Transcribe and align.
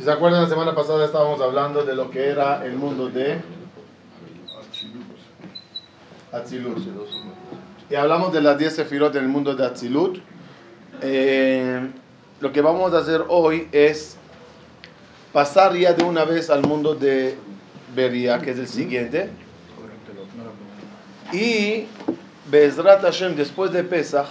Si 0.00 0.06
se 0.06 0.12
acuerdan, 0.12 0.44
la 0.44 0.48
semana 0.48 0.74
pasada 0.74 1.04
estábamos 1.04 1.42
hablando 1.42 1.84
de 1.84 1.94
lo 1.94 2.10
que 2.10 2.30
era 2.30 2.64
el 2.64 2.72
mundo 2.72 3.10
de 3.10 3.38
Atzilut. 6.32 6.78
Y 7.90 7.94
hablamos 7.96 8.32
de 8.32 8.40
las 8.40 8.56
10 8.56 8.76
sefirot 8.76 9.14
en 9.16 9.24
el 9.24 9.28
mundo 9.28 9.54
de 9.54 9.66
Atzilut. 9.66 10.22
Eh, 11.02 11.86
lo 12.40 12.50
que 12.50 12.62
vamos 12.62 12.94
a 12.94 13.00
hacer 13.00 13.26
hoy 13.28 13.68
es 13.72 14.16
pasar 15.34 15.76
ya 15.76 15.92
de 15.92 16.02
una 16.02 16.24
vez 16.24 16.48
al 16.48 16.62
mundo 16.62 16.94
de 16.94 17.36
Beria, 17.94 18.38
que 18.38 18.52
es 18.52 18.58
el 18.58 18.68
siguiente. 18.68 19.28
Y 21.30 21.84
Bezrat 22.50 23.02
Hashem, 23.02 23.36
después 23.36 23.70
de 23.70 23.84
Pesach, 23.84 24.28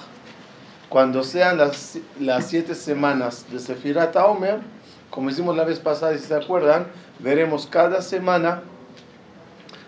cuando 0.89 1.23
sean 1.23 1.59
las, 1.59 1.99
las 2.19 2.47
siete 2.47 2.73
semanas 2.73 3.45
de 3.51 3.59
Sefirat 3.59 4.15
Omer, 4.15 4.61
como 5.09 5.29
hicimos 5.29 5.55
la 5.55 5.63
vez 5.63 5.79
pasada, 5.79 6.17
si 6.17 6.25
se 6.25 6.35
acuerdan, 6.35 6.87
veremos 7.19 7.67
cada 7.67 8.01
semana 8.01 8.61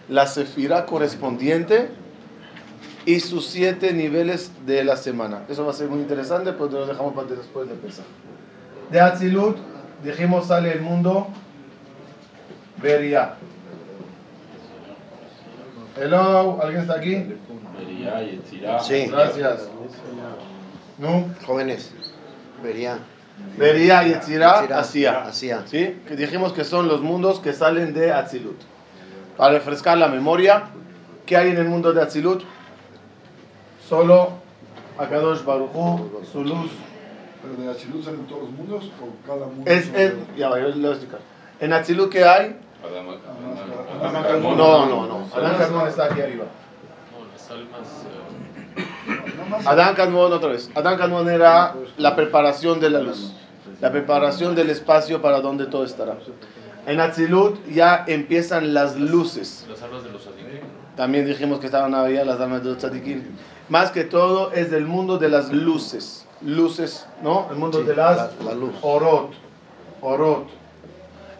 la 0.10 0.28
Sefirá 0.28 0.86
correspondiente 0.86 1.90
y 3.06 3.20
sus 3.20 3.48
siete 3.48 3.94
niveles 3.94 4.52
de 4.66 4.84
la 4.84 4.98
semana. 4.98 5.44
Eso 5.50 5.66
va 5.66 5.72
a 5.72 5.74
ser 5.76 5.90
muy 5.90 6.00
interesante, 6.00 6.54
pues 6.54 6.72
lo 6.72 6.86
dejamos 6.86 7.14
para 7.14 7.28
después 7.28 7.70
de 7.70 7.76
Pesach. 7.76 8.06
De 8.92 9.00
Atzilut, 9.00 9.58
dijimos, 10.04 10.48
sale 10.48 10.74
el 10.74 10.82
mundo 10.82 11.28
Beria. 12.82 13.36
Hello, 16.00 16.60
¿alguien 16.62 16.82
está 16.82 16.96
aquí? 16.96 17.36
Sí. 18.84 19.08
Gracias. 19.08 19.70
¿No? 20.98 21.26
Jóvenes, 21.46 21.92
vería. 22.64 23.00
Beria, 23.58 24.04
Yetzirah, 24.04 24.68
Asia. 24.80 25.64
¿Sí? 25.66 26.02
Que 26.08 26.16
dijimos 26.16 26.54
que 26.54 26.64
son 26.64 26.88
los 26.88 27.02
mundos 27.02 27.40
que 27.40 27.54
salen 27.54 27.94
de 27.94 28.12
Atzilut. 28.14 28.60
Para 29.38 29.54
refrescar 29.54 29.98
la 29.98 30.08
memoria, 30.08 30.64
¿qué 31.26 31.38
hay 31.38 31.50
en 31.52 31.58
el 31.58 31.66
mundo 31.68 31.94
de 31.94 32.02
Atzilut? 32.02 32.44
Solo 33.88 34.34
Akadosh 34.98 35.44
Baruj 35.44 35.76
Hu, 35.76 36.22
su 36.32 36.44
luz. 36.44 36.72
¿Pero 37.42 37.56
de 37.62 37.72
Achilut 37.72 38.04
salen 38.06 38.26
todos 38.28 38.44
los 38.44 38.52
mundos 38.52 38.92
o 39.02 39.28
cada 39.28 39.48
mundo? 39.48 39.64
Es, 39.70 39.88
es, 39.88 39.94
de- 39.94 40.16
ya 40.38 40.50
yo 40.50 40.68
le 40.70 40.72
voy 40.74 40.86
a 40.86 40.90
explicar. 40.92 41.20
En 41.60 41.74
Atzilut, 41.74 42.12
¿qué 42.12 42.24
hay? 42.24 42.58
No, 44.42 44.86
no, 44.86 45.06
no. 45.08 45.28
Adán 45.36 45.58
Kadmon 45.58 45.88
está 45.88 46.06
aquí 46.06 46.22
arriba. 46.22 46.46
No, 47.12 47.26
las 47.32 47.52
almas. 47.52 48.06
Adán 49.66 49.96
Kadmon 49.96 50.32
otra 50.34 50.50
vez. 50.50 50.70
Adán 50.76 50.98
Kadmon 50.98 51.30
era 51.30 51.76
la 51.98 52.16
preparación 52.16 52.80
de 52.80 52.90
la 52.90 53.00
luz. 53.02 53.34
La 53.80 53.92
preparación 53.92 54.56
del 54.56 54.70
espacio 54.70 55.22
para 55.22 55.42
donde 55.42 55.66
todo 55.66 55.84
estará. 55.84 56.18
En 56.86 57.00
Atzilut 57.00 57.66
ya 57.68 58.04
empiezan 58.08 58.74
las 58.74 58.96
luces. 58.98 59.66
las 59.70 59.82
almas 59.82 60.04
de 60.04 60.12
los 60.12 60.26
adivinos. 60.28 60.62
También 60.96 61.26
dijimos 61.26 61.60
que 61.60 61.68
estaban 61.68 61.94
ahí 61.96 62.14
las 62.26 62.40
almas 62.40 62.64
de 62.64 62.70
los 62.70 62.78
tzadikim. 62.80 63.24
Más 63.70 63.92
que 63.92 64.04
todo 64.04 64.52
es 64.52 64.70
del 64.72 64.86
mundo 64.86 65.18
de 65.18 65.30
las 65.30 65.52
luces. 65.52 66.26
Luces, 66.42 67.06
¿no? 67.24 67.48
El 67.52 67.58
mundo 67.58 67.80
Sí, 67.80 67.86
de 67.86 67.96
las 67.96 68.18
la- 68.18 68.32
la 68.46 68.54
luz. 68.56 68.74
orot. 68.82 69.32
Orot. 70.02 70.48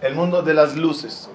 El 0.02 0.16
mundo 0.16 0.42
de 0.42 0.54
las 0.54 0.76
luces. 0.78 1.30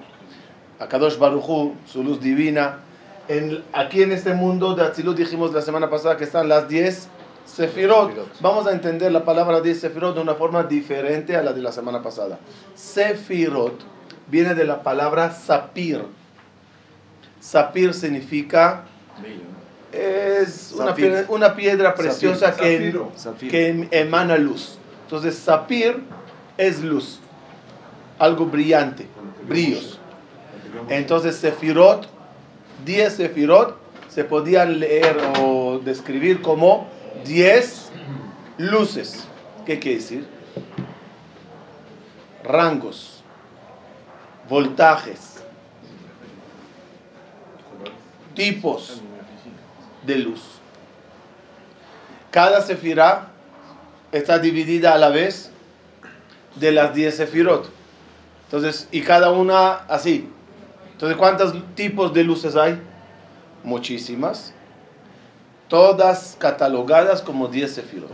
Akadosh 0.79 1.17
Baruchu, 1.17 1.73
su 1.85 2.03
luz 2.03 2.19
divina. 2.21 2.79
En, 3.27 3.63
aquí 3.73 4.03
en 4.03 4.11
este 4.11 4.33
mundo 4.33 4.73
de 4.73 4.83
Atzilut 4.83 5.17
dijimos 5.17 5.53
la 5.53 5.61
semana 5.61 5.89
pasada 5.89 6.17
que 6.17 6.23
están 6.23 6.47
las 6.47 6.69
10 6.69 7.09
Sefirot. 7.45 8.11
Vamos 8.41 8.67
a 8.67 8.71
entender 8.71 9.11
la 9.11 9.23
palabra 9.25 9.61
10 9.61 9.79
Sefirot 9.79 10.15
de 10.15 10.21
una 10.21 10.35
forma 10.35 10.63
diferente 10.63 11.35
a 11.35 11.41
la 11.41 11.53
de 11.53 11.61
la 11.61 11.71
semana 11.71 12.01
pasada. 12.01 12.39
Sefirot 12.75 13.73
viene 14.27 14.53
de 14.53 14.65
la 14.65 14.83
palabra 14.83 15.31
sapir. 15.31 16.03
Sapir 17.39 17.93
significa 17.93 18.83
es 19.91 20.73
una 20.77 20.93
piedra, 20.93 21.25
una 21.29 21.55
piedra 21.55 21.95
preciosa 21.95 22.55
que. 22.55 22.93
Zafiro. 23.17 23.51
que 23.51 23.67
em- 23.69 23.87
emana 23.91 24.37
luz. 24.37 24.77
Entonces, 25.03 25.35
sapir 25.35 26.03
es 26.57 26.83
luz, 26.83 27.19
algo 28.19 28.45
brillante, 28.45 29.07
brillos. 29.47 29.99
Entonces, 30.89 31.37
sefirot, 31.37 32.07
10 32.85 33.13
sefirot, 33.13 33.77
se 34.09 34.23
podían 34.23 34.79
leer 34.79 35.17
o 35.39 35.79
describir 35.79 36.41
como 36.41 36.87
10 37.25 37.91
luces. 38.57 39.27
¿Qué 39.65 39.79
quiere 39.79 39.97
decir? 39.97 40.27
Rangos, 42.43 43.23
voltajes, 44.49 45.43
tipos 48.33 49.01
de 50.05 50.15
luz. 50.19 50.41
Cada 52.31 52.61
sefirá 52.61 53.29
está 54.11 54.39
dividida 54.39 54.93
a 54.93 54.97
la 54.97 55.09
vez 55.09 55.51
de 56.55 56.71
las 56.71 56.93
10 56.93 57.15
sefirot. 57.15 57.69
Entonces, 58.45 58.87
y 58.91 59.01
cada 59.01 59.31
una 59.31 59.73
así. 59.89 60.29
Entonces, 60.97 61.15
¿cuántos 61.15 61.53
tipos 61.75 62.11
de 62.11 62.23
luces 62.23 62.55
hay? 62.55 62.81
Muchísimas. 63.63 64.51
Todas 65.67 66.35
catalogadas 66.39 67.21
como 67.21 67.47
10 67.49 67.71
sefirot. 67.71 68.09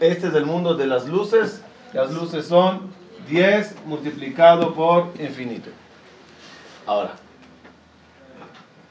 Este 0.00 0.26
es 0.26 0.34
el 0.34 0.44
mundo 0.44 0.74
de 0.74 0.88
las 0.88 1.06
luces. 1.06 1.62
Las 1.92 2.12
luces 2.12 2.46
son 2.46 2.90
10 3.28 3.86
multiplicado 3.86 4.74
por 4.74 5.12
infinito. 5.20 5.70
Ahora, 6.86 7.12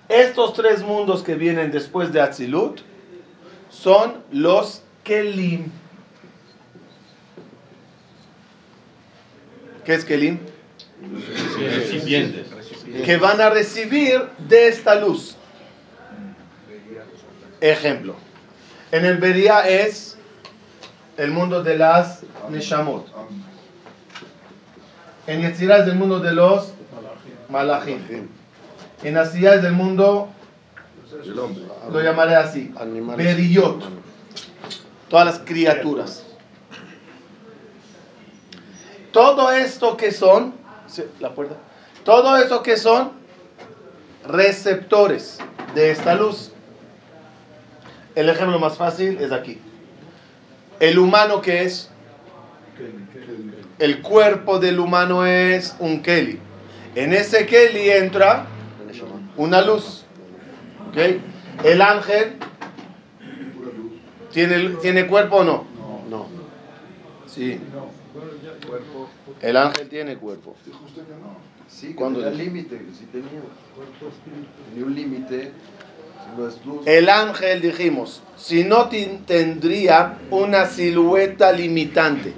estos 0.08 0.54
tres 0.54 0.82
mundos 0.82 1.22
que 1.22 1.36
vienen 1.36 1.70
después 1.70 2.14
de 2.14 2.22
Atzilut 2.22 2.80
son 3.70 4.24
los 4.32 4.84
Kelim. 5.04 5.70
¿Qué 9.84 9.96
es 9.96 10.06
Kelim? 10.06 10.40
Recipientes. 11.60 12.57
Que 13.06 13.18
van 13.18 13.42
a 13.42 13.50
recibir 13.50 14.30
de 14.38 14.68
esta 14.68 14.96
luz. 14.96 15.36
Ejemplo. 17.60 18.16
En 18.92 19.06
el 19.06 19.18
Beria 19.18 19.68
es 19.68 20.18
el 21.18 21.32
mundo 21.32 21.64
de 21.64 21.78
las 21.78 22.24
Neshamot. 22.50 23.08
En 25.26 25.42
Yetzirah 25.42 25.80
es 25.80 25.88
el 25.88 25.96
mundo 25.96 26.20
de 26.20 26.32
los 26.32 26.72
Malachim. 27.50 28.00
En 29.04 29.18
Asiyah 29.18 29.56
es 29.56 29.64
el 29.64 29.74
mundo, 29.74 30.30
lo 31.92 32.02
llamaré 32.02 32.36
así, 32.36 32.74
Animales. 32.80 33.26
Beriyot. 33.26 33.84
Todas 35.10 35.26
las 35.26 35.40
criaturas. 35.40 36.24
Todo 39.12 39.52
esto 39.52 39.98
que 39.98 40.12
son, 40.12 40.54
la 41.20 41.34
puerta, 41.34 41.56
todo 42.08 42.38
eso 42.38 42.64
que 42.64 42.78
son 42.78 43.12
receptores 44.26 45.40
de 45.76 45.92
esta 45.92 46.16
luz. 46.16 46.54
El 48.16 48.30
ejemplo 48.30 48.58
más 48.60 48.78
fácil 48.78 49.18
es 49.20 49.34
aquí. 49.34 49.60
El 50.80 51.00
humano 51.00 51.42
que 51.42 51.64
es, 51.64 51.90
el 53.78 54.02
cuerpo 54.02 54.58
del 54.58 54.80
humano 54.80 55.26
es 55.26 55.76
un 55.80 56.02
Keli. 56.02 56.40
En 56.96 57.12
ese 57.12 57.46
Keli 57.46 57.90
entra 57.90 58.46
una 59.36 59.62
luz. 59.62 60.06
¿ok? 60.88 61.66
El 61.66 61.82
ángel 61.82 62.38
tiene, 64.32 64.70
tiene 64.82 65.08
cuerpo 65.08 65.40
o 65.40 65.44
no? 65.44 65.66
No. 66.10 66.28
Sí. 67.26 67.60
El 69.42 69.58
ángel 69.58 69.90
tiene 69.90 70.16
cuerpo. 70.16 70.56
Sí, 71.68 71.88
que 71.90 71.96
¿Cuándo 71.96 72.20
tenía 72.22 72.38
dijo? 72.38 72.44
límite, 72.46 72.82
sí 72.98 73.06
tenía. 73.12 73.30
Tenía 74.70 74.86
un 74.86 74.96
límite. 74.96 75.52
El 76.86 77.10
ángel, 77.10 77.62
dijimos, 77.62 78.22
si 78.36 78.64
no 78.64 78.90
tendría 78.90 80.18
una 80.30 80.66
silueta 80.66 81.52
limitante. 81.52 82.34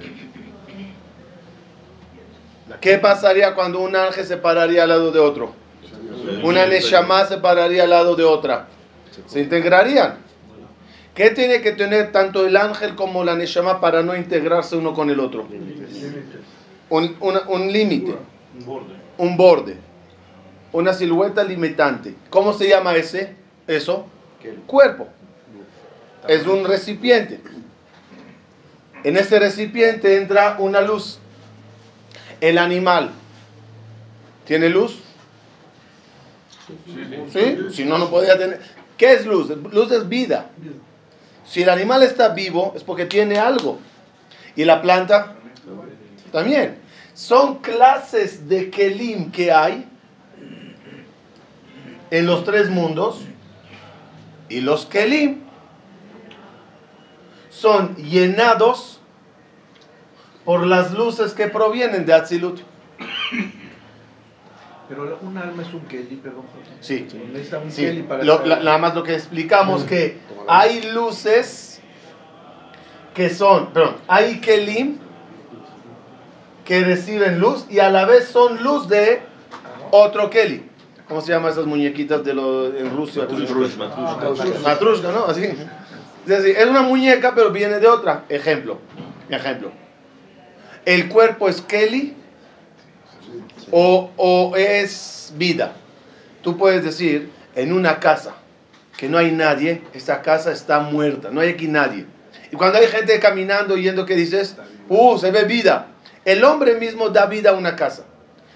¿Qué 2.82 2.98
pasaría 2.98 3.56
cuando 3.56 3.80
un 3.80 3.96
ángel 3.96 4.26
se 4.26 4.38
pararía 4.38 4.84
al 4.84 4.90
lado 4.90 5.12
de 5.12 5.20
otro? 5.20 5.54
Una 6.44 6.66
Neshama 6.66 7.26
se 7.26 7.38
pararía 7.38 7.84
al 7.84 7.90
lado 7.90 8.16
de 8.16 8.24
otra. 8.24 8.68
Se 9.28 9.42
integrarían. 9.42 10.18
¿Qué 11.16 11.32
tiene 11.32 11.62
que 11.62 11.74
tener 11.74 12.12
tanto 12.12 12.46
el 12.46 12.56
ángel 12.56 12.96
como 12.96 13.24
la 13.24 13.36
Neshama 13.36 13.82
para 13.82 14.04
no 14.04 14.16
integrarse 14.16 14.78
uno 14.78 14.94
con 14.94 15.10
el 15.10 15.20
otro? 15.20 15.48
Un, 16.90 17.16
una- 17.20 17.42
un 17.50 17.72
límite, 17.72 18.16
Un 18.60 18.66
borde. 18.66 18.94
Un 19.20 19.36
borde, 19.36 19.76
una 20.72 20.94
silueta 20.94 21.44
limitante. 21.44 22.16
¿Cómo 22.30 22.54
se 22.54 22.70
llama 22.70 22.96
ese? 22.96 23.36
Eso, 23.68 24.08
cuerpo. 24.66 25.08
Es 26.28 26.48
un 26.48 26.66
recipiente. 26.66 27.42
En 29.04 29.18
ese 29.18 29.38
recipiente 29.40 30.18
entra 30.18 30.56
una 30.60 30.82
luz. 30.82 31.20
El 32.40 32.58
animal 32.58 33.12
tiene 34.46 34.70
luz. 34.70 35.00
¿Sí? 37.34 37.58
Si 37.72 37.84
no, 37.84 37.98
no 37.98 38.10
podría 38.10 38.38
tener. 38.38 38.62
¿Qué 38.98 39.14
es 39.14 39.26
luz? 39.26 39.50
Luz 39.50 39.92
es 39.92 40.08
vida. 40.08 40.50
Si 41.46 41.62
el 41.64 41.70
animal 41.70 42.04
está 42.04 42.30
vivo 42.30 42.72
es 42.76 42.84
porque 42.84 43.06
tiene 43.06 43.38
algo. 43.38 43.80
Y 44.56 44.64
la 44.64 44.82
planta 44.82 45.36
también. 46.32 46.89
Son 47.20 47.58
clases 47.58 48.48
de 48.48 48.70
kelim 48.70 49.30
que 49.32 49.52
hay 49.52 49.86
en 52.12 52.26
los 52.26 52.46
tres 52.46 52.70
mundos. 52.70 53.26
Y 54.48 54.62
los 54.62 54.86
kelim 54.86 55.42
son 57.50 57.94
llenados 57.98 59.02
por 60.46 60.66
las 60.66 60.94
luces 60.94 61.34
que 61.34 61.48
provienen 61.50 62.06
de 62.06 62.14
Atzilut. 62.14 62.62
Pero 64.88 65.20
un 65.22 65.38
alma 65.38 65.62
es 65.62 65.74
un 65.74 65.82
Kelly, 65.82 66.16
perdón. 66.24 66.46
Sí. 66.80 67.06
Necesita 67.34 67.60
un 67.60 67.70
Sí, 67.70 67.82
Kelly 67.84 68.04
para 68.04 68.24
lo- 68.24 68.36
estar- 68.36 68.48
la- 68.48 68.60
nada 68.64 68.78
más 68.78 68.96
lo 68.96 69.04
que 69.04 69.14
explicamos 69.14 69.84
que 69.84 70.18
hay 70.48 70.84
luces 70.94 71.82
que 73.14 73.30
son, 73.30 73.68
perdón, 73.74 73.98
hay 74.08 74.40
kelim 74.40 74.98
que 76.70 76.84
reciben 76.84 77.40
luz 77.40 77.66
y 77.68 77.80
a 77.80 77.90
la 77.90 78.06
vez 78.06 78.28
son 78.28 78.64
luz 78.64 78.88
de 78.88 79.22
otro 79.90 80.30
keli. 80.30 80.64
¿Cómo 81.08 81.20
se 81.20 81.32
llaman 81.32 81.52
esas 81.52 81.66
muñequitas 81.66 82.24
de 82.24 82.36
lo, 82.36 82.68
en 82.68 82.96
Rusia? 82.96 83.24
Matrushka, 84.64 85.12
¿no? 85.12 85.26
Así. 85.26 85.46
Es 85.46 86.28
decir, 86.28 86.56
es 86.56 86.68
una 86.68 86.84
muñeca 86.84 87.34
pero 87.34 87.50
viene 87.50 87.80
de 87.80 87.88
otra. 87.88 88.26
Ejemplo. 88.30 88.78
Ejemplo. 89.32 89.72
El 90.86 91.10
cuerpo 91.10 91.50
es 91.50 91.60
keli 91.60 92.16
o, 93.72 94.12
o 94.16 94.56
es 94.56 95.34
vida. 95.38 95.74
Tú 96.44 96.56
puedes 96.56 96.84
decir, 96.84 97.32
en 97.56 97.74
una 97.74 98.00
casa 98.00 98.36
que 98.96 99.10
no 99.10 99.18
hay 99.18 99.32
nadie, 99.32 99.82
esa 99.96 100.22
casa 100.22 100.52
está 100.52 100.82
muerta, 100.82 101.32
no 101.32 101.42
hay 101.42 101.50
aquí 101.50 101.68
nadie. 101.68 102.06
Y 102.52 102.56
cuando 102.56 102.78
hay 102.78 102.86
gente 102.86 103.20
caminando 103.20 103.76
yendo, 103.76 104.06
¿qué 104.06 104.16
dices? 104.16 104.56
Uh, 104.88 105.18
se 105.18 105.32
ve 105.32 105.46
vida. 105.46 105.88
El 106.26 106.44
hombre 106.44 106.76
mismo 106.76 107.10
da 107.10 107.26
vida 107.26 107.52
a 107.52 107.54
una 107.54 107.76
casa. 107.76 108.06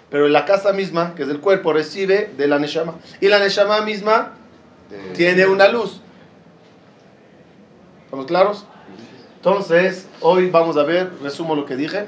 Pero 0.09 0.27
la 0.27 0.45
casa 0.45 0.73
misma, 0.73 1.15
que 1.15 1.23
es 1.23 1.29
el 1.29 1.39
cuerpo, 1.39 1.73
recibe 1.73 2.31
de 2.37 2.47
la 2.47 2.59
Neshama. 2.59 2.95
Y 3.19 3.29
la 3.29 3.39
Neshama 3.39 3.81
misma 3.81 4.33
tiene 5.15 5.47
una 5.47 5.67
luz. 5.69 6.01
¿Estamos 8.05 8.27
claros? 8.27 8.65
Entonces, 9.37 10.07
hoy 10.21 10.49
vamos 10.49 10.77
a 10.77 10.83
ver, 10.83 11.09
resumo 11.21 11.55
lo 11.55 11.65
que 11.65 11.75
dije. 11.75 12.05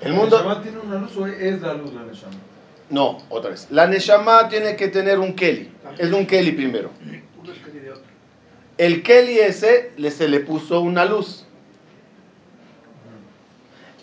El 0.00 0.14
mundo... 0.14 0.36
¿La 0.36 0.42
Neshama 0.42 0.62
tiene 0.62 0.78
una 0.78 0.98
luz 0.98 1.16
o 1.16 1.26
es 1.26 1.60
la 1.60 1.74
luz 1.74 1.94
la 1.94 2.02
Neshama? 2.02 2.34
No, 2.90 3.22
otra 3.28 3.50
vez. 3.50 3.68
La 3.70 3.86
Neshama 3.86 4.48
tiene 4.48 4.76
que 4.76 4.88
tener 4.88 5.18
un 5.18 5.34
Keli. 5.34 5.70
Es 5.98 6.10
un 6.12 6.26
Keli 6.26 6.52
primero. 6.52 6.90
El 8.76 9.02
Keli 9.02 9.38
ese 9.38 9.92
le, 9.96 10.10
se 10.10 10.28
le 10.28 10.40
puso 10.40 10.80
una 10.80 11.04
luz. 11.04 11.43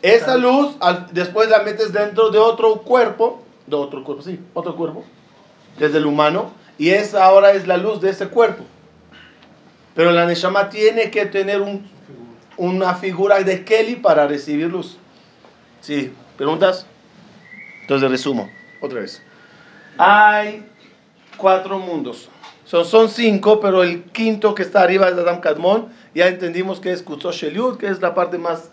Esa 0.02 0.38
luz 0.38 0.76
al- 0.80 1.08
después 1.12 1.50
la 1.50 1.60
metes 1.64 1.94
dentro 1.94 2.30
de 2.32 2.40
otro 2.40 2.82
cuerpo, 2.82 3.44
de 3.68 3.76
otro 3.76 4.04
cuerpo, 4.04 4.24
sí, 4.24 4.40
otro 4.54 4.76
cuerpo, 4.76 5.04
desde 5.78 5.98
el 6.00 6.06
humano, 6.06 6.52
y 6.78 6.90
esa 6.90 7.24
ahora 7.26 7.52
es 7.52 7.68
la 7.68 7.78
luz 7.78 8.02
de 8.02 8.10
ese 8.10 8.28
cuerpo. 8.28 8.64
Pero 9.94 10.12
la 10.12 10.26
Neshama 10.26 10.70
tiene 10.70 11.12
que 11.12 11.26
tener 11.26 11.62
un- 11.62 11.88
una 12.58 12.96
figura 12.96 13.40
de 13.44 13.64
Keli 13.64 13.96
para 13.96 14.26
recibir 14.28 14.68
luz. 14.72 14.98
Sí, 15.82 16.14
¿preguntas? 16.38 16.86
Entonces 17.82 18.10
resumo, 18.10 18.50
otra 18.82 19.02
vez. 19.02 19.22
Hay 19.98 20.66
cuatro 21.38 21.78
mundos. 21.78 22.30
Son, 22.66 22.86
son 22.86 23.10
cinco, 23.10 23.60
pero 23.60 23.84
el 23.84 24.04
quinto 24.06 24.56
que 24.56 24.64
está 24.64 24.82
arriba 24.82 25.10
es 25.10 25.14
Adam 25.14 25.42
Kadmon. 25.42 25.90
Ya 26.16 26.28
entendimos 26.28 26.80
que 26.80 26.92
es 26.92 27.02
Kutzosh 27.04 27.44
Eliud, 27.46 27.78
que 27.78 27.88
es 27.88 28.02
la 28.02 28.14
parte 28.16 28.38
más... 28.38 28.70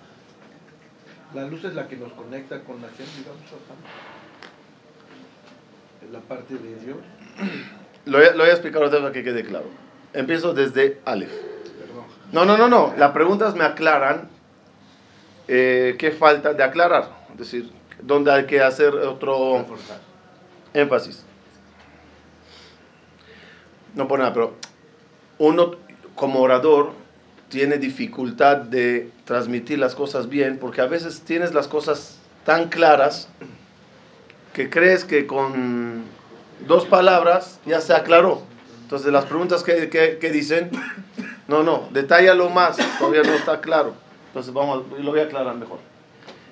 La 1.34 1.44
luz 1.46 1.64
es 1.64 1.74
la 1.74 1.86
que 1.88 1.96
nos 1.96 2.12
conecta 2.12 2.60
con 2.64 2.80
la 2.80 2.88
gente, 2.88 3.12
digamos. 3.18 3.42
Es 6.04 6.10
la 6.10 6.20
parte 6.20 6.54
de 6.54 6.76
Dios. 6.76 6.98
Lo, 8.06 8.18
voy 8.18 8.26
a- 8.26 8.30
lo 8.32 8.38
voy 8.38 8.48
a 8.48 8.52
explicar 8.52 8.82
otra 8.82 8.98
vez 8.98 9.02
para 9.02 9.12
que 9.12 9.24
quede 9.24 9.44
claro. 9.44 9.66
Empiezo 10.14 10.54
desde 10.54 11.00
Aleph. 11.04 11.30
Perdón. 11.30 12.04
No, 12.32 12.44
no, 12.46 12.56
no, 12.56 12.68
no. 12.68 12.94
Las 12.96 13.10
preguntas 13.12 13.54
me 13.54 13.64
aclaran 13.64 14.28
eh, 15.48 15.96
qué 15.98 16.10
falta 16.12 16.54
de 16.54 16.62
aclarar. 16.64 17.10
Es 17.32 17.38
decir, 17.38 17.70
dónde 18.00 18.32
hay 18.32 18.46
que 18.46 18.62
hacer 18.62 18.94
otro 18.94 19.66
énfasis. 20.72 21.24
No 23.94 24.06
por 24.08 24.18
nada, 24.18 24.32
pero 24.32 24.54
uno 25.38 25.72
como 26.14 26.40
orador 26.40 26.92
tiene 27.48 27.78
dificultad 27.78 28.58
de 28.58 29.10
transmitir 29.24 29.78
las 29.78 29.94
cosas 29.94 30.28
bien 30.28 30.58
porque 30.58 30.80
a 30.80 30.86
veces 30.86 31.20
tienes 31.22 31.54
las 31.54 31.66
cosas 31.68 32.18
tan 32.44 32.68
claras 32.68 33.28
que 34.52 34.68
crees 34.68 35.04
que 35.04 35.26
con 35.26 36.02
dos 36.66 36.84
palabras 36.86 37.58
ya 37.64 37.80
se 37.80 37.94
aclaró. 37.94 38.42
Entonces 38.82 39.12
las 39.12 39.24
preguntas 39.26 39.62
que, 39.62 39.88
que- 39.88 40.18
que 40.18 40.30
dicen, 40.30 40.70
no, 41.46 41.62
no, 41.62 41.88
detállalo 41.92 42.48
más, 42.50 42.76
todavía 42.98 43.22
no 43.22 43.32
está 43.32 43.60
claro. 43.60 43.94
Entonces 44.28 44.52
vamos, 44.52 44.84
lo 44.98 45.10
voy 45.10 45.20
a 45.20 45.24
aclarar 45.24 45.54
mejor. 45.56 45.78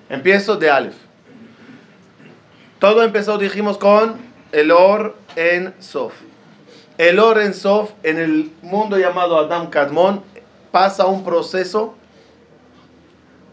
Empiezo 0.09 0.57
de 0.57 0.71
Aleph. 0.71 0.95
Todo 2.79 3.03
empezó, 3.03 3.39
dijimos, 3.39 3.79
con 3.79 4.17
el 4.53 4.71
Or 4.71 5.17
en 5.35 5.75
Sof. 5.81 6.13
El 6.99 7.19
Or 7.19 7.41
en 7.41 7.55
Sof, 7.55 7.91
en 8.03 8.19
el 8.19 8.51
mundo 8.63 8.99
llamado 8.99 9.39
Adam 9.39 9.69
Kadmon, 9.71 10.23
pasa 10.77 11.07
un 11.07 11.25
proceso 11.25 11.95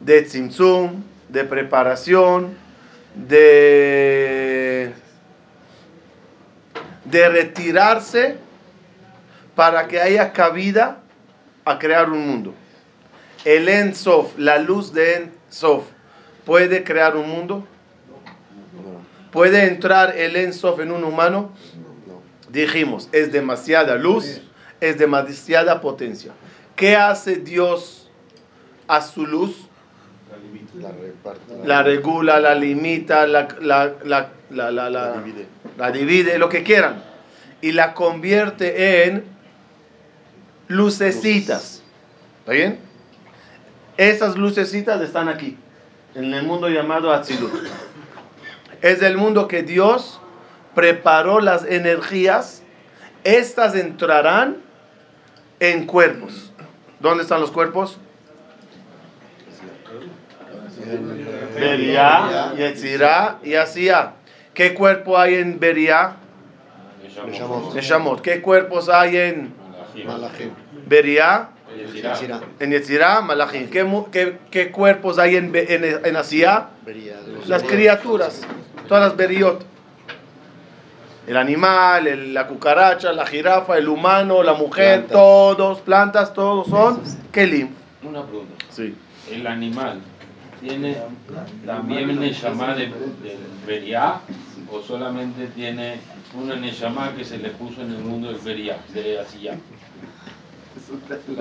de 0.01 0.23
tzimtzum, 0.23 1.01
de 1.29 1.45
preparación, 1.45 2.53
de, 3.15 4.91
de 7.05 7.29
retirarse 7.29 8.35
para 9.55 9.87
que 9.87 10.01
haya 10.01 10.33
cabida 10.33 10.99
a 11.63 11.79
crear 11.79 12.09
un 12.09 12.27
mundo. 12.27 12.53
El 13.45 13.69
En 13.69 13.95
Sof, 13.95 14.37
la 14.37 14.57
luz 14.57 14.91
de 14.91 15.15
En 15.15 15.31
Sof, 15.47 15.85
¿puede 16.43 16.83
crear 16.83 17.15
un 17.15 17.29
mundo? 17.29 17.65
¿Puede 19.31 19.63
entrar 19.63 20.17
el 20.17 20.35
En 20.35 20.51
Sof 20.51 20.77
en 20.81 20.91
un 20.91 21.05
humano? 21.05 21.53
Dijimos, 22.49 23.07
es 23.13 23.31
demasiada 23.31 23.95
luz, 23.95 24.41
es 24.81 24.97
demasiada 24.97 25.79
potencia. 25.79 26.33
¿Qué 26.75 26.95
hace 26.95 27.35
Dios 27.37 28.09
a 28.87 29.01
su 29.01 29.25
luz? 29.25 29.67
La 30.75 30.89
reparte. 30.91 31.67
La 31.67 31.83
regula, 31.83 32.39
la 32.39 32.55
limita, 32.55 33.27
la, 33.27 33.47
la, 33.61 33.93
la, 34.03 34.29
la, 34.49 34.71
la- 34.71 34.89
la- 34.89 34.89
La 34.89 35.21
divide. 35.21 35.47
la 35.77 35.91
divide, 35.91 36.37
lo 36.39 36.49
que 36.49 36.63
quieran. 36.63 37.03
Y 37.61 37.71
la 37.73 37.93
convierte 37.93 39.05
en 39.05 39.23
lucecitas. 40.67 41.81
¿Está 42.39 42.51
bien? 42.53 42.79
Esas 43.97 44.35
lucecitas 44.35 45.01
están 45.01 45.29
aquí, 45.29 45.57
en 46.15 46.33
el 46.33 46.43
mundo 46.43 46.67
llamado 46.69 47.13
Atzilut. 47.13 47.53
Es 48.81 49.01
el 49.01 49.17
mundo 49.17 49.47
que 49.47 49.61
Dios 49.63 50.19
preparó 50.73 51.39
las 51.39 51.63
energías. 51.65 52.63
Estas 53.23 53.75
entrarán 53.75 54.57
en 55.59 55.85
cuerpos. 55.85 56.51
¿Dónde 57.03 57.23
están 57.23 57.41
los 57.41 57.51
cuerpos? 57.51 57.97
Beria, 61.53 62.53
Yetzirah 62.55 63.39
y 63.43 63.55
Asía. 63.55 64.13
¿Qué 64.53 64.73
cuerpo 64.73 65.17
hay 65.19 65.35
en 65.35 65.59
Beria? 65.59 66.15
Neshamot. 67.25 67.73
Neshamot. 67.75 68.21
¿Qué 68.21 68.41
cuerpos 68.41 68.87
hay 68.87 69.17
en 69.17 69.53
Malachim. 70.05 70.51
Beria? 70.87 71.49
En 72.61 72.71
Yetzirah, 72.71 73.19
Malachim. 73.21 73.69
¿Qué, 73.69 73.83
mu- 73.83 74.09
qué- 74.09 74.37
qué 74.49 74.71
cuerpos 74.71 75.19
hay 75.19 75.35
en, 75.35 75.51
en, 75.53 76.05
en 76.05 76.15
Asía? 76.15 76.69
Las 77.49 77.63
criaturas. 77.63 78.41
Todas 78.87 79.03
las 79.03 79.17
Beriot. 79.17 79.65
El 81.27 81.37
animal, 81.37 82.07
el- 82.07 82.33
la 82.33 82.47
cucaracha, 82.47 83.13
la 83.13 83.25
jirafa, 83.25 83.77
el 83.77 83.87
humano, 83.87 84.43
la 84.43 84.53
mujer, 84.53 85.05
Plantas. 85.05 85.11
todos, 85.11 85.79
plantas, 85.81 86.33
todos 86.33 86.67
son 86.67 87.01
Kelim. 87.31 87.69
Una 88.03 88.23
pregunta. 88.23 88.53
Sí. 88.69 88.95
¿El 89.31 89.47
animal 89.47 89.99
tiene 90.59 90.97
también 91.65 92.19
Neshama 92.19 92.75
de, 92.75 92.87
del 92.87 93.37
Beriá 93.65 94.19
o 94.69 94.81
solamente 94.81 95.47
tiene 95.47 95.99
una 96.33 96.55
Neshama 96.55 97.13
que 97.15 97.23
se 97.23 97.37
le 97.37 97.49
puso 97.51 97.81
en 97.81 97.91
el 97.91 97.99
mundo 97.99 98.27
del 98.27 98.39
Beriá, 98.41 98.77
de 98.93 99.19
Asiyá? 99.19 99.55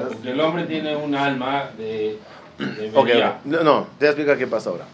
Porque 0.05 0.31
el 0.31 0.41
hombre 0.41 0.65
tiene 0.65 0.95
un 0.95 1.15
alma 1.17 1.65
de, 1.77 2.19
de. 2.59 2.91
No, 3.45 3.62
no, 3.65 3.87
te 3.99 4.05
voy 4.05 4.07
a 4.07 4.11
explicar 4.11 4.39
qué 4.39 4.47
pasa 4.47 4.71
ahora. 4.71 4.85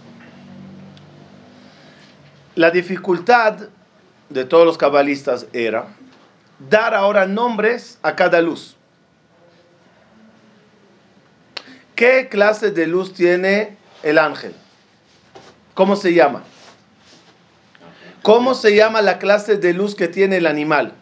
La 2.54 2.70
dificultad 2.70 3.56
de 4.30 4.44
todos 4.44 4.66
los 4.66 4.78
cabalistas 4.78 5.46
era 5.52 5.86
dar 6.70 6.94
ahora 6.94 7.26
nombres 7.26 7.98
a 8.02 8.16
cada 8.16 8.40
luz. 8.42 8.76
¿Qué 11.94 12.28
clase 12.28 12.70
de 12.70 12.86
luz 12.86 13.12
tiene 13.12 13.76
el 14.02 14.18
ángel? 14.18 14.54
¿Cómo 15.74 15.96
se 15.96 16.14
llama? 16.14 16.44
¿Cómo 18.22 18.54
se 18.54 18.74
llama 18.74 19.02
la 19.02 19.18
clase 19.18 19.56
de 19.56 19.72
luz 19.72 19.94
que 19.94 20.08
tiene 20.08 20.36
el 20.36 20.46
animal? 20.46 20.92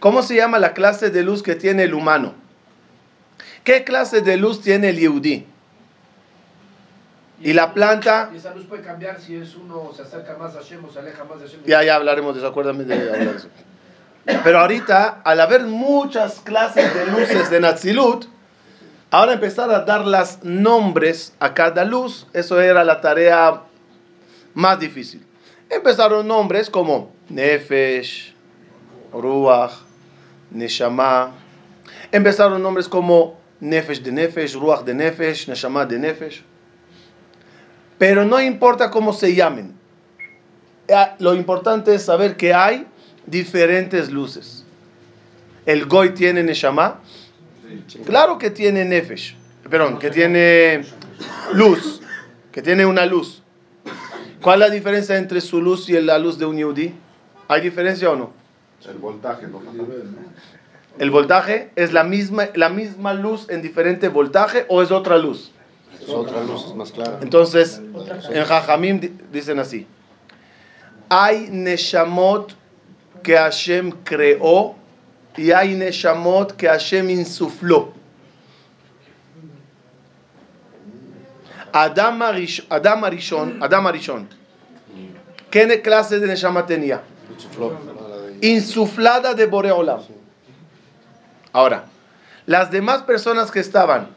¿Cómo 0.00 0.22
se 0.22 0.36
llama 0.36 0.58
la 0.58 0.74
clase 0.74 1.10
de 1.10 1.22
luz 1.22 1.42
que 1.42 1.54
tiene 1.54 1.84
el 1.84 1.94
humano? 1.94 2.34
¿Qué 3.64 3.84
clase 3.84 4.20
de 4.20 4.36
luz 4.36 4.60
tiene 4.60 4.90
el 4.90 4.98
yehudí? 4.98 5.46
Y 7.40 7.52
la 7.52 7.74
planta, 7.74 8.30
Y 8.32 8.36
esa 8.36 8.54
luz 8.54 8.66
puede 8.66 8.82
cambiar 8.82 9.20
si 9.20 9.36
es 9.36 9.54
uno 9.56 9.92
se 9.94 10.02
acerca 10.02 10.36
más 10.38 10.54
a 10.54 10.58
Hashem 10.58 10.84
o 10.84 10.90
se 10.90 11.00
aleja 11.00 11.24
más 11.24 11.40
de 11.40 11.46
Hashem. 11.46 11.60
ya, 11.66 11.82
ya 11.82 11.96
hablaremos 11.96 12.34
de 12.34 12.40
eso, 12.40 12.48
acuérdame 12.48 12.84
de 12.84 12.94
hablar 12.94 13.18
de 13.18 13.36
eso. 13.36 13.48
Pero 14.42 14.60
ahorita, 14.60 15.20
al 15.24 15.40
haber 15.40 15.64
muchas 15.64 16.40
clases 16.40 16.94
de 16.94 17.06
luces 17.06 17.50
de 17.50 17.60
Natzilut, 17.60 18.26
ahora 19.10 19.34
empezar 19.34 19.70
a 19.70 19.80
dar 19.80 20.06
las 20.06 20.42
nombres 20.42 21.34
a 21.40 21.52
cada 21.52 21.84
luz, 21.84 22.26
eso 22.32 22.60
era 22.60 22.84
la 22.84 23.00
tarea 23.00 23.62
más 24.54 24.78
difícil. 24.78 25.26
Empezaron 25.68 26.26
nombres 26.26 26.70
como 26.70 27.12
Nefesh, 27.28 28.34
Ruach, 29.12 29.72
Neshama. 30.50 31.32
Empezaron 32.12 32.62
nombres 32.62 32.88
como 32.88 33.38
Nefesh 33.60 34.02
de 34.02 34.12
Nefesh, 34.12 34.54
Ruach 34.54 34.84
de 34.84 34.94
Nefesh, 34.94 35.48
Neshama 35.48 35.84
de 35.84 35.98
Nefesh. 35.98 36.44
Pero 37.98 38.24
no 38.24 38.40
importa 38.40 38.90
cómo 38.90 39.12
se 39.12 39.34
llamen. 39.34 39.74
Eh, 40.88 41.06
Lo 41.18 41.34
importante 41.34 41.94
es 41.94 42.02
saber 42.02 42.36
que 42.36 42.52
hay 42.52 42.86
diferentes 43.26 44.10
luces. 44.10 44.64
El 45.66 45.86
Goy 45.86 46.10
tiene 46.10 46.42
Neshama. 46.42 47.00
Claro 48.04 48.38
que 48.38 48.50
tiene 48.50 48.84
Nefesh. 48.84 49.36
Perdón, 49.70 49.98
que 49.98 50.10
tiene 50.10 50.84
luz. 51.54 52.00
Que 52.52 52.62
tiene 52.62 52.84
una 52.84 53.06
luz. 53.06 53.42
¿Cuál 54.42 54.60
es 54.62 54.68
la 54.68 54.74
diferencia 54.74 55.16
entre 55.16 55.40
su 55.40 55.62
luz 55.62 55.88
y 55.88 55.98
la 56.00 56.18
luz 56.18 56.38
de 56.38 56.44
un 56.44 56.56
Yehudi? 56.56 56.94
¿Hay 57.48 57.62
diferencia 57.62 58.10
o 58.10 58.16
no? 58.16 58.32
El 58.86 58.98
voltaje, 58.98 59.46
¿no? 59.46 59.62
¿El 60.98 61.10
voltaje 61.10 61.70
es 61.76 61.92
la 61.92 62.04
misma, 62.04 62.48
la 62.54 62.68
misma 62.68 63.14
luz 63.14 63.48
en 63.48 63.62
diferente 63.62 64.08
voltaje 64.08 64.66
o 64.68 64.82
es 64.82 64.90
otra 64.90 65.16
luz? 65.16 65.50
Es 66.06 66.10
otra 66.10 66.42
luz, 66.44 66.66
es 66.68 66.74
más 66.74 66.92
clara. 66.92 67.18
Entonces, 67.22 67.80
en 68.30 68.44
Jajamim 68.44 69.00
di- 69.00 69.16
dicen 69.32 69.58
así: 69.58 69.86
hay 71.08 71.48
Neshamot 71.50 72.54
que 73.22 73.36
Hashem 73.36 73.90
creó 74.04 74.74
y 75.36 75.50
hay 75.52 75.74
Neshamot 75.74 76.52
que 76.52 76.68
Hashem 76.68 77.08
insufló. 77.10 77.92
Adam, 81.72 82.20
Arish- 82.22 82.64
Adam 82.68 83.02
Arishon, 83.04 83.60
Adam 83.62 83.86
Arishon, 83.88 84.28
¿qué 85.50 85.82
clase 85.82 86.20
de 86.20 86.26
Neshama 86.28 86.66
tenía? 86.66 87.02
Insuflada 88.42 89.34
de 89.34 89.46
Boreolam. 89.46 90.00
Ahora, 91.52 91.86
las 92.46 92.70
demás 92.70 93.02
personas 93.02 93.50
que 93.50 93.58
estaban 93.60 94.08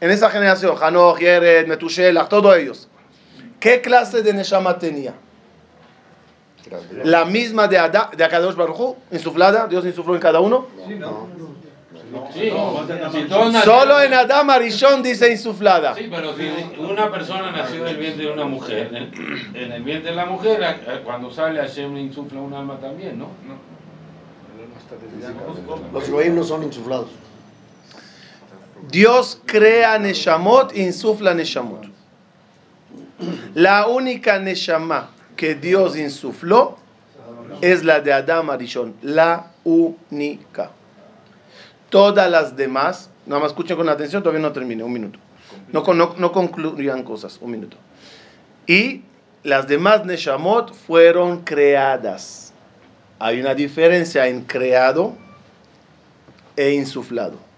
en 0.00 0.10
esa 0.10 0.30
generación, 0.30 0.76
Hanoch, 0.80 1.18
Yered, 1.18 1.66
Metushelach, 1.66 2.28
todos 2.28 2.56
ellos, 2.56 2.88
¿qué 3.58 3.80
clase 3.80 4.22
de 4.22 4.32
Neshama 4.32 4.78
tenía? 4.78 5.14
La 7.04 7.24
misma 7.24 7.66
de, 7.68 7.78
Ada, 7.78 8.10
de 8.16 8.22
Akadosh 8.24 8.54
Baruj 8.54 8.80
Hu, 8.80 8.96
insuflada, 9.10 9.66
Dios 9.66 9.84
insufló 9.84 10.14
en 10.14 10.20
cada 10.20 10.40
uno. 10.40 10.66
Sí, 12.34 12.50
todos 12.50 13.52
nacieron- 13.52 13.62
Solo 13.64 14.00
en 14.02 14.14
Adam 14.14 14.50
Arishon 14.50 15.02
dice 15.02 15.30
insuflada. 15.30 15.94
Sí, 15.94 16.08
pero 16.10 16.34
si 16.36 16.48
una 16.80 17.10
persona 17.10 17.50
nació 17.52 17.84
del 17.84 17.96
vientre 17.96 18.26
de 18.26 18.32
una 18.32 18.44
mujer, 18.46 18.90
en, 18.94 19.56
en 19.56 19.72
el 19.72 19.82
vientre 19.82 20.10
de 20.10 20.16
la 20.16 20.26
mujer, 20.26 20.60
cuando 21.04 21.30
sale 21.30 21.60
Hashem 21.60 21.94
le 21.94 22.00
insufla 22.00 22.40
un 22.40 22.52
alma 22.52 22.78
también, 22.78 23.18
¿no? 23.18 23.28
Los 25.92 26.10
goyim 26.10 26.34
no 26.34 26.42
son 26.44 26.62
insuflados. 26.64 27.08
Dios 28.88 29.40
crea 29.46 29.98
Neshamot, 29.98 30.76
insufla 30.76 31.34
Neshamot. 31.34 31.86
La 33.54 33.86
única 33.86 34.38
Neshama 34.38 35.10
que 35.36 35.54
Dios 35.54 35.96
insufló 35.96 36.78
es 37.60 37.84
la 37.84 38.00
de 38.00 38.12
Adam 38.12 38.50
Arishon, 38.50 38.94
la 39.02 39.50
única. 39.64 40.70
Todas 41.90 42.30
las 42.30 42.56
demás, 42.56 43.10
nada 43.26 43.40
más 43.40 43.50
escuchen 43.50 43.76
con 43.76 43.88
atención, 43.88 44.22
todavía 44.22 44.40
no 44.40 44.52
termine, 44.52 44.82
un 44.82 44.92
minuto. 44.92 45.18
No, 45.72 45.82
no, 45.92 46.14
no 46.16 46.32
concluyan 46.32 47.02
cosas, 47.02 47.38
un 47.40 47.50
minuto. 47.50 47.76
Y 48.66 49.02
las 49.42 49.66
demás 49.66 50.04
Neshamot 50.04 50.72
fueron 50.74 51.42
creadas. 51.42 52.52
Hay 53.18 53.40
una 53.40 53.54
diferencia 53.54 54.26
en 54.28 54.42
creado 54.42 55.14
e 56.56 56.72
insuflado. 56.72 57.49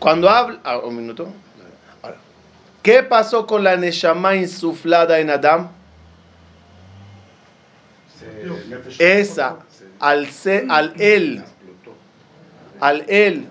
Cuando 0.00 0.30
habla, 0.30 0.58
ah, 0.64 0.78
un 0.78 0.96
minuto. 0.96 1.28
Ahora, 2.02 2.16
¿Qué 2.82 3.02
pasó 3.02 3.46
con 3.46 3.62
la 3.62 3.76
Neshama 3.76 4.34
insuflada 4.34 5.20
en 5.20 5.28
Adam? 5.28 5.68
Esa, 8.98 9.58
al, 9.98 10.26
ser, 10.28 10.66
al 10.70 10.94
él, 10.98 11.44
al 12.80 13.04
él 13.08 13.46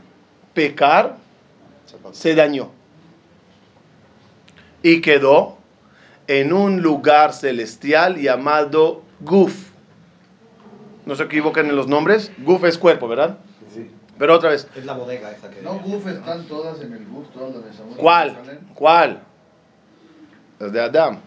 pecar, 0.56 1.18
se 2.12 2.34
dañó. 2.34 2.72
Y 4.82 5.02
quedó 5.02 5.58
en 6.28 6.52
un 6.52 6.82
lugar 6.82 7.34
celestial 7.34 8.18
llamado 8.18 9.04
Guf. 9.20 9.70
No 11.06 11.16
se 11.16 11.24
equivoquen 11.24 11.68
en 11.68 11.76
los 11.76 11.88
nombres. 11.88 12.32
Guf 12.40 12.64
es 12.64 12.78
cuerpo, 12.78 13.08
¿verdad? 13.08 13.38
Pero 14.20 14.36
otra 14.36 14.50
vez. 14.50 14.68
Es 14.76 14.86
la 14.86 14.94
bodega 14.94 15.32
esa 15.32 15.50
que. 15.50 15.62
No, 15.62 15.80
Guf 15.80 16.06
están 16.06 16.44
todas 16.44 16.82
en 16.82 16.94
el 16.94 17.06
Guf, 17.06 17.30
todas 17.30 17.56
las 17.56 17.66
de 17.66 17.74
Samuel. 17.74 17.98
¿Cuál? 17.98 18.38
¿Cuál? 18.76 19.20
Las 20.60 20.74
de 20.74 20.82
Adam. 20.82 21.20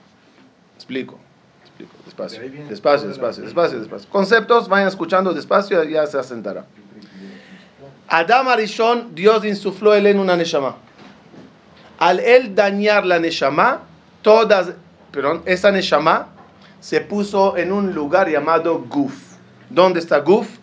Explico. 0.76 1.18
Explico. 1.62 1.92
Despacio. 2.04 2.40
Despacio, 2.68 3.08
despacio, 3.08 3.42
despacio, 3.44 3.80
despacio. 3.80 4.10
Conceptos, 4.10 4.68
vayan 4.68 4.88
escuchando 4.88 5.32
despacio 5.32 5.82
y 5.84 5.92
ya 5.92 6.06
se 6.06 6.18
asentará. 6.18 6.66
Adam 8.08 8.48
Arishon, 8.48 9.14
Dios 9.14 9.42
insufló 9.46 9.94
él 9.94 10.06
en 10.06 10.18
una 10.18 10.36
Neshama. 10.36 10.76
Al 11.98 12.20
él 12.20 12.54
dañar 12.54 13.06
la 13.06 13.18
Neshama, 13.18 13.80
todas, 14.20 14.72
perdón, 15.10 15.42
esa 15.46 15.70
Neshama 15.70 16.28
se 16.80 17.00
puso 17.00 17.56
en 17.56 17.72
un 17.72 17.94
lugar 17.94 18.28
llamado 18.28 18.80
Guf. 18.80 19.14
¿Dónde 19.70 20.00
está 20.00 20.18
Guf? 20.18 20.61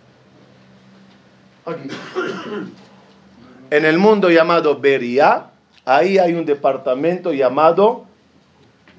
En 3.72 3.86
el 3.86 3.98
mundo 3.98 4.30
llamado 4.30 4.80
Beria, 4.80 5.48
ahí 5.86 6.18
hay 6.18 6.34
un 6.34 6.46
departamento 6.46 7.34
llamado 7.34 8.06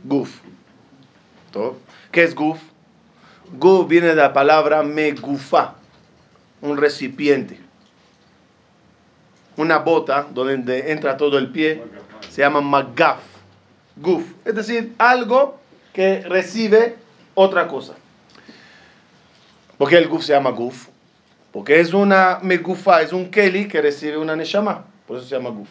Guf. 0.04 0.40
¿Qué 2.12 2.22
es 2.22 2.34
Guf? 2.34 2.58
Guf 3.52 3.88
viene 3.88 4.08
de 4.08 4.14
la 4.14 4.32
palabra 4.32 4.82
megufa, 4.82 5.74
un 6.60 6.76
recipiente. 6.76 7.60
Una 9.56 9.78
bota 9.78 10.26
donde 10.32 10.92
entra 10.92 11.16
todo 11.16 11.36
el 11.38 11.48
pie 11.50 11.82
se 12.28 12.42
llama 12.42 12.60
magaf. 12.60 13.18
Guf, 13.96 14.24
es 14.44 14.54
decir, 14.54 14.94
algo 14.98 15.58
que 15.92 16.20
recibe 16.20 16.96
otra 17.34 17.66
cosa. 17.66 17.94
¿Por 19.76 19.88
qué 19.88 19.96
el 19.96 20.08
guf 20.08 20.22
se 20.22 20.32
llama 20.32 20.50
guf? 20.50 20.88
Porque 21.52 21.80
es 21.80 21.92
una 21.92 22.38
megufa, 22.42 23.02
es 23.02 23.12
un 23.12 23.30
keli 23.30 23.66
que 23.66 23.82
recibe 23.82 24.16
una 24.16 24.36
neshama. 24.36 24.84
Por 25.06 25.16
eso 25.18 25.26
se 25.26 25.34
llama 25.36 25.50
guf. 25.50 25.68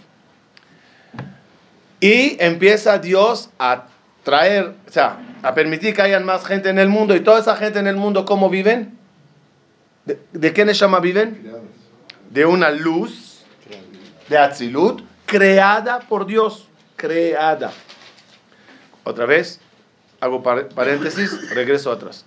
Y 2.01 2.37
empieza 2.39 2.97
Dios 2.97 3.49
a 3.59 3.85
traer, 4.23 4.73
o 4.87 4.91
sea, 4.91 5.17
a 5.41 5.53
permitir 5.53 5.93
que 5.93 6.01
hayan 6.01 6.25
más 6.25 6.45
gente 6.45 6.69
en 6.69 6.79
el 6.79 6.89
mundo. 6.89 7.15
Y 7.15 7.21
toda 7.21 7.39
esa 7.39 7.55
gente 7.55 7.79
en 7.79 7.87
el 7.87 7.95
mundo, 7.95 8.25
¿cómo 8.25 8.49
viven? 8.49 8.97
¿De, 10.05 10.19
de 10.33 10.53
qué 10.53 10.65
neshama 10.65 10.99
viven? 10.99 11.41
De 12.29 12.45
una 12.45 12.71
luz 12.71 13.43
de 14.29 14.37
Atzilut 14.37 15.01
creada 15.25 15.99
por 15.99 16.25
Dios. 16.25 16.67
Creada. 16.95 17.71
Otra 19.05 19.25
vez, 19.25 19.59
hago 20.19 20.43
par- 20.43 20.67
paréntesis, 20.69 21.53
regreso 21.53 21.91
atrás. 21.91 22.25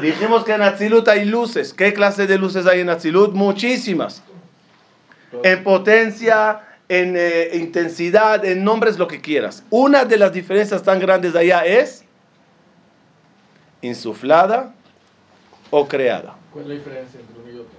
Dijimos 0.00 0.44
que 0.44 0.52
en 0.52 0.62
Atzilut 0.62 1.08
hay 1.08 1.24
luces. 1.24 1.74
¿Qué 1.74 1.92
clase 1.92 2.26
de 2.26 2.38
luces 2.38 2.66
hay 2.66 2.80
en 2.80 2.90
Atzilut? 2.90 3.34
Muchísimas. 3.34 4.22
En 5.42 5.62
potencia, 5.62 6.60
en 6.88 7.14
eh, 7.16 7.50
intensidad, 7.54 8.44
en 8.44 8.64
nombres, 8.64 8.98
lo 8.98 9.08
que 9.08 9.20
quieras. 9.20 9.62
Una 9.70 10.04
de 10.04 10.16
las 10.16 10.32
diferencias 10.32 10.82
tan 10.82 11.00
grandes 11.00 11.34
allá 11.34 11.64
es 11.64 12.04
insuflada 13.82 14.74
o 15.70 15.86
creada. 15.86 16.34
¿Cuál 16.52 16.64
es 16.64 16.68
la 16.68 16.74
diferencia 16.74 17.20
entre 17.20 17.40
uno 17.40 17.50
y 17.50 17.60
otro? 17.60 17.78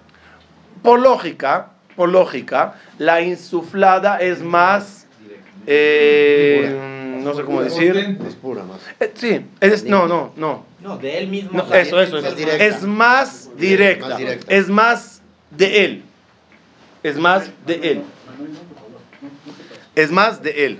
Por 0.83 0.99
lógica, 0.99 1.71
por 1.95 2.09
lógica, 2.09 2.75
la 2.97 3.21
insuflada 3.21 4.17
es 4.19 4.41
más, 4.41 5.07
eh, 5.65 6.98
no 7.23 7.33
sé 7.33 7.43
cómo 7.43 7.61
decir. 7.61 8.17
Es 8.27 8.35
pura 8.35 8.63
más. 8.63 8.79
Eh, 8.99 9.11
sí, 9.15 9.45
es, 9.61 9.83
no, 9.83 10.07
no, 10.07 10.33
no. 10.35 10.65
No, 10.81 10.97
de 10.97 11.17
él 11.17 11.27
mismo. 11.27 11.51
No, 11.53 11.73
eso, 11.73 12.01
eso, 12.01 12.17
eso. 12.17 12.35
directa. 12.35 12.65
Es 12.65 12.81
más 12.83 13.49
directa. 13.57 14.09
Más 14.09 14.17
directa. 14.17 14.55
Es 14.55 14.69
más 14.69 15.21
de 15.51 15.85
él. 15.85 16.03
Es 17.03 17.17
más 17.17 17.49
de 17.65 17.91
él. 17.91 18.03
Es 19.95 20.11
más 20.11 20.41
de 20.41 20.65
él. 20.65 20.79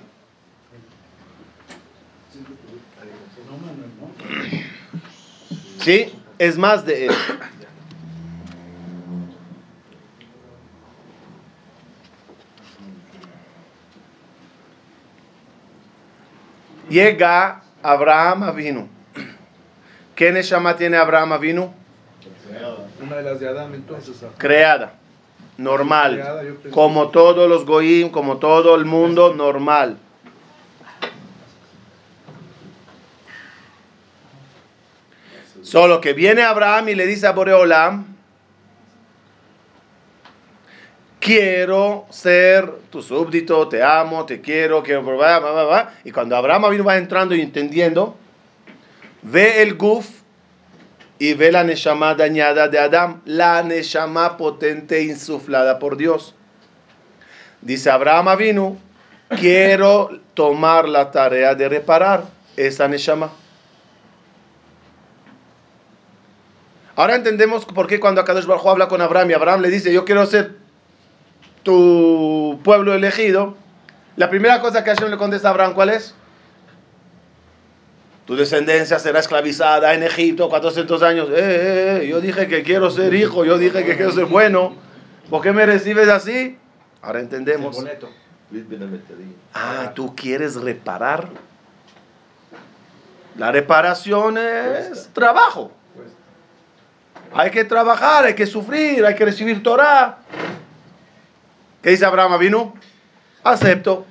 Sí, 5.80 6.14
es 6.38 6.58
más 6.58 6.86
de 6.86 7.08
él. 7.08 7.12
Llega 16.90 17.62
Abraham 17.84 18.56
vino. 18.56 18.88
¿Qué 20.16 20.32
Neshama 20.32 20.76
tiene 20.76 20.98
Abraham 20.98 21.40
vino? 21.40 21.74
Una 23.02 23.16
de 23.18 23.24
las 23.24 23.40
de 23.40 23.48
entonces. 23.76 24.22
ah. 24.24 24.34
Creada, 24.38 24.94
normal, 25.58 26.16
Creada, 26.16 26.44
como 26.72 27.10
todos 27.10 27.48
los 27.48 27.66
goyim, 27.66 28.10
como 28.10 28.38
todo 28.38 28.76
el 28.76 28.86
mundo, 28.86 29.34
normal. 29.34 29.98
Solo 35.62 36.02
que 36.02 36.14
viene 36.14 36.42
Abraham 36.42 36.90
y 36.90 36.96
le 36.96 37.06
dice 37.06 37.28
a 37.28 37.32
Boreolam, 37.32 38.19
quiero 41.20 42.06
ser 42.10 42.72
tu 42.90 43.02
súbdito, 43.02 43.68
te 43.68 43.84
amo, 43.84 44.26
te 44.26 44.42
quiero, 44.42 44.82
quiero, 44.84 45.04
bla, 45.04 45.40
bla, 45.40 45.52
bla, 45.52 45.64
bla". 45.66 45.94
y 46.04 46.12
cuando 46.12 46.36
Abraham 46.36 46.72
vino 46.72 46.84
va 46.84 46.98
entrando 46.98 47.36
y 47.36 47.42
entendiendo, 47.42 48.16
ve 49.22 49.62
el 49.62 49.76
guf 49.76 50.08
y 51.20 51.34
ve 51.34 51.52
la 51.52 51.64
neshama 51.64 52.16
dañada 52.16 52.70
de 52.70 52.80
Adam, 52.80 53.22
la 53.26 53.62
neshama 53.62 54.38
potente 54.38 55.04
insuflada 55.04 55.78
por 55.78 55.98
Dios. 55.98 56.34
Dice 57.62 57.90
Abraham 57.90 58.38
vino, 58.38 58.78
quiero 59.38 60.10
tomar 60.34 60.88
la 60.88 61.12
tarea 61.12 61.56
de 61.56 61.68
reparar 61.68 62.24
esa 62.56 62.88
neshama. 62.88 63.32
Ahora 66.96 67.16
entendemos 67.16 67.66
por 67.66 67.88
qué 67.88 68.00
cuando 68.00 68.22
Akadosh 68.22 68.46
Baruj 68.46 68.66
Hu 68.66 68.70
habla 68.70 68.88
con 68.88 69.02
Abraham 69.02 69.32
y 69.32 69.34
Abraham 69.34 69.62
le 69.62 69.70
dice, 69.70 69.94
yo 69.94 70.04
quiero 70.04 70.26
ser 70.26 70.59
tu 71.64 72.60
pueblo 72.64 72.94
elegido, 72.94 73.56
la 74.16 74.30
primera 74.30 74.62
cosa 74.62 74.84
que 74.84 74.90
Hashem 74.90 75.10
le 75.10 75.18
contesta 75.18 75.48
a 75.48 75.52
Abraham, 75.52 75.74
¿cuál 75.74 75.90
es? 75.90 76.14
Tu 78.26 78.36
descendencia 78.36 79.00
será 79.00 79.20
esclavizada 79.20 79.94
en 79.94 80.04
Egipto 80.04 80.50
400 80.50 81.02
años. 81.02 81.30
Eh, 81.30 81.34
eh, 81.38 82.00
eh, 82.04 82.08
yo 82.08 82.22
dije 82.22 82.48
que 82.48 82.62
quiero 82.62 82.92
ser 82.92 83.14
hijo, 83.16 83.44
yo 83.44 83.58
dije 83.58 83.84
que 83.84 83.96
quiero 83.96 84.12
ser 84.12 84.26
bueno. 84.26 84.76
¿Por 85.30 85.42
qué 85.42 85.52
me 85.52 85.66
recibes 85.66 86.10
así? 86.10 86.58
Ahora 87.02 87.22
entendemos. 87.22 87.84
Ah, 89.54 89.94
tú 89.96 90.16
quieres 90.16 90.56
reparar. 90.56 91.30
La 93.36 93.52
reparación 93.52 94.38
es 94.38 95.10
trabajo. 95.14 95.72
Hay 97.34 97.52
que 97.52 97.64
trabajar, 97.64 98.26
hay 98.26 98.36
que 98.36 98.46
sufrir, 98.46 99.06
hay 99.06 99.16
que 99.16 99.26
recibir 99.26 99.64
Torah. 99.64 100.20
¿Qué 101.82 101.92
dice 101.92 102.06
Abraham 102.06 102.40
vino? 102.40 102.74
Acepto. 103.44 104.06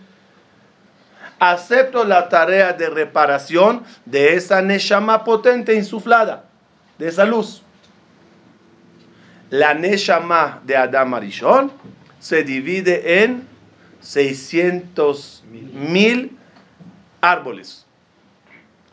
Acepto 1.38 2.04
la 2.04 2.28
tarea 2.28 2.72
de 2.72 2.90
reparación 2.90 3.84
de 4.06 4.34
esa 4.34 4.60
Neshama 4.62 5.22
potente 5.24 5.74
insuflada, 5.74 6.46
de 6.98 7.08
esa 7.08 7.24
luz. 7.24 7.62
La 9.50 9.74
Neshama 9.74 10.60
de 10.64 10.76
Adam 10.76 11.14
Arishon 11.14 11.70
se 12.18 12.42
divide 12.42 13.22
en 13.22 13.46
600 14.00 15.44
mil 15.72 16.36
árboles. 17.20 17.86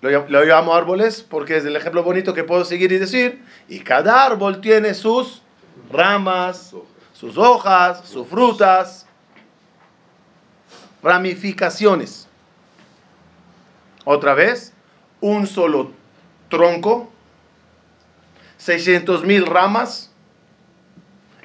Lo 0.02 0.44
llamo 0.44 0.76
árboles 0.76 1.26
porque 1.28 1.58
es 1.58 1.66
el 1.66 1.76
ejemplo 1.76 2.04
bonito 2.04 2.34
que 2.34 2.44
puedo 2.44 2.64
seguir 2.64 2.92
y 2.92 3.00
decir. 3.00 3.42
Y 3.68 3.80
cada 3.80 4.24
árbol 4.24 4.62
tiene 4.62 4.94
sus 4.94 5.42
ramas, 5.92 6.76
sus 7.16 7.38
hojas, 7.38 8.08
sus 8.08 8.28
frutas, 8.28 9.08
ramificaciones. 11.02 12.28
Otra 14.04 14.34
vez, 14.34 14.74
un 15.22 15.48
solo 15.48 15.92
tronco, 16.50 17.10
600 18.58 19.24
mil 19.24 19.46
ramas, 19.46 20.12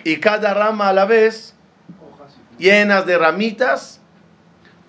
y 0.03 0.17
cada 0.17 0.55
rama 0.55 0.89
a 0.89 0.93
la 0.93 1.05
vez 1.05 1.55
llenas 2.59 3.07
de 3.07 3.17
ramitas, 3.19 4.01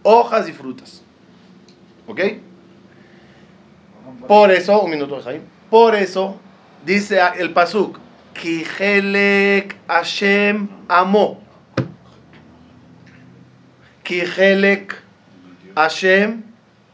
hojas 0.03 0.49
y 0.49 0.53
frutas. 0.53 1.01
¿Ok? 2.07 2.21
Por 4.27 4.51
eso, 4.51 4.81
un 4.81 4.91
minuto, 4.91 5.21
Jaime. 5.21 5.43
Por 5.69 5.95
eso 5.95 6.37
dice 6.85 7.19
el 7.37 7.53
pasuk, 7.53 7.97
Kihelek 8.33 9.75
Hashem 9.87 10.69
amo. 10.87 11.41
Kihelek 14.03 14.95
Hashem 15.75 16.43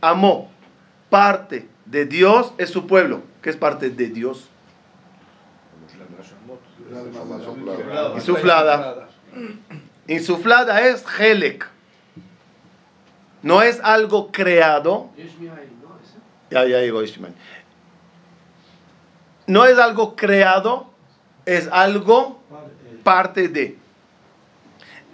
amo. 0.01 0.51
Parte 1.09 1.67
de 1.85 2.05
Dios 2.05 2.53
es 2.57 2.69
su 2.69 2.85
pueblo. 2.87 3.21
¿Qué 3.41 3.49
es 3.49 3.57
parte 3.57 3.89
de 3.89 4.07
Dios? 4.07 4.49
Insuflada. 8.15 9.07
Insuflada 10.07 10.81
es 10.87 11.03
Helek. 11.19 11.67
No 13.43 13.61
es 13.61 13.79
algo 13.81 14.31
creado. 14.31 15.09
Ya, 16.49 16.65
ya 16.65 16.83
Ishmael. 16.83 17.33
No 19.47 19.65
es 19.65 19.77
algo 19.77 20.15
creado, 20.15 20.91
es 21.47 21.67
algo 21.71 22.39
parte 23.03 23.47
de. 23.47 23.77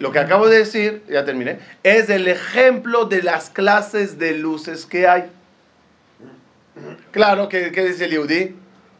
Lo 0.00 0.10
que 0.10 0.18
acabo 0.18 0.48
de 0.48 0.58
decir, 0.58 1.04
ya 1.08 1.24
terminé, 1.24 1.60
es 1.84 2.10
el 2.10 2.26
ejemplo 2.26 3.04
de 3.04 3.22
las 3.22 3.48
clases 3.48 4.18
de 4.18 4.36
luces 4.36 4.84
que 4.84 5.06
hay. 5.06 5.30
Claro, 7.12 7.48
¿qué, 7.48 7.70
qué 7.70 7.84
dice 7.84 8.08
el? 8.08 8.56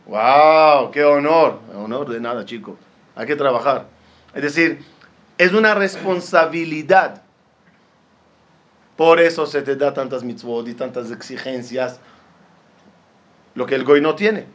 ¡Wow! 0.07 0.93
¡Qué 0.93 1.03
honor! 1.03 1.59
Honor 1.75 2.09
de 2.09 2.21
nada, 2.21 2.45
chico. 2.45 2.79
Hay 3.17 3.27
que 3.27 3.35
trabajar. 3.35 3.87
Es 4.33 4.43
decir, 4.43 4.85
es 5.37 5.53
una 5.53 5.75
responsabilidad. 5.75 7.23
Por 8.97 9.19
eso 9.19 9.47
se 9.47 9.63
te 9.63 9.75
da 9.75 9.93
tantas 9.93 10.23
mitzvot 10.23 10.69
y 10.69 10.75
tantas 10.75 11.11
exigencias. 11.11 11.99
Lo 13.57 13.67
que 13.67 13.75
el 13.75 13.85
goy 13.85 14.01
no 14.01 14.15
tiene. 14.15 14.47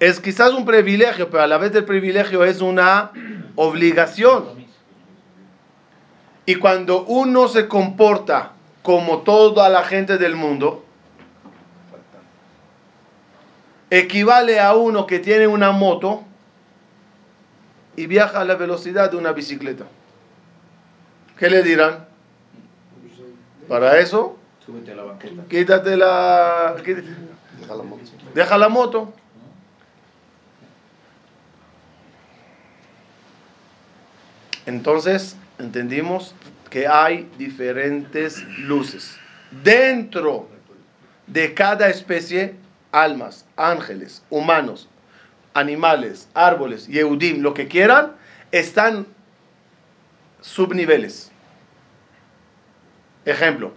Es 0.00 0.18
quizás 0.18 0.52
un 0.54 0.64
privilegio, 0.64 1.28
pero 1.30 1.42
a 1.42 1.46
la 1.46 1.58
vez 1.58 1.72
del 1.72 1.84
privilegio 1.84 2.42
es 2.42 2.62
una 2.62 3.12
obligación. 3.54 4.66
Y 6.46 6.54
cuando 6.56 7.04
uno 7.04 7.48
se 7.48 7.68
comporta 7.68 8.52
como 8.82 9.18
toda 9.18 9.68
la 9.68 9.84
gente 9.84 10.16
del 10.16 10.36
mundo, 10.36 10.86
equivale 13.90 14.58
a 14.58 14.74
uno 14.74 15.06
que 15.06 15.18
tiene 15.18 15.46
una 15.46 15.70
moto 15.70 16.24
y 17.94 18.06
viaja 18.06 18.40
a 18.40 18.44
la 18.46 18.54
velocidad 18.54 19.10
de 19.10 19.18
una 19.18 19.32
bicicleta. 19.32 19.84
¿Qué 21.36 21.50
le 21.50 21.62
dirán? 21.62 22.06
Para 23.68 23.98
eso, 23.98 24.38
la 24.66 25.18
quítate 25.48 25.96
la... 25.96 26.74
Deja 26.82 27.74
la 27.74 27.82
moto. 27.82 28.02
Deja 28.34 28.58
la 28.58 28.68
moto. 28.70 29.12
Entonces, 34.70 35.36
entendimos 35.58 36.32
que 36.70 36.86
hay 36.86 37.28
diferentes 37.36 38.40
luces. 38.60 39.16
Dentro 39.64 40.48
de 41.26 41.52
cada 41.54 41.88
especie, 41.88 42.54
almas, 42.92 43.44
ángeles, 43.56 44.22
humanos, 44.30 44.88
animales, 45.54 46.28
árboles, 46.34 46.86
Yehudim, 46.86 47.42
lo 47.42 47.52
que 47.52 47.66
quieran, 47.66 48.12
están 48.52 49.08
subniveles. 50.40 51.32
Ejemplo, 53.24 53.72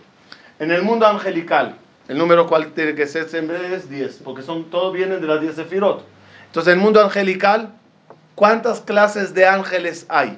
en 0.59 0.69
el 0.69 0.83
mundo 0.83 1.07
angelical, 1.07 1.75
el 2.07 2.19
número 2.19 2.45
cual 2.45 2.71
tiene 2.73 2.93
que 2.93 3.07
ser 3.07 3.27
siempre 3.29 3.73
es 3.73 3.89
10, 3.89 4.21
porque 4.23 4.43
son, 4.43 4.69
todos 4.69 4.93
vienen 4.93 5.21
de 5.21 5.25
las 5.25 5.41
10 5.41 5.55
sefirot. 5.55 6.05
Entonces, 6.45 6.71
en 6.71 6.77
el 6.77 6.85
mundo 6.85 7.03
angelical, 7.03 7.73
¿cuántas 8.35 8.79
clases 8.79 9.33
de 9.33 9.47
ángeles 9.47 10.05
hay? 10.07 10.37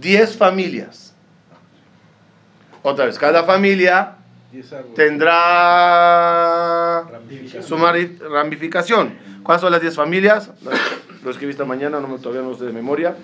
10 0.00 0.36
familias. 0.36 1.14
Otra 2.82 3.06
vez, 3.06 3.18
cada 3.18 3.44
familia 3.44 4.16
Diez 4.52 4.72
tendrá 4.94 5.32
Ramificación. 7.10 7.62
su 7.62 7.76
mari- 7.78 8.16
ramificación. 8.18 9.18
¿Cuáles 9.42 9.60
son 9.60 9.72
las 9.72 9.80
10 9.80 9.94
familias? 9.96 10.50
Lo 11.24 11.30
escribí 11.30 11.50
esta 11.50 11.64
mañana, 11.64 11.98
no 12.00 12.06
me, 12.08 12.18
todavía 12.18 12.42
no 12.42 12.50
lo 12.50 12.56
sé 12.58 12.64
de 12.66 12.72
memoria. 12.72 13.16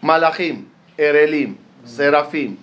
Malachim, 0.00 0.66
Erelim, 0.98 1.56
Serafim, 1.84 2.56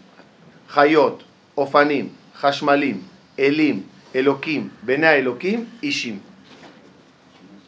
Hayot, 0.75 1.23
Ofanim, 1.55 2.09
Hashmalim, 2.35 3.01
Elim, 3.37 3.83
Elokim, 4.13 4.69
Bena 4.83 5.13
Elokim 5.15 5.67
y 5.81 5.89
Shim. 5.89 6.19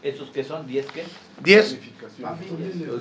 ¿Esos 0.04 0.30
que 0.32 0.44
son? 0.44 0.68
¿10 0.68 0.86
qué? 0.88 1.04
10 1.44 1.78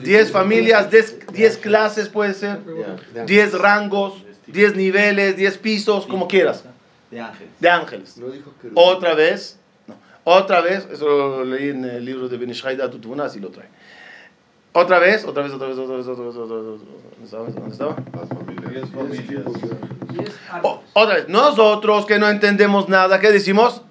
10 0.03 0.33
familias, 0.33 0.89
10 0.91 1.59
clases 1.59 2.09
puede 2.09 2.35
ser, 2.35 2.61
Ya, 2.65 2.97
ya. 3.15 3.25
10 3.25 3.59
rangos, 3.59 4.25
10 4.47 4.77
niveles, 4.77 5.37
10 5.37 5.59
pisos, 5.59 6.07
como 6.07 6.29
quieras, 6.29 6.65
De 7.11 7.69
ángeles. 7.69 8.19
de 8.19 8.43
Otra 8.75 9.15
vez, 9.15 9.59
no, 9.87 9.95
otra 10.25 10.61
vez, 10.61 10.87
eso 10.91 11.07
lo 11.07 11.45
leí 11.45 11.71
en 11.71 11.85
el 11.85 12.05
libro 12.05 12.29
de 12.29 12.37
Benishai 12.37 12.77
Tutuna, 12.77 13.25
así 13.25 13.39
lo 13.39 13.51
trae. 13.51 13.69
Otra 14.75 14.99
vez, 14.99 15.25
otra 15.25 15.43
vez, 15.43 15.53
otra 15.53 15.69
vez, 15.69 15.77
otra 15.77 15.97
vez, 15.97 16.07
otra 16.07 16.25
vez, 16.25 16.37
otra 16.37 16.57
vez, 16.57 16.67
otra 16.71 16.73
vez, 16.73 16.81
¿dónde 17.11 17.25
estaba? 17.25 17.47
¿Dónde 17.51 17.73
estaba? 17.73 17.97
Otra 20.95 21.15
vez, 21.15 21.29
nosotros 21.29 22.07
que 22.07 22.19
no 22.19 22.29
entendemos 22.31 22.89
nada, 22.89 23.21
¿qué 23.21 23.31
decimos? 23.31 23.83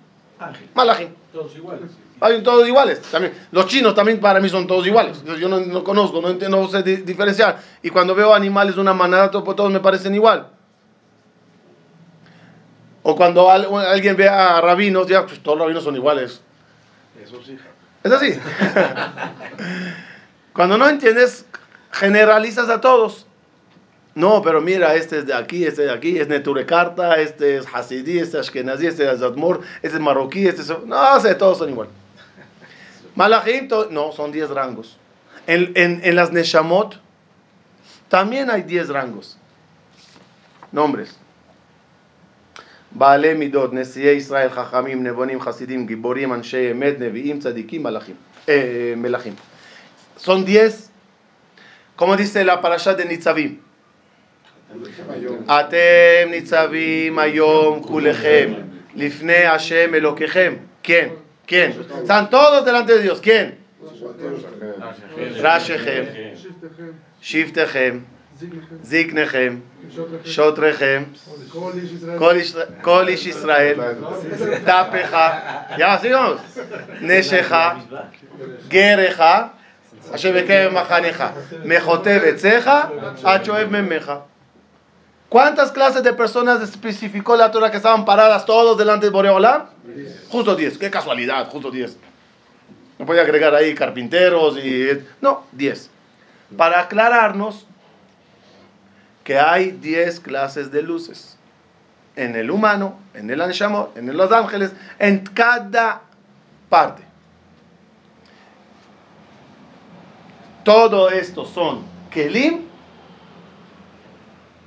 Malachim. 0.73 1.09
Todos 1.31 1.55
iguales. 1.55 1.91
Hay 2.21 2.41
todos 2.43 2.67
iguales. 2.67 3.01
También. 3.01 3.33
Los 3.51 3.65
chinos 3.67 3.95
también 3.95 4.19
para 4.19 4.39
mí 4.39 4.47
son 4.47 4.67
todos 4.67 4.85
iguales. 4.85 5.23
Yo 5.39 5.49
no, 5.49 5.59
no 5.59 5.83
conozco, 5.83 6.21
no, 6.21 6.29
entiendo, 6.29 6.61
no 6.61 6.67
sé 6.69 6.83
di- 6.83 6.97
diferenciar. 6.97 7.59
Y 7.81 7.89
cuando 7.89 8.13
veo 8.15 8.33
animales 8.33 8.75
de 8.75 8.81
una 8.81 8.93
manada, 8.93 9.31
to- 9.31 9.41
todos 9.55 9.71
me 9.71 9.79
parecen 9.79 10.13
igual. 10.15 10.47
O 13.03 13.15
cuando 13.15 13.49
al- 13.49 13.67
alguien 13.87 14.15
ve 14.15 14.29
a 14.29 14.61
rabinos, 14.61 15.07
ya, 15.07 15.25
pues 15.25 15.41
todos 15.41 15.57
los 15.57 15.65
rabinos 15.65 15.83
son 15.83 15.95
iguales. 15.95 16.41
Eso 17.23 17.41
sí. 17.43 17.57
Es 18.03 18.11
así. 18.11 18.33
Cuando 20.53 20.77
no 20.77 20.87
entiendes, 20.89 21.45
generalizas 21.91 22.69
a 22.69 22.81
todos. 22.81 23.25
No, 24.13 24.41
pero 24.41 24.59
mira, 24.59 24.93
este 24.95 25.19
es 25.19 25.25
de 25.25 25.33
aquí, 25.33 25.63
este 25.65 25.83
es 25.83 25.87
de 25.87 25.93
aquí, 25.95 26.19
es 26.19 26.27
Neturekarta, 26.27 27.15
este 27.15 27.57
es 27.57 27.65
Hasidí, 27.73 28.19
este 28.19 28.37
es 28.37 28.47
Ashkenazi, 28.47 28.87
este 28.87 29.09
es 29.09 29.21
Admor, 29.21 29.61
este 29.81 29.95
es 29.97 30.03
marroquí, 30.03 30.45
este 30.47 30.63
es... 30.63 30.73
No 30.85 31.19
sé, 31.21 31.33
todos 31.35 31.59
son 31.59 31.69
igual. 31.69 31.87
Malachim, 33.15 33.67
no, 33.91 34.11
son 34.11 34.31
10 34.31 34.49
rangos. 34.51 34.97
En, 35.47 35.71
en, 35.75 36.01
en, 36.03 36.15
las 36.15 36.31
Neshamot 36.31 36.95
también 38.09 38.49
hay 38.49 38.63
10 38.63 38.89
rangos. 38.89 39.37
Nombres. 40.71 41.17
Baale 42.91 43.35
Midot, 43.35 43.71
Nesiye 43.71 44.15
Israel, 44.15 44.49
Jajamim, 44.49 45.01
Nebonim, 45.01 45.39
Hasidim, 45.39 45.87
Giborim, 45.87 46.31
Anshe, 46.33 46.71
Emet, 46.71 46.99
Neviim, 46.99 47.39
Tzadikim, 47.39 47.81
Malachim. 47.81 48.15
Eh, 48.47 48.95
Son 50.17 50.43
10, 50.43 50.89
como 51.95 52.17
dice 52.17 52.43
la 52.43 52.61
parasha 52.61 52.93
de 52.95 53.05
Nitzavim. 53.05 53.59
Atem 55.47 56.31
Nitzavim, 56.31 57.17
Ayom, 57.17 57.81
Kulechem, 57.81 58.83
Lifne, 58.95 59.45
Hashem, 59.45 59.95
Eloquechem. 59.95 60.59
¿Quién? 60.83 61.20
¿Quién? 61.51 61.71
Están 62.01 62.29
todos 62.29 62.63
delante 62.63 62.93
de 62.93 63.01
Dios. 63.01 63.19
¿Quién? 63.19 63.57
Rashechem, 65.41 66.05
Shiftechem, 67.21 68.05
Ziknechem, 68.85 69.61
Shotrechem, 70.23 71.07
Kolish 72.81 73.25
Israel. 73.25 73.77
Tapecha, 74.63 75.77
Ya, 75.77 75.99
sigamos. 75.99 76.39
Neshecha, 77.01 77.81
Gerecha, 78.69 79.51
Hashem 80.09 80.33
בקרב 80.33 80.71
Machanecha, 80.73 81.33
מחוטב 81.65 82.21
עציך, 82.23 82.69
עד 83.23 83.45
Memecha. 83.45 84.30
¿Cuántas 85.31 85.71
clases 85.71 86.03
de 86.03 86.11
personas 86.11 86.61
especificó 86.61 87.37
la 87.37 87.51
Torah 87.51 87.71
que 87.71 87.77
estaban 87.77 88.03
paradas 88.03 88.45
todos 88.45 88.77
delante 88.77 89.05
de 89.05 89.13
Boreolam? 89.13 89.67
Justo 90.27 90.57
10. 90.57 90.77
Qué 90.77 90.91
casualidad, 90.91 91.47
justo 91.49 91.71
10. 91.71 91.97
No 92.99 93.05
podía 93.05 93.21
agregar 93.21 93.55
ahí 93.55 93.73
carpinteros 93.73 94.57
y... 94.57 94.89
No, 95.21 95.45
10. 95.53 95.89
Para 96.57 96.81
aclararnos 96.81 97.65
que 99.23 99.39
hay 99.39 99.71
10 99.71 100.19
clases 100.19 100.69
de 100.69 100.81
luces. 100.81 101.37
En 102.17 102.35
el 102.35 102.51
humano, 102.51 102.99
en 103.13 103.29
el 103.29 103.39
Anshamot, 103.39 103.95
en 103.95 104.17
los 104.17 104.33
ángeles, 104.33 104.73
en 104.99 105.19
cada 105.19 106.01
parte. 106.67 107.03
Todo 110.65 111.09
esto 111.09 111.45
son 111.45 111.85
Kelim, 112.09 112.65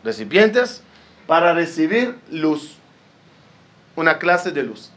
recipientes, 0.04 0.82
para 1.26 1.54
recibir 1.54 2.16
luz. 2.30 2.76
Una 3.96 4.18
clase 4.18 4.50
de 4.50 4.62
luz. 4.62 4.90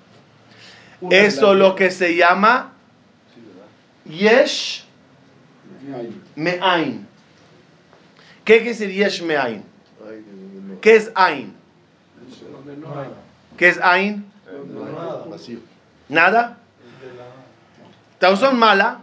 Eso 1.10 1.54
lo 1.54 1.76
que 1.76 1.92
se 1.92 2.16
llama 2.16 2.74
Yesh 4.06 4.84
Me'ain. 6.36 7.08
¿Qué 8.44 8.58
quiere 8.58 8.70
decir 8.70 8.92
Yesh 8.92 9.22
Me'ain? 9.22 9.64
¿Qué 10.82 10.96
es 10.96 11.12
Ain? 11.16 11.54
¿Qué 13.58 13.70
es 13.70 13.80
Ain? 13.82 14.26
Nada. 16.10 16.58
Traducción 18.20 18.58
mala 18.58 19.02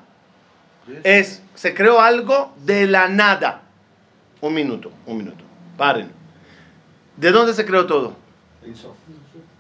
es, 1.05 1.43
se 1.55 1.75
creó 1.75 2.01
algo 2.01 2.53
de 2.65 2.87
la 2.87 3.09
nada. 3.09 3.63
Un 4.41 4.55
minuto, 4.55 4.91
un 5.07 5.19
minuto. 5.19 5.44
Paren. 5.77 6.11
¿De 7.17 7.31
dónde 7.31 7.55
se 7.55 7.65
creó 7.65 7.87
todo? 7.87 8.15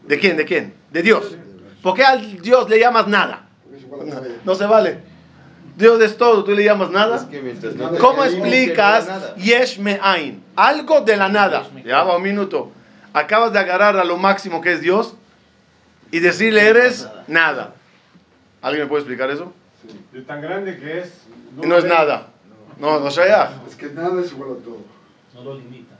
¿De 0.06 0.18
quién? 0.18 0.36
¿De 0.36 0.44
quién? 0.44 0.74
De 0.90 1.02
Dios. 1.02 1.36
¿Por 1.82 1.94
qué 1.94 2.04
al 2.04 2.40
Dios 2.40 2.68
le 2.68 2.78
llamas 2.78 3.06
nada? 3.06 3.46
No, 3.90 4.20
no 4.44 4.54
se 4.54 4.66
vale. 4.66 4.98
Dios 5.76 6.00
es 6.00 6.16
todo, 6.16 6.44
tú 6.44 6.52
le 6.52 6.64
llamas 6.64 6.90
nada. 6.90 7.26
No 7.74 7.98
¿Cómo 7.98 8.24
explicas 8.24 9.08
no. 9.08 9.42
Yesh 9.42 9.78
Me'ain? 9.78 10.42
Algo 10.54 11.00
de 11.00 11.16
la 11.16 11.28
nada. 11.28 11.66
Ya 11.84 12.02
va 12.04 12.16
un 12.16 12.22
minuto. 12.22 12.70
Acabas 13.12 13.52
de 13.52 13.58
agarrar 13.58 13.96
a 13.96 14.04
lo 14.04 14.16
máximo 14.16 14.60
que 14.60 14.72
es 14.72 14.80
Dios 14.80 15.14
y 16.10 16.20
decirle 16.20 16.68
eres 16.68 17.08
nada. 17.26 17.74
¿Alguien 18.62 18.84
me 18.84 18.88
puede 18.88 19.02
explicar 19.02 19.30
eso? 19.30 19.52
De 20.12 20.22
tan 20.22 20.40
grande 20.40 20.78
que 20.78 21.00
es. 21.00 21.12
Y 21.62 21.66
no 21.66 21.76
es 21.76 21.84
nada. 21.84 22.28
No, 22.78 23.00
no 23.00 23.08
ya. 23.10 23.60
Es 23.68 23.74
que 23.74 23.86
nada 23.90 24.20
es 24.22 24.32
igual 24.32 24.52
a 24.52 24.64
todo. 24.64 24.78
No 25.34 25.42
lo 25.42 25.58
limitas. 25.58 25.93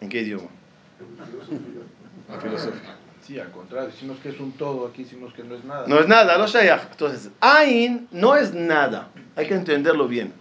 ¿En 0.00 0.08
qué 0.08 0.22
idioma? 0.22 0.48
La 2.28 2.40
filosofía. 2.40 2.96
Sí, 3.26 3.38
al 3.38 3.50
contrario, 3.50 3.90
decimos 3.90 4.18
que 4.22 4.30
es 4.30 4.40
un 4.40 4.52
todo, 4.52 4.86
aquí 4.86 5.02
decimos 5.04 5.34
que 5.34 5.42
no 5.42 5.54
es 5.54 5.64
nada. 5.64 5.86
No 5.86 5.98
es 5.98 6.08
nada, 6.08 6.38
lo 6.38 6.46
shayach. 6.46 6.92
Entonces, 6.92 7.30
Ain 7.40 8.08
no 8.10 8.34
es 8.36 8.54
nada. 8.54 9.10
Hay 9.36 9.46
que 9.46 9.54
entenderlo 9.54 10.08
bien. 10.08 10.32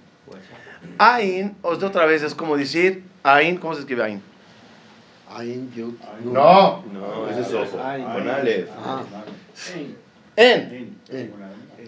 Ain, 0.98 1.56
o 1.64 1.76
de 1.76 1.86
otra 1.86 2.06
vez, 2.06 2.24
es 2.24 2.34
como 2.34 2.56
decir 2.56 3.04
Ain, 3.24 3.58
¿cómo 3.58 3.74
se 3.74 3.82
escribe 3.82 4.04
Ain? 4.04 4.22
Ain, 5.30 5.70
Yud. 5.74 5.96
No. 6.24 6.84
No, 6.94 7.30
ese 7.30 7.42
es 7.42 7.54
ojo. 7.54 7.78
Con 7.78 8.30
Aleph. 8.30 8.70
Ah, 8.78 9.04
En. 10.36 10.96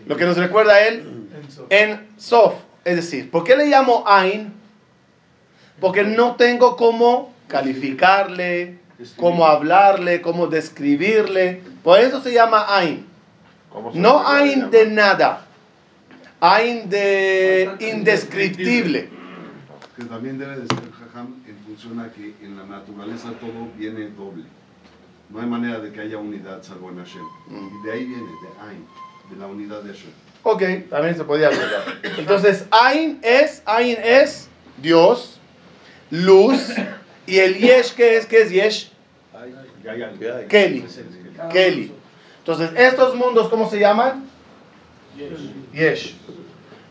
Lo 0.05 0.17
que 0.17 0.25
nos 0.25 0.37
recuerda 0.37 0.73
a 0.73 0.87
él, 0.87 1.29
en 1.69 2.07
Sof. 2.17 2.55
Es 2.83 2.95
decir, 2.95 3.29
¿por 3.31 3.43
qué 3.43 3.55
le 3.55 3.67
llamo 3.67 4.03
Ain? 4.05 4.58
Porque 5.79 6.03
no 6.03 6.35
tengo 6.35 6.75
cómo 6.75 7.33
calificarle, 7.47 8.79
cómo 9.17 9.45
hablarle, 9.45 10.21
cómo 10.21 10.47
describirle. 10.47 11.61
Por 11.83 11.99
eso 11.99 12.21
se 12.21 12.33
llama 12.33 12.65
Ain. 12.69 13.05
No 13.93 14.27
Ain 14.27 14.71
de 14.71 14.87
nada. 14.87 15.45
Ain 16.39 16.89
de 16.89 17.69
indescriptible. 17.79 19.09
Que 19.95 20.05
también 20.05 20.37
debe 20.37 20.55
de 20.55 20.67
ser 20.67 20.91
Jajam 20.91 21.35
en 21.45 21.57
función 21.65 21.99
a 21.99 22.11
que 22.11 22.33
en 22.41 22.55
la 22.57 22.65
naturaleza 22.65 23.31
todo 23.39 23.67
viene 23.77 24.09
doble. 24.09 24.45
No 25.29 25.41
hay 25.41 25.45
manera 25.45 25.79
de 25.79 25.91
que 25.91 25.99
haya 25.99 26.17
unidad 26.17 26.63
salvo 26.63 26.89
en 26.89 26.97
Hashem. 26.97 27.21
Y 27.49 27.85
de 27.85 27.91
ahí 27.91 28.05
viene, 28.05 28.23
de 28.23 28.69
Ain, 28.69 28.85
de 29.29 29.35
la 29.37 29.47
unidad 29.47 29.83
de 29.83 29.93
Hashem. 29.93 30.11
Ok, 30.43 30.89
también 30.89 31.15
se 31.15 31.23
podía 31.23 31.47
agregar. 31.49 31.99
Entonces, 32.17 32.65
Ain 32.71 33.19
es, 33.21 33.61
Ain 33.65 33.97
es 34.01 34.49
Dios, 34.77 35.38
luz, 36.11 36.73
y 37.25 37.39
el 37.39 37.57
Yesh, 37.57 37.93
¿qué 37.93 38.17
es? 38.17 38.25
¿Qué 38.25 38.41
es 38.41 38.51
Yesh? 38.51 38.91
Kelly. 40.49 40.85
Kelly. 41.51 41.93
Entonces, 42.39 42.71
estos 42.75 43.15
mundos, 43.15 43.49
¿cómo 43.49 43.69
se 43.69 43.79
llaman? 43.79 44.27
Yesh. 45.73 46.15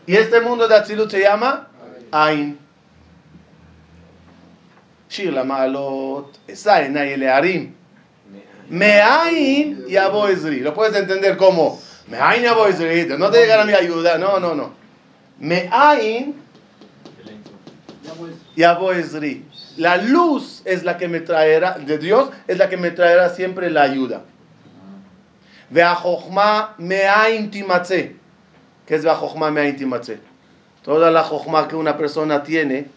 Y 0.05 0.15
este 0.15 0.41
mundo 0.41 0.67
de 0.67 0.75
Atzilut 0.75 1.11
se 1.11 1.19
llama 1.19 1.67
Ain. 2.11 2.57
Shir 5.09 5.33
la 5.33 5.43
Malot, 5.43 6.39
Esa 6.47 6.81
Elearim. 6.81 7.73
Me'ain 8.69 9.85
Ezri. 9.87 10.59
Lo 10.59 10.73
puedes 10.73 10.95
entender 10.95 11.35
como 11.37 11.81
Me'ain 12.07 12.43
Yabo 12.43 12.67
Ezri. 12.67 13.05
No 13.17 13.29
te 13.31 13.39
llegará 13.39 13.65
mi 13.65 13.73
ayuda. 13.73 14.17
No, 14.17 14.39
no, 14.39 14.55
no. 14.55 14.71
Me'ain 15.39 16.35
Yabo 18.55 18.91
Ezri. 18.91 19.43
La 19.77 19.97
luz 19.97 20.61
es 20.65 20.83
la 20.83 20.97
que 20.97 21.07
me 21.07 21.21
traerá, 21.21 21.77
de 21.77 21.97
Dios, 21.97 22.29
es 22.47 22.57
la 22.57 22.69
que 22.69 22.77
me 22.77 22.91
traerá 22.91 23.29
siempre 23.29 23.69
la 23.69 23.83
ayuda. 23.83 24.23
Ve'achochma 25.69 26.75
me'ain 26.77 27.49
timatze. 27.51 28.15
¿Qué 28.85 28.95
es 28.95 29.03
ve'achochma 29.03 29.51
me'ain 29.51 29.75
timatze? 29.75 30.19
Toda 30.83 31.11
la 31.11 31.23
jochma 31.23 31.67
que 31.67 31.75
una 31.75 31.95
persona 31.97 32.41
tiene, 32.43 32.87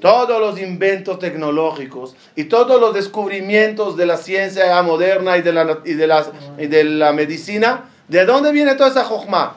todos 0.00 0.40
los 0.40 0.58
inventos 0.60 1.18
tecnológicos 1.18 2.16
y 2.34 2.44
todos 2.44 2.80
los 2.80 2.94
descubrimientos 2.94 3.96
de 3.96 4.06
la 4.06 4.16
ciencia 4.16 4.82
moderna 4.82 5.36
y 5.36 5.42
de 5.42 5.52
la, 5.52 5.78
y 5.84 5.92
de 5.94 6.06
las- 6.06 6.30
y 6.58 6.66
de 6.66 6.84
la 6.84 7.12
medicina, 7.12 7.84
¿de 8.08 8.24
dónde 8.24 8.50
viene 8.50 8.74
toda 8.74 8.88
esa 8.88 9.04
jochma? 9.04 9.56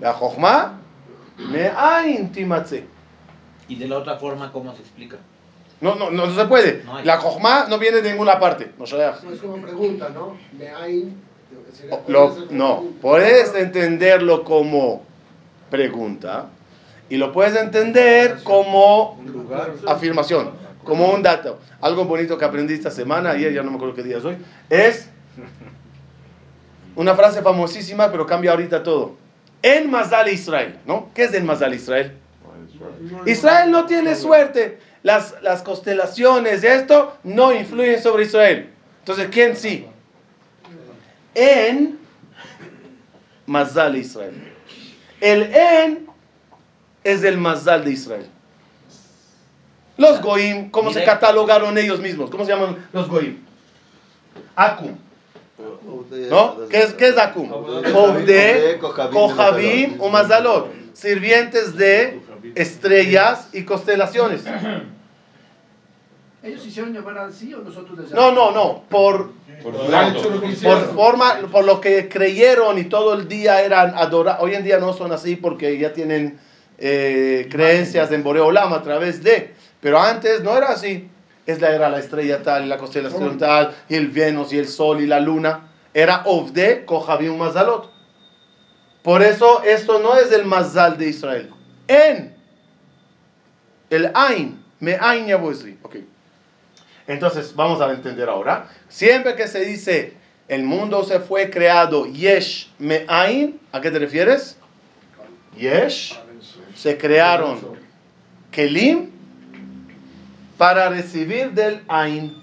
La 0.00 0.12
jochma 0.12 0.78
me'ain 1.38 2.30
timatze. 2.32 2.84
Y 3.68 3.76
de 3.76 3.86
la 3.88 3.98
otra 3.98 4.16
forma, 4.16 4.50
¿cómo 4.52 4.74
se 4.74 4.80
explica? 4.80 5.16
No, 5.80 5.94
no, 5.94 6.10
no, 6.10 6.26
no 6.26 6.34
se 6.34 6.44
puede. 6.46 6.82
No. 6.84 7.00
La 7.02 7.18
jochma 7.18 7.66
no 7.68 7.78
viene 7.78 8.00
de 8.00 8.10
ninguna 8.10 8.40
parte. 8.40 8.72
No, 9.22 9.32
es 9.32 9.40
como 9.40 9.60
pregunta, 9.62 10.08
¿no? 10.08 10.36
Lo- 12.08 12.28
no, 12.50 12.76
pregunta. 12.78 12.98
puedes 13.00 13.54
entenderlo 13.54 14.42
como 14.44 15.02
pregunta 15.70 16.46
y 17.08 17.16
lo 17.16 17.32
puedes 17.32 17.54
entender 17.56 18.38
como 18.42 19.18
afirmación, 19.86 20.50
como 20.84 21.10
un 21.12 21.22
dato. 21.22 21.58
Algo 21.80 22.04
bonito 22.06 22.36
que 22.36 22.44
aprendí 22.44 22.74
esta 22.74 22.90
semana, 22.90 23.30
ayer 23.30 23.52
ya 23.52 23.62
no 23.62 23.70
me 23.70 23.76
acuerdo 23.76 23.94
qué 23.94 24.02
día 24.02 24.18
es 24.18 24.24
hoy, 24.24 24.36
es 24.68 25.08
una 26.96 27.14
frase 27.14 27.42
famosísima, 27.42 28.10
pero 28.10 28.26
cambia 28.26 28.50
ahorita 28.50 28.82
todo. 28.82 29.14
En 29.62 29.90
Mazal 29.90 30.28
Israel, 30.28 30.78
¿no? 30.86 31.08
¿Qué 31.14 31.24
es 31.24 31.34
en 31.34 31.46
Mazal 31.46 31.74
Israel? 31.74 32.16
Israel 33.26 33.70
no 33.70 33.86
tiene 33.86 34.14
suerte. 34.14 34.78
Las, 35.02 35.34
las 35.42 35.62
constelaciones 35.62 36.62
de 36.62 36.74
esto 36.74 37.16
no 37.22 37.52
influyen 37.52 38.02
sobre 38.02 38.24
Israel. 38.24 38.70
Entonces, 39.00 39.28
¿quién 39.30 39.56
sí? 39.56 39.86
En 41.34 41.98
Mazal 43.46 43.96
Israel. 43.96 44.34
El 45.20 45.42
en 45.54 46.08
es 47.04 47.24
el 47.24 47.38
Mazal 47.38 47.84
de 47.84 47.92
Israel. 47.92 48.26
Los 49.96 50.20
Goim, 50.20 50.70
¿cómo 50.70 50.92
se 50.92 51.04
catalogaron 51.04 51.76
ellos 51.78 52.00
mismos? 52.00 52.30
¿Cómo 52.30 52.44
se 52.44 52.52
llaman 52.52 52.86
los 52.92 53.08
Goim? 53.08 53.42
Akum. 54.54 54.96
¿No? 56.30 56.68
¿Qué 56.68 56.82
es, 56.82 56.92
qué 56.94 57.08
es 57.08 57.18
Akum? 57.18 57.50
Ovde, 57.50 58.78
Kohabim 58.80 60.00
o 60.00 60.08
Mazalot. 60.08 60.68
Sirvientes 60.92 61.76
de 61.76 62.20
estrellas 62.58 63.48
y 63.52 63.62
constelaciones. 63.64 64.42
¿Ellos 66.42 66.64
hicieron 66.66 66.92
llamar 66.92 67.18
así 67.18 67.54
o 67.54 67.58
nosotros 67.58 67.98
les 67.98 68.10
No, 68.12 68.32
no, 68.32 68.50
no. 68.50 68.82
Por, 68.88 69.32
Por 69.62 70.94
forma, 70.94 71.34
por 71.50 71.64
lo 71.64 71.80
que 71.80 72.08
creyeron 72.08 72.78
y 72.78 72.84
todo 72.84 73.14
el 73.14 73.28
día 73.28 73.62
eran 73.62 73.94
adorados. 73.96 74.42
Hoy 74.42 74.54
en 74.54 74.64
día 74.64 74.78
no 74.78 74.92
son 74.92 75.12
así 75.12 75.36
porque 75.36 75.78
ya 75.78 75.92
tienen 75.92 76.38
eh, 76.78 77.48
creencias 77.50 78.10
en 78.12 78.22
Boreolam 78.22 78.72
a 78.72 78.82
través 78.82 79.22
de. 79.22 79.54
Pero 79.80 80.00
antes 80.00 80.42
no 80.42 80.56
era 80.56 80.68
así. 80.68 81.08
Es 81.46 81.60
la, 81.60 81.74
era 81.74 81.88
la 81.88 81.98
estrella 81.98 82.42
tal, 82.42 82.64
y 82.64 82.68
la 82.68 82.76
constelación 82.76 83.38
tal, 83.38 83.74
y 83.88 83.94
el 83.94 84.08
Venus 84.08 84.52
y 84.52 84.58
el 84.58 84.68
Sol 84.68 85.00
y 85.00 85.06
la 85.06 85.18
Luna. 85.18 85.70
Era 85.94 86.22
Ovde, 86.26 86.84
Kohabim 86.84 87.36
Mazalot. 87.38 87.90
Por 89.02 89.22
eso 89.22 89.62
esto 89.62 89.98
no 90.00 90.16
es 90.16 90.30
el 90.32 90.44
Mazal 90.44 90.98
de 90.98 91.08
Israel. 91.08 91.50
En 91.88 92.37
el 93.90 94.10
Ain, 94.14 94.62
me 94.80 94.96
Ain 95.00 95.26
Yabuesri. 95.26 95.78
Ok. 95.82 95.96
Entonces, 97.06 97.54
vamos 97.54 97.80
a 97.80 97.90
entender 97.90 98.28
ahora. 98.28 98.68
Siempre 98.88 99.34
que 99.34 99.48
se 99.48 99.64
dice 99.64 100.14
el 100.48 100.62
mundo 100.62 101.04
se 101.04 101.20
fue 101.20 101.50
creado 101.50 102.06
Yesh 102.06 102.70
Me'ain, 102.78 103.60
¿a 103.70 103.80
qué 103.82 103.90
te 103.90 103.98
refieres? 103.98 104.56
Yesh, 105.56 106.18
se 106.74 106.96
crearon 106.96 107.60
Kelim 108.50 109.10
para 110.56 110.88
recibir 110.88 111.52
del 111.52 111.82
Ain, 111.88 112.34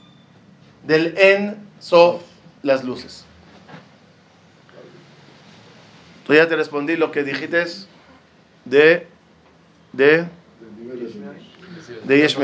del 0.84 1.18
En 1.18 1.58
Sof, 1.80 2.22
las 2.62 2.84
luces. 2.84 3.26
Tú 6.28 6.34
ya 6.34 6.48
te 6.48 6.56
respondí 6.56 6.96
lo 6.96 7.12
que 7.12 7.24
dijiste 7.24 7.66
de, 8.66 9.08
de, 9.94 10.28
de 11.94 12.18
Yesh. 12.18 12.38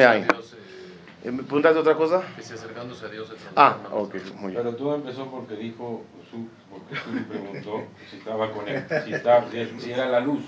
Eh, 1.23 1.31
¿Me 1.31 1.43
preguntaste 1.43 1.77
otra 1.79 1.95
cosa? 1.95 2.23
Que 2.35 2.41
si 2.41 2.53
acercándose 2.53 3.05
a 3.05 3.09
Dios 3.09 3.27
se 3.27 3.35
Ah, 3.55 3.77
ok, 3.91 4.15
muy 4.39 4.51
bien. 4.51 4.63
Pero 4.63 4.75
todo 4.75 4.95
empezó 4.95 5.29
porque 5.29 5.55
dijo, 5.55 6.03
su, 6.31 6.47
porque 6.71 6.95
tú 6.95 7.11
me 7.11 7.21
preguntó 7.21 7.83
si 8.09 8.17
estaba 8.17 8.51
conectado, 8.51 9.05
si, 9.05 9.13
estaba- 9.13 9.45
si- 9.51 9.91
era 9.91 10.07
la 10.07 10.19
luz. 10.19 10.43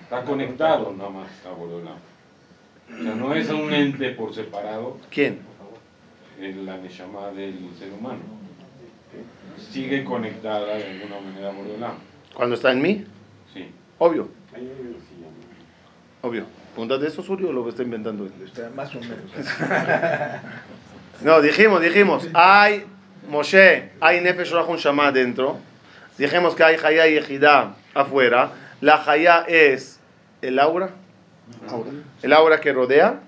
Está 0.00 0.24
conectado 0.24 0.94
nada 0.96 1.10
más. 1.10 1.28
O 1.46 3.02
sea, 3.02 3.14
no 3.14 3.34
es 3.34 3.50
un 3.50 3.72
ente 3.72 4.10
por 4.10 4.34
separado 4.34 4.96
¿Quién? 5.10 5.40
en 6.40 6.64
la 6.66 6.76
Neshama 6.78 7.28
del 7.30 7.58
ser 7.78 7.92
humano. 7.92 8.20
Sigue 9.70 10.04
conectada 10.04 10.74
de 10.76 10.84
alguna 10.84 11.20
manera 11.20 11.50
a 11.50 11.52
Boreolam. 11.52 11.94
Cuando 12.34 12.54
está 12.54 12.72
en 12.72 12.82
mí, 12.82 13.04
Sí. 13.52 13.70
obvio. 13.98 14.28
Obvio. 16.22 16.46
¿Preguntas 16.74 17.00
de 17.00 17.08
eso, 17.08 17.22
Surio, 17.22 17.50
o 17.50 17.52
lo 17.52 17.62
que 17.64 17.70
está 17.70 17.82
inventando 17.82 18.24
él? 18.24 18.32
Más 18.74 18.94
o 18.94 19.00
menos. 19.00 19.18
No, 21.22 21.40
dijimos, 21.40 21.80
dijimos, 21.80 22.28
hay 22.34 22.84
Moshe, 23.28 23.90
hay 24.00 24.20
Nefesh 24.20 24.50
Rahun 24.50 24.76
Shama 24.76 25.06
adentro. 25.06 25.58
Dijimos 26.18 26.56
que 26.56 26.64
hay 26.64 26.76
Hayá 26.76 27.06
y 27.06 27.16
Ejidá 27.16 27.76
afuera. 27.94 28.50
La 28.80 29.02
Hayá 29.06 29.44
es 29.46 30.00
el 30.42 30.58
aura, 30.58 30.90
el 32.20 32.32
aura 32.32 32.60
que 32.60 32.72
rodea. 32.72 33.20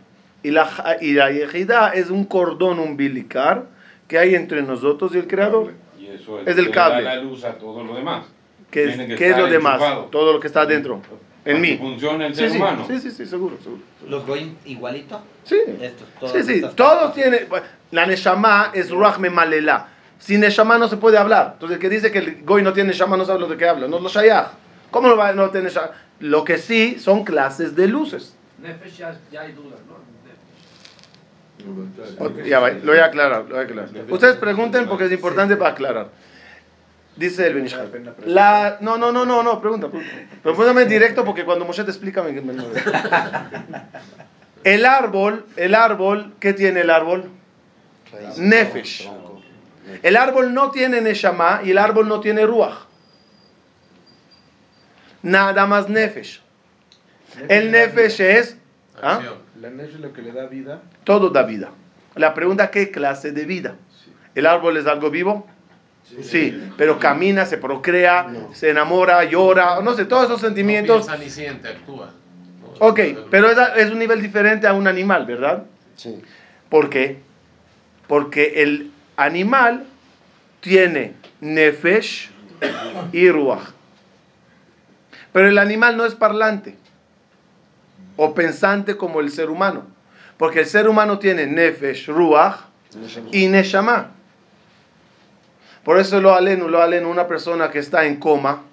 Y 0.43 0.51
la, 0.51 0.69
y 1.01 1.13
la 1.13 1.31
Yejidá 1.31 1.91
es 1.95 2.11
un 2.11 2.25
cordón 2.25 2.81
umbilical 2.81 3.67
que 4.09 4.19
hay 4.19 4.35
entre 4.35 4.63
nosotros 4.63 5.15
y 5.15 5.19
el 5.19 5.29
Creador. 5.29 5.73
Y 5.99 6.09
eso 6.09 6.41
Es 6.41 6.59
el 6.59 6.67
que 6.67 6.73
cable. 6.73 7.05
da 7.05 7.15
la 7.15 7.23
luz 7.23 7.45
a 7.45 7.55
todo 7.55 7.83
lo 7.85 7.95
demás. 7.95 8.27
¿Qué 8.71 8.85
es, 8.85 8.97
que 8.97 9.15
qué 9.15 9.31
es 9.31 9.39
lo 9.39 9.47
demás? 9.47 9.81
Todo 10.11 10.33
lo 10.33 10.41
que 10.41 10.49
está 10.49 10.63
adentro. 10.63 11.01
En 11.47 11.61
mí. 11.61 11.73
que 11.73 11.79
funcione 11.79 12.27
el 12.27 12.35
Sí, 12.35 12.41
ser 12.41 12.51
sí, 12.51 12.57
humano. 12.59 12.85
sí, 12.87 12.99
sí, 13.01 13.11
sí, 13.11 13.25
seguro, 13.27 13.57
seguro. 13.63 13.83
¿Los 14.09 14.27
Goim 14.27 14.55
igualito? 14.67 15.21
Sí. 15.45 15.57
Estos, 15.81 16.07
todas 16.21 16.33
Sí, 16.35 16.43
sí, 16.43 16.67
todos 16.75 17.15
tienen. 17.15 17.47
La 17.93 18.05
Neshama 18.07 18.71
es 18.75 18.91
Ruach 18.91 19.19
Memalela. 19.19 19.89
Sin 20.19 20.41
Neshama 20.41 20.77
no 20.79 20.89
se 20.89 20.97
puede 20.97 21.19
hablar. 21.19 21.53
Entonces, 21.55 21.77
el 21.77 21.81
que 21.81 21.89
dice 21.89 22.11
que 22.11 22.19
el 22.19 22.43
Goy 22.45 22.63
no 22.63 22.73
tiene 22.73 22.89
Neshama 22.89 23.17
no 23.17 23.25
sabe 23.25 23.39
lo 23.41 23.47
de 23.49 23.57
qué 23.57 23.69
habla. 23.69 23.87
No 23.89 23.97
es 23.99 24.03
lo 24.03 24.09
Shayach. 24.09 24.49
¿Cómo 24.91 25.09
no 25.09 25.17
va 25.17 25.29
a 25.29 25.33
no 25.33 25.51
tener 25.51 25.65
Neshama? 25.65 25.91
Lo 26.21 26.45
que 26.45 26.59
sí 26.59 26.99
son 26.99 27.25
clases 27.25 27.77
de 27.77 27.87
luces. 27.89 28.35
Nefesh 28.59 28.97
ya, 28.97 29.17
ya 29.31 29.43
hay 29.43 29.53
dudas, 29.53 29.79
¿no? 29.89 29.97
Ya 32.45 32.61
va, 32.61 32.71
lo 32.71 32.93
voy 32.93 32.99
a 32.99 33.07
aclarar. 33.07 33.43
Lo 33.45 33.51
voy 33.51 33.59
a 33.59 33.63
aclarar. 33.63 33.91
Ustedes 34.11 34.37
pregunten 34.37 34.87
porque 34.87 35.05
es 35.07 35.13
importante 35.13 35.57
para 35.57 35.71
aclarar. 35.71 36.09
Dice 37.17 37.47
el 37.47 37.55
Benishal. 37.55 37.91
La, 38.27 38.77
no, 38.81 38.99
no, 38.99 39.11
no, 39.11 39.25
no, 39.25 39.43
no, 39.43 39.61
pregunta, 39.61 39.89
pregunta. 39.89 40.13
Pero 40.43 40.55
pregúntame 40.55 40.83
en 40.83 40.89
directo 40.89 41.25
porque 41.25 41.45
cuando 41.45 41.65
Moshe 41.65 41.83
te 41.85 41.91
explica 41.91 42.23
me, 42.23 42.33
me- 42.33 42.53
me- 42.53 42.63
El 44.65 44.85
árbol, 44.85 45.47
el 45.57 45.75
árbol, 45.77 46.35
¿qué 46.41 46.53
tiene 46.53 46.81
el 46.81 46.91
árbol? 46.91 47.31
Nefesh. 48.37 49.09
El 50.03 50.17
árbol 50.17 50.53
no 50.53 50.71
tiene 50.73 51.01
Neshama 51.01 51.61
y 51.65 51.71
el 51.71 51.79
árbol 51.79 52.09
no 52.09 52.19
tiene 52.21 52.45
Ruach. 52.45 52.75
Nada 55.23 55.67
más 55.67 55.89
Nefesh. 55.89 56.43
El 57.49 57.71
Nefesh 57.71 58.21
es 58.21 58.57
¿ah? 59.03 59.21
La 59.61 59.71
nefesh 59.71 59.95
es 59.95 60.01
lo 60.01 60.13
que 60.13 60.23
le 60.23 60.33
da 60.33 60.47
vida. 60.47 60.83
todo 61.05 61.31
da 61.31 61.43
vida. 61.45 61.71
La 62.15 62.35
pregunta, 62.35 62.71
¿qué 62.71 62.91
clase 62.91 63.33
de 63.33 63.45
vida? 63.45 63.77
¿El 64.35 64.47
árbol 64.47 64.77
es 64.77 64.87
algo 64.87 65.11
vivo? 65.11 65.47
Sí, 66.23 66.71
pero 66.77 66.99
camina, 66.99 67.47
se 67.47 67.59
procrea, 67.59 68.27
se 68.53 68.71
enamora, 68.71 69.25
llora, 69.25 69.81
no 69.81 69.95
sé, 69.95 70.05
todos 70.05 70.27
esos 70.27 70.41
sentimientos. 70.41 71.01
No 71.01 71.17
piensa 71.17 71.25
ni 71.25 71.31
siente, 71.31 71.69
actúa. 71.69 72.13
Ok, 72.79 73.01
pero 73.31 73.51
es, 73.51 73.59
es 73.77 73.91
un 73.91 73.99
nivel 73.99 74.23
diferente 74.23 74.67
a 74.67 74.73
un 74.73 74.87
animal, 74.87 75.27
¿verdad? 75.27 75.65
Sí. 75.97 76.23
¿Por 76.69 76.91
qué? 76.91 77.19
Porque 78.07 78.63
el 78.63 78.93
animal 79.17 79.85
tiene 80.61 81.15
nefesh 81.41 82.31
y 83.13 83.31
ruach. 83.31 83.71
Pero 85.33 85.49
el 85.49 85.59
animal 85.59 85.97
no 85.97 86.07
es 86.07 86.15
parlante 86.15 86.77
o 88.17 88.35
pensante 88.35 88.97
como 88.97 89.21
el 89.21 89.31
ser 89.31 89.51
humano. 89.51 89.87
Porque 90.39 90.61
el 90.61 90.67
ser 90.67 90.89
humano 90.89 91.19
tiene 91.19 91.47
nefesh, 91.47 92.09
ruach 92.09 92.57
y 93.33 93.49
neshama. 93.49 94.13
Por 95.87 96.01
eso 96.01 96.21
lo 96.21 96.35
aleno, 96.35 96.67
lo 96.67 96.83
aleno, 96.83 97.09
una 97.09 97.29
persona 97.29 97.71
que 97.71 97.79
está 97.79 98.07
en 98.07 98.17
coma, 98.17 98.65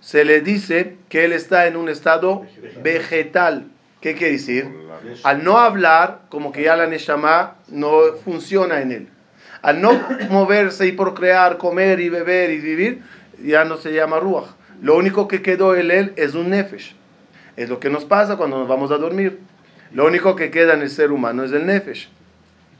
se 0.00 0.24
le 0.24 0.40
dice 0.40 0.96
que 1.10 1.26
él 1.26 1.34
está 1.34 1.66
en 1.66 1.76
un 1.76 1.90
estado 1.90 2.46
vegetal. 2.82 3.66
¿Qué 4.00 4.14
quiere 4.14 4.32
decir? 4.32 4.66
Al 5.24 5.44
no 5.44 5.58
hablar, 5.58 6.22
como 6.30 6.50
que 6.50 6.62
ya 6.62 6.76
la 6.76 6.86
neshama 6.86 7.56
no 7.68 8.14
funciona 8.24 8.80
en 8.80 8.90
él. 8.90 9.08
Al 9.60 9.82
no 9.82 10.00
moverse 10.30 10.86
y 10.86 10.92
procrear, 10.92 11.58
comer 11.58 12.00
y 12.00 12.08
beber 12.08 12.50
y 12.50 12.60
vivir, 12.60 13.02
ya 13.44 13.66
no 13.66 13.76
se 13.76 13.92
llama 13.92 14.20
ruach. 14.20 14.46
Lo 14.80 14.96
único 14.96 15.28
que 15.28 15.42
quedó 15.42 15.76
en 15.76 15.90
él 15.90 16.14
es 16.16 16.34
un 16.34 16.48
nefesh. 16.48 16.94
Es 17.58 17.68
lo 17.68 17.80
que 17.80 17.90
nos 17.90 18.06
pasa 18.06 18.38
cuando 18.38 18.58
nos 18.58 18.66
vamos 18.66 18.90
a 18.92 18.96
dormir. 18.96 19.40
Lo 19.92 20.06
único 20.06 20.36
que 20.36 20.50
queda 20.50 20.72
en 20.72 20.80
el 20.80 20.88
ser 20.88 21.12
humano 21.12 21.44
es 21.44 21.52
el 21.52 21.66
nefesh. 21.66 22.08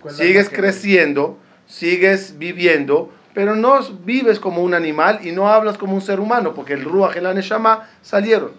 Sigues 0.08 0.48
creciendo, 0.48 1.38
sigues 1.68 2.38
viviendo, 2.38 3.10
pero 3.34 3.54
no 3.54 3.78
vives 4.04 4.40
como 4.40 4.62
un 4.62 4.74
animal 4.74 5.20
y 5.22 5.32
no 5.32 5.48
hablas 5.48 5.78
como 5.78 5.94
un 5.94 6.00
ser 6.00 6.18
humano, 6.18 6.54
porque 6.54 6.72
el 6.72 6.84
ruach 6.84 7.16
y 7.16 7.20
la 7.20 7.34
neshama 7.34 7.88
salieron. 8.02 8.50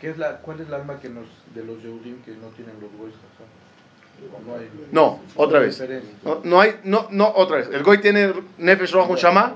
¿Qué 0.00 0.10
es 0.10 0.18
la, 0.18 0.38
¿Cuál 0.38 0.60
es 0.60 0.66
el 0.68 0.74
alma 0.74 0.98
que 1.00 1.08
nos, 1.08 1.26
de 1.54 1.64
los 1.64 1.80
Yehudim 1.82 2.22
que 2.22 2.32
no 2.32 2.48
tienen 2.48 2.74
los 2.80 2.90
goys? 2.98 3.14
jajam? 3.14 4.46
No, 4.46 4.56
hay, 4.56 4.70
No, 4.92 5.20
otra 5.36 5.58
vez. 5.60 5.82
No, 6.24 6.40
no 6.42 6.60
hay, 6.60 6.76
no, 6.84 7.06
no, 7.10 7.28
otra 7.34 7.58
vez. 7.58 7.68
¿El 7.70 7.82
Goy 7.82 7.98
tiene 8.00 8.32
Nefesh 8.56 8.92
Ruach 8.92 9.10
Neshama? 9.10 9.54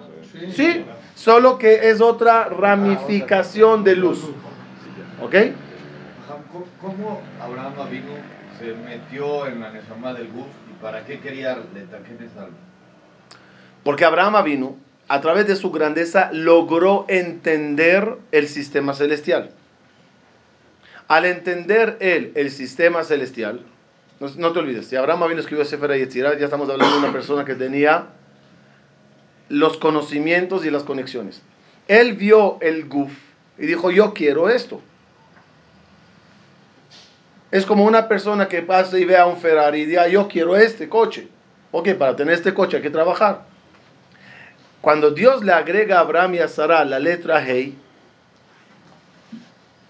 Sí, 0.55 0.85
solo 1.15 1.59
que 1.59 1.89
es 1.91 2.01
otra 2.01 2.45
ramificación 2.45 3.85
de 3.85 3.97
luz. 3.97 4.23
¿Ok? 5.23 5.35
¿Cómo- 6.53 6.67
¿Cómo 6.81 7.23
Abraham 7.43 7.73
Avinu 7.81 8.13
se 8.59 8.75
metió 8.75 9.47
en 9.47 9.61
la 9.61 9.71
Neshama 9.71 10.13
del 10.15 10.29
Guf 10.29 10.47
para 10.81 11.05
qué 11.05 11.21
quería 11.21 11.59
Letaken 11.75 12.19
esa 12.25 12.45
alma? 12.45 12.57
Porque 13.85 14.05
Abraham 14.05 14.45
vino, 14.45 14.77
a 15.09 15.21
través 15.21 15.47
de 15.47 15.57
su 15.57 15.71
grandeza, 15.71 16.31
logró 16.33 17.07
entender 17.09 18.17
el 18.33 18.49
sistema 18.49 18.95
celestial. 18.95 19.51
Al 21.09 21.25
entender 21.25 21.97
él 22.01 22.33
el 22.35 22.51
sistema 22.51 23.03
celestial, 23.05 23.63
no, 24.21 24.29
no 24.37 24.53
te 24.53 24.59
olvides, 24.59 24.87
si 24.87 24.97
Abraham 24.97 25.29
vino 25.29 25.41
escribió 25.41 25.65
Sefer 25.65 25.97
Yetzirah, 25.97 26.39
ya 26.39 26.45
estamos 26.45 26.69
hablando 26.69 26.95
de 26.95 27.01
una 27.01 27.13
persona 27.13 27.45
que 27.45 27.55
tenía 27.55 28.09
los 29.49 29.79
conocimientos 29.79 30.65
y 30.65 30.71
las 30.71 30.85
conexiones. 30.85 31.43
Él 31.89 32.15
vio 32.15 32.59
el 32.61 32.89
guf 32.89 33.13
y 33.59 33.67
dijo, 33.67 33.91
yo 33.91 34.15
quiero 34.15 34.49
esto. 34.49 34.81
Es 37.51 37.67
como 37.67 37.85
una 37.85 38.09
persona 38.09 38.49
que 38.49 38.63
pasa 38.63 38.99
y 38.99 39.05
ve 39.05 39.17
a 39.17 39.27
un 39.27 39.37
Ferrari 39.37 39.81
y 39.81 39.87
diga, 39.87 40.07
yo 40.09 40.29
quiero 40.29 40.57
este 40.57 40.89
coche. 40.89 41.29
Ok, 41.73 41.95
para 41.95 42.17
tener 42.17 42.35
este 42.35 42.55
coche 42.55 42.77
hay 42.77 42.83
que 42.83 42.91
trabajar. 42.91 43.43
Cuando 44.81 45.11
Dios 45.11 45.45
le 45.45 45.53
agrega 45.53 45.99
a 45.99 46.01
Abraham 46.01 46.35
y 46.35 46.39
a 46.39 46.49
Sara 46.49 46.85
la 46.85 46.99
letra 46.99 47.45
Hei, 47.45 47.77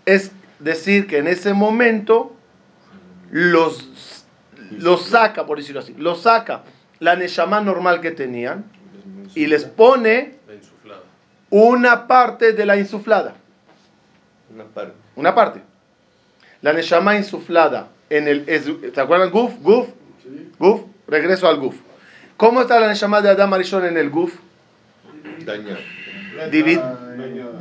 es 0.05 0.33
decir 0.59 1.07
que 1.07 1.19
en 1.19 1.29
ese 1.29 1.53
momento 1.55 2.35
los, 3.31 4.25
los 4.71 5.07
saca, 5.07 5.47
por 5.47 5.59
decirlo 5.59 5.81
así, 5.81 5.95
los 5.95 6.23
saca 6.23 6.63
la 6.99 7.17
Neshama 7.17 7.61
normal 7.61 8.01
que 8.01 8.11
tenían 8.11 8.65
y 9.35 9.47
les 9.47 9.65
pone 9.65 10.35
una 11.51 12.07
parte 12.07 12.53
de 12.53 12.67
la 12.67 12.77
insuflada. 12.77 13.35
Una 14.53 14.65
parte. 14.65 14.95
Una 15.17 15.35
parte. 15.35 15.63
La 16.63 16.73
Neshama 16.73 17.17
insuflada 17.17 17.89
en 18.11 18.29
el. 18.29 18.45
¿Se 18.95 19.01
acuerdan? 19.01 19.31
Guf, 19.31 19.53
Guf, 19.63 19.89
Guf. 20.59 20.83
Regreso 21.09 21.49
al 21.49 21.57
Guf. 21.59 21.75
¿Cómo 22.37 22.61
está 22.63 22.79
la 22.81 22.89
Neshama 22.89 23.21
de 23.23 23.31
Adam 23.31 23.53
Arishon 23.55 23.85
en 23.87 23.97
el 23.97 24.11
Guf? 24.11 24.35
Daña. 25.45 25.79
Divid- 26.51 26.83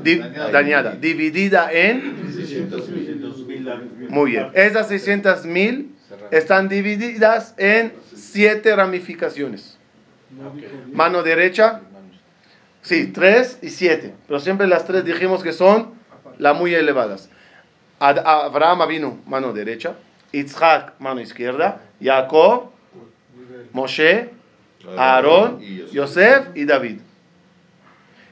di- 0.04 0.16
Dañada. 0.20 0.52
dañada. 0.52 0.92
Dividida 0.96 1.72
en. 1.72 2.32
600 2.34 2.90
mil. 2.90 4.10
Muy 4.10 4.32
bien. 4.32 4.48
Esas 4.54 4.88
600 4.90 5.46
mil 5.46 5.92
están 6.32 6.70
divididas 6.70 7.54
en 7.58 7.94
siete 8.16 8.76
ramificaciones. 8.76 9.78
Mano 10.94 11.24
derecha. 11.24 11.82
Sí, 12.82 13.08
tres 13.08 13.60
y 13.62 13.70
siete. 13.70 14.14
Pero 14.28 14.40
siempre 14.40 14.68
las 14.68 14.86
tres 14.86 15.04
dijimos 15.04 15.44
que 15.44 15.52
son 15.52 15.92
las 16.38 16.56
muy 16.58 16.74
elevadas. 16.74 17.30
Ad- 18.00 18.20
Abraham 18.26 18.88
vino 18.88 19.18
mano 19.26 19.52
derecha. 19.54 19.96
Isaac 20.32 20.94
mano 21.00 21.22
izquierda. 21.22 21.82
Jacob, 22.02 22.70
Moshe, 23.74 24.30
Aarón, 24.98 25.60
Yosef 25.92 26.48
y 26.56 26.66
David. 26.66 27.00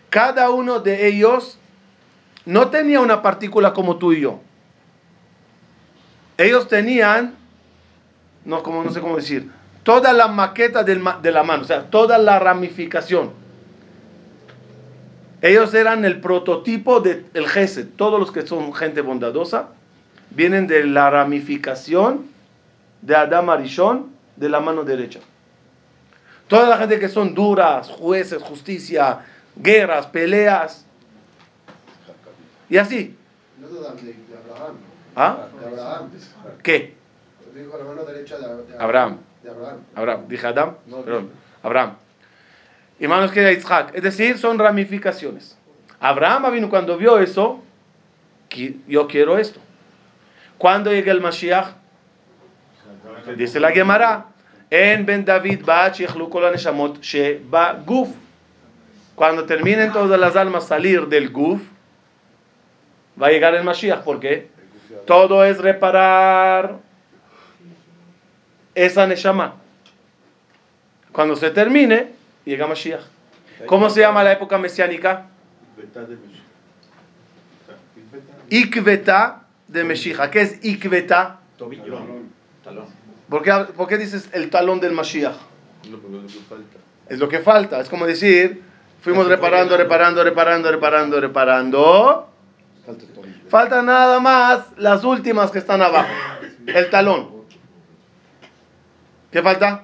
Cada 0.10 0.50
uno 0.52 0.80
de 0.80 1.08
ellos 1.08 1.58
no 2.46 2.70
tenía 2.70 3.02
una 3.02 3.22
partícula 3.22 3.74
como 3.74 3.98
tú 3.98 4.14
y 4.14 4.22
yo. 4.22 4.40
Ellos 6.38 6.68
tenían, 6.68 7.36
no, 8.46 8.64
como, 8.64 8.84
no 8.84 8.92
sé 8.92 9.02
cómo 9.02 9.16
decir, 9.16 9.52
toda 9.84 10.14
la 10.14 10.28
maqueta 10.28 10.84
del 10.84 11.04
de 11.22 11.32
la 11.32 11.44
mano, 11.44 11.64
o 11.64 11.66
sea, 11.66 11.90
toda 11.90 12.18
la 12.18 12.40
ramificación. 12.40 13.32
Ellos 15.42 15.74
eran 15.74 16.04
el 16.06 16.20
prototipo 16.20 17.00
del 17.00 17.48
Gesed. 17.48 17.90
Todos 17.96 18.20
los 18.20 18.32
que 18.32 18.46
son 18.46 18.74
gente 18.74 19.02
bondadosa 19.02 19.70
vienen 20.32 20.68
de 20.68 20.86
la 20.86 21.10
ramificación 21.10 22.28
de 23.02 23.16
Adam 23.16 23.50
Arishon 23.50 24.12
de 24.36 24.50
la 24.50 24.60
mano 24.60 24.84
derecha. 24.84 25.20
Toda 26.48 26.70
la 26.70 26.78
gente 26.78 27.00
que 27.00 27.10
son 27.10 27.36
duras, 27.36 27.90
jueces, 27.90 28.42
justicia, 28.42 29.26
guerras, 29.56 30.08
peleas. 30.08 30.86
Y 32.70 32.78
así. 32.78 33.16
No 33.60 33.68
dudan 33.68 33.96
de, 33.98 34.16
Abraham. 34.52 34.76
¿Ah? 35.16 35.48
De 35.60 35.68
Abraham. 35.68 36.12
¿Qué? 36.64 36.96
Dijo 37.54 37.78
la 37.78 37.84
mano 37.84 38.06
derecha 38.06 38.38
de, 38.38 38.46
Abraham. 38.80 39.18
De 39.44 39.50
Abraham. 39.50 39.78
Abraham. 39.96 40.28
Dije 40.28 40.48
Adam. 40.48 40.76
Perdón. 41.04 41.30
Abraham. 41.64 41.96
Y 43.00 43.08
manos 43.08 43.32
que 43.32 43.54
Isaac. 43.54 43.92
Es 43.94 44.04
decir, 44.04 44.38
son 44.38 44.58
ramificaciones. 44.58 45.58
Abraham 46.00 46.52
vino 46.52 46.70
cuando 46.70 46.98
vio 46.98 47.20
eso. 47.20 47.64
Yo 48.88 49.08
quiero 49.08 49.38
esto. 49.38 49.60
Cuando 50.58 50.92
llega 50.92 51.12
el 51.12 51.22
Mashiach? 51.22 51.70
Dice 53.36 53.60
la 53.60 53.72
Gemara. 53.72 54.26
En 54.70 55.06
Ben 55.06 55.24
David 55.24 55.62
guf. 57.86 58.10
Cuando 59.16 59.46
terminen 59.46 59.92
todas 59.92 60.20
las 60.20 60.36
almas 60.36 60.68
salir 60.68 61.08
del 61.08 61.30
guf, 61.30 61.62
va 63.22 63.28
a 63.28 63.32
llegar 63.32 63.56
el 63.56 63.64
Mashiach. 63.64 64.04
¿Por 64.04 64.20
qué? 64.20 64.50
Todo 65.06 65.44
es 65.46 65.58
reparar 65.60 66.78
esa 68.76 69.08
neshama. 69.08 69.56
Cuando 71.12 71.36
se 71.36 71.50
termine, 71.50 72.17
llega 72.48 72.68
Mashiach. 72.68 73.02
¿Cómo 73.66 73.90
se 73.90 74.02
llama 74.02 74.24
la 74.24 74.32
época 74.32 74.58
mesiánica? 74.58 75.28
Ikveta 78.50 79.44
de 79.68 79.84
Mashiach. 79.84 80.30
¿Qué 80.30 80.42
es 80.42 80.64
Ikveta? 80.64 81.40
Tobillo. 81.58 82.00
Talón. 82.64 82.86
¿Por 83.30 83.44
qué, 83.44 83.52
por 83.76 83.88
qué 83.88 83.98
dices 83.98 84.30
el 84.32 84.50
talón 84.50 84.80
del 84.80 84.94
Mashiach? 84.94 85.36
No, 85.90 85.98
porque 85.98 86.18
es 86.18 86.24
lo 86.24 86.30
que 86.30 86.46
falta. 86.48 86.78
Es 87.10 87.20
lo 87.20 87.30
que 87.30 87.40
falta. 87.40 87.80
Es 87.82 87.90
como 87.90 88.06
decir, 88.06 88.64
fuimos 89.02 89.28
reparando, 89.28 89.76
reparando, 89.76 90.24
reparando, 90.24 90.72
reparando, 90.72 91.20
reparando. 91.20 92.30
Falta 93.50 93.82
nada 93.82 94.20
más 94.20 94.66
las 94.78 95.04
últimas 95.04 95.52
que 95.52 95.60
están 95.60 95.82
abajo. 95.82 96.10
El 96.66 96.90
talón. 96.90 97.32
¿Qué 99.32 99.42
falta? 99.42 99.84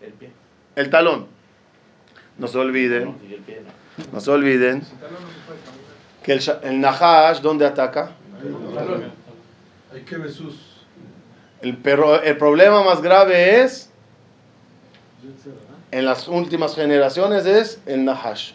El 0.00 0.12
pie. 0.12 0.30
El 0.76 0.90
talón. 0.90 1.26
No 2.42 2.48
se 2.48 2.58
olviden, 2.58 3.16
no. 4.12 4.20
se 4.20 4.30
olviden 4.32 4.82
que 6.24 6.32
el, 6.32 6.42
el 6.64 6.80
Nahash, 6.80 7.40
¿dónde 7.40 7.64
ataca? 7.64 8.10
El, 11.60 11.76
pero 11.76 12.20
el 12.20 12.36
problema 12.36 12.82
más 12.82 13.00
grave 13.00 13.62
es 13.62 13.90
en 15.92 16.04
las 16.04 16.26
últimas 16.26 16.74
generaciones 16.74 17.46
es 17.46 17.80
el 17.86 18.04
Nahash. 18.04 18.54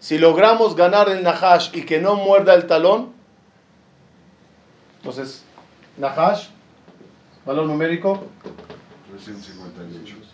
Si 0.00 0.16
logramos 0.16 0.74
ganar 0.74 1.10
el 1.10 1.22
Nahash 1.22 1.68
y 1.74 1.82
que 1.82 2.00
no 2.00 2.14
muerda 2.16 2.54
el 2.54 2.66
talón, 2.66 3.12
entonces, 4.96 5.44
Nahash, 5.98 6.46
valor 7.44 7.66
numérico, 7.66 8.24
358. 9.10 10.24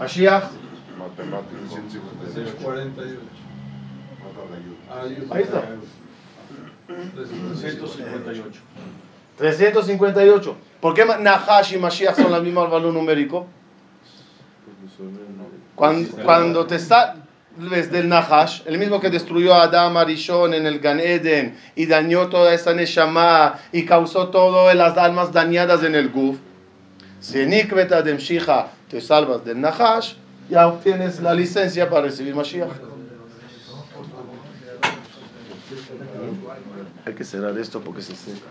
Mashiach, 0.00 0.44
Matemático. 0.98 1.60
358. 1.68 2.56
48. 2.62 3.20
Mata 4.24 4.40
la 4.50 4.56
ayuda. 4.56 5.26
Yo- 5.28 5.34
Ahí 5.34 5.42
está. 5.42 5.62
358. 7.14 8.60
358. 9.36 10.56
¿Por 10.80 10.94
qué 10.94 11.04
Nahash 11.04 11.74
y 11.74 11.78
Mashiach 11.78 12.16
son 12.16 12.32
el 12.34 12.42
mismo 12.42 12.66
valor 12.68 12.92
numérico? 12.92 13.46
Cuando, 15.74 16.10
cuando 16.24 16.66
te 16.66 16.78
sales 16.78 17.90
del 17.90 18.08
Nahash, 18.08 18.62
el 18.66 18.78
mismo 18.78 19.00
que 19.00 19.08
destruyó 19.10 19.54
a 19.54 19.62
Adam 19.64 19.96
Arishon 19.96 20.52
en 20.54 20.66
el 20.66 20.78
Gan 20.80 21.00
Eden 21.00 21.56
y 21.74 21.86
dañó 21.86 22.28
toda 22.28 22.52
esa 22.52 22.74
Neshama 22.74 23.58
y 23.72 23.84
causó 23.86 24.28
todas 24.28 24.74
las 24.76 24.96
almas 24.98 25.32
dañadas 25.32 25.82
en 25.84 25.94
el 25.94 26.10
Guf, 26.10 26.36
si 27.20 27.40
en 27.40 27.52
Ikvet 27.54 27.92
Adem 27.92 28.18
Shija 28.18 28.68
te 28.90 29.00
salvas 29.00 29.44
del 29.44 29.60
Nahash, 29.60 30.14
ya 30.48 30.66
obtienes 30.66 31.20
la 31.20 31.32
licencia 31.32 31.88
para 31.88 32.02
recibir 32.02 32.34
Mashiach. 32.34 32.68
Hay 37.06 37.14
que 37.14 37.24
cerrar 37.24 37.56
esto 37.58 37.80
porque 37.80 38.02
se 38.02 38.14
seca. 38.14 38.46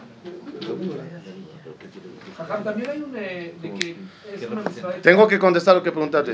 Jajam, 2.38 2.64
también 2.64 2.90
hay 2.90 3.02
un 3.02 3.12
de 3.12 3.54
que 3.62 3.96
es 4.34 4.50
una 4.50 4.62
mitzvah 4.62 4.94
de- 4.94 5.02
Tengo 5.02 5.28
que 5.28 5.38
contestar 5.40 5.76
lo 5.76 5.84
que 5.84 5.92
preguntaste. 5.92 6.34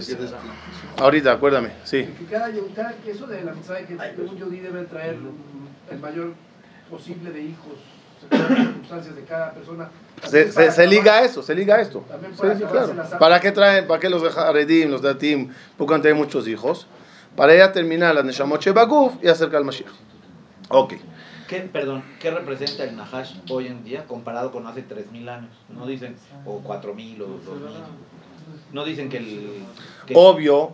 Ahorita, 0.98 1.32
acuérdame. 1.34 1.72
Sí. 1.84 2.08
cada, 2.30 2.94
eso 3.06 3.28
de 3.28 3.44
la 3.44 3.54
que 3.88 4.22
un 4.22 4.38
yodí 4.38 4.60
debe 4.60 4.84
traer 4.86 5.16
mm, 5.18 5.92
el 5.94 6.00
mayor 6.00 6.34
posible 6.90 7.32
de 7.32 7.42
hijos 7.42 7.74
según 7.74 7.95
circunstancias 8.30 9.16
de 9.16 9.22
cada 9.24 9.52
persona. 9.52 9.90
Se, 10.24 10.52
se, 10.52 10.72
se 10.72 10.88
liga 10.88 11.22
eso, 11.24 11.42
se 11.44 11.54
liga 11.56 11.76
a 11.76 11.82
esto. 11.82 12.02
Para 12.38 12.56
sí, 12.58 12.64
claro. 12.64 12.96
¿Para 13.20 13.40
qué 13.40 13.52
traen, 13.52 13.88
para 13.88 14.00
qué 14.00 14.10
los 14.10 14.36
Haredim, 14.38 14.90
los 14.90 15.02
Datim, 15.02 15.52
porque 15.78 15.96
tener 16.00 16.16
muchos 16.16 16.48
hijos? 16.48 16.88
Para 17.36 17.54
ella 17.54 17.72
terminar 17.74 18.16
la 18.16 18.24
Neshamot 18.24 18.62
Shebaguf 18.62 19.14
y 19.22 19.28
acercar 19.28 19.58
al 19.58 19.66
Mashiach. 19.66 19.92
Ok. 20.70 20.94
¿Qué, 21.48 21.60
perdón, 21.62 22.04
¿qué 22.20 22.32
representa 22.32 22.86
el 22.86 22.96
Nahash 22.96 23.36
hoy 23.50 23.68
en 23.68 23.84
día 23.84 24.06
comparado 24.06 24.52
con 24.52 24.66
hace 24.66 24.84
3.000 24.88 25.30
años? 25.30 25.52
No 25.70 25.86
dicen, 25.86 26.16
o 26.46 26.62
4.000 26.64 27.22
o 27.22 27.26
2.000. 27.28 27.32
No 28.74 28.84
dicen 28.84 29.10
que 29.10 29.18
el... 29.18 29.64
que- 30.08 30.14
Obvio, 30.16 30.74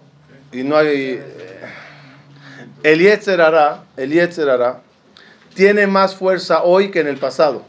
y 0.53 0.63
no 0.63 0.77
hay. 0.77 1.19
eh, 1.19 1.59
El 2.83 2.99
Yetzer 2.99 3.41
Hara, 3.41 3.83
el 3.97 4.11
Yetzer 4.11 4.49
Hara, 4.49 4.81
tiene 5.53 5.87
más 5.87 6.15
fuerza 6.15 6.63
hoy 6.63 6.91
que 6.91 6.99
en 6.99 7.07
el 7.07 7.17
pasado. 7.17 7.63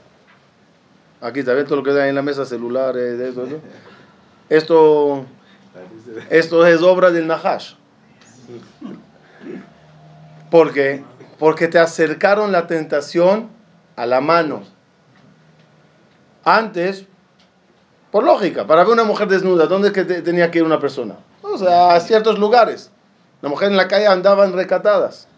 Aquí 1.20 1.40
está 1.40 1.52
viendo 1.52 1.68
todo 1.68 1.82
lo 1.82 1.84
que 1.84 2.00
hay 2.00 2.08
en 2.08 2.14
la 2.14 2.22
mesa, 2.22 2.44
celulares, 2.44 3.20
eso. 3.20 3.46
Esto, 4.48 5.24
esto 6.30 6.66
es 6.66 6.82
obra 6.82 7.10
del 7.10 7.26
Nahash. 7.26 7.74
¿Por 10.50 10.72
qué? 10.72 11.04
Porque 11.38 11.68
te 11.68 11.78
acercaron 11.78 12.52
la 12.52 12.66
tentación 12.66 13.48
a 13.96 14.06
la 14.06 14.20
mano. 14.20 14.64
Antes, 16.44 17.06
por 18.10 18.24
lógica, 18.24 18.66
para 18.66 18.82
ver 18.82 18.92
una 18.92 19.04
mujer 19.04 19.28
desnuda, 19.28 19.66
¿dónde 19.66 19.90
tenía 19.90 20.50
que 20.50 20.58
ir 20.58 20.64
una 20.64 20.80
persona? 20.80 21.16
O 21.42 21.56
sea, 21.56 21.94
a 21.94 22.00
ciertos 22.00 22.38
lugares. 22.38 22.90
La 23.40 23.48
mujer 23.48 23.70
en 23.70 23.76
la 23.76 23.88
calle 23.88 24.06
andaban 24.06 24.52
recatadas. 24.52 25.28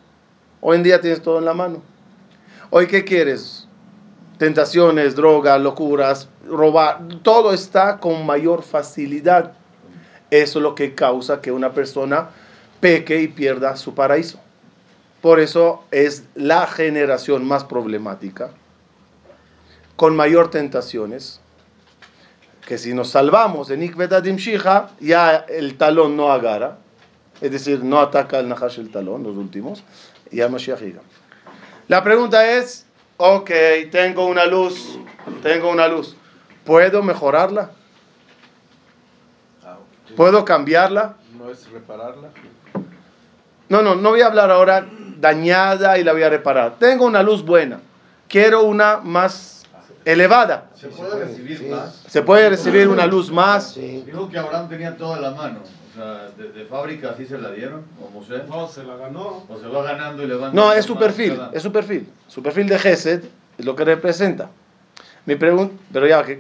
Hoy 0.61 0.76
en 0.76 0.82
día 0.82 1.01
tienes 1.01 1.22
todo 1.22 1.38
en 1.38 1.45
la 1.45 1.55
mano. 1.55 1.82
Hoy, 2.71 2.87
¿qué 2.87 3.05
quieres? 3.05 3.69
Tentaciones, 4.39 5.15
drogas, 5.15 5.61
locuras, 5.61 6.29
robar. 6.47 7.01
Todo 7.23 7.53
está 7.53 7.99
con 7.99 8.27
mayor 8.27 8.62
facilidad. 8.62 9.53
Eso 10.31 10.59
es 10.59 10.62
lo 10.62 10.75
que 10.75 10.95
causa 10.95 11.41
que 11.41 11.53
una 11.53 11.73
persona 11.73 12.31
peque 12.81 13.21
y 13.21 13.29
pierda 13.29 13.77
su 13.77 13.95
paraíso. 13.95 14.41
Por 15.21 15.41
eso 15.41 15.85
es 15.91 16.25
la 16.35 16.67
generación 16.67 17.47
más 17.47 17.65
problemática, 17.65 18.51
con 19.97 20.15
mayor 20.17 20.51
tentaciones, 20.51 21.41
que 22.67 22.77
si 22.77 22.93
nos 22.93 23.11
salvamos 23.11 23.71
en 23.71 23.83
Ikvetadim 23.83 24.37
Shija, 24.37 24.91
ya 25.01 25.37
el 25.37 25.79
talón 25.79 26.17
no 26.17 26.31
agarra, 26.31 26.77
es 27.41 27.51
decir, 27.51 27.83
no 27.83 28.01
ataca 28.01 28.39
el 28.39 28.49
Nahash 28.49 28.79
el 28.79 28.91
talón, 28.91 29.23
los 29.23 29.37
últimos, 29.37 29.83
y 30.31 30.37
ya 30.37 30.49
Mashiach. 30.49 30.83
La 31.89 32.03
pregunta 32.03 32.51
es, 32.51 32.87
ok, 33.18 33.51
tengo 33.91 34.26
una 34.26 34.47
luz, 34.47 34.99
tengo 35.43 35.70
una 35.70 35.87
luz, 35.87 36.16
¿puedo 36.64 37.03
mejorarla? 37.03 37.70
Ah. 39.62 39.76
¿Puedo 40.16 40.45
cambiarla? 40.45 41.16
No 41.39 41.51
es 41.51 41.70
repararla. 41.70 42.28
No, 43.68 43.82
no, 43.82 43.95
no 43.95 44.11
voy 44.11 44.22
a 44.22 44.26
hablar 44.26 44.51
ahora 44.51 44.87
dañada 45.18 45.99
y 45.99 46.05
la 46.05 46.12
voy 46.12 46.22
a 46.22 46.30
reparar. 46.30 46.76
Tengo 46.78 47.05
una 47.05 47.22
luz 47.22 47.45
buena, 47.45 47.80
quiero 48.28 48.62
una 48.62 48.99
más 48.99 49.64
elevada. 50.07 50.70
¿Se 50.74 50.89
puede 50.89 51.24
recibir 51.24 51.70
más? 51.70 52.03
Se 52.09 52.22
puede 52.22 52.49
recibir 52.49 52.89
una 52.89 53.07
luz 53.07 53.30
más. 53.30 53.74
Dijo 53.74 54.30
que 54.30 54.39
Abraham 54.39 54.70
tenía 54.70 54.97
toda 54.97 55.20
la 55.20 55.32
mano. 55.32 55.61
Sea, 55.95 56.28
de, 56.36 56.49
de 56.53 56.64
fábrica 56.64 57.11
así 57.11 57.24
se 57.26 57.38
la 57.38 57.51
dieron, 57.53 57.82
o 58.03 58.09
Moshe. 58.11 58.42
No, 58.49 58.66
se 58.68 58.82
la 58.82 58.97
ganó. 58.97 59.45
O 59.49 59.59
se 59.61 59.68
va 59.68 59.82
ganando 59.84 60.22
y 60.22 60.26
le 60.26 60.34
van 60.34 60.55
No, 60.55 60.72
es 60.72 60.84
su 60.84 60.97
perfil, 60.99 61.36
cada- 61.36 61.51
es 61.53 61.62
su 61.62 61.70
perfil. 61.72 62.09
Su 62.28 62.42
perfil 62.42 62.68
de 62.68 62.78
Gesed 62.78 63.22
es 63.59 63.64
lo 63.64 63.76
que 63.76 63.84
representa. 63.84 64.51
Mi 65.26 65.36
pregunta, 65.36 65.74
pero 65.92 66.07
ya, 66.07 66.22
¿qué, 66.24 66.38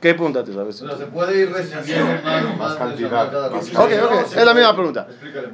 qué 0.00 0.14
pregunta 0.14 0.42
te 0.44 0.52
sabes? 0.52 0.82
O 0.82 0.88
sea, 0.88 0.98
se 0.98 1.06
puede 1.06 1.40
ir 1.40 1.50
recibiendo 1.52 2.06
más, 2.24 2.56
más, 2.58 2.76
cantidad, 2.76 3.30
cada. 3.30 3.46
Ok, 3.48 3.62
ok, 4.02 4.36
es 4.36 4.44
la 4.44 4.52
misma 4.54 4.74
pregunta. 4.74 5.06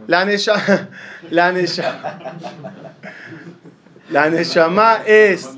La 0.09 0.25
Nesha, 0.25 0.89
la 1.31 1.53
Nesha, 1.53 2.19
la 4.11 4.31
Neshama 4.31 5.03
es, 5.07 5.51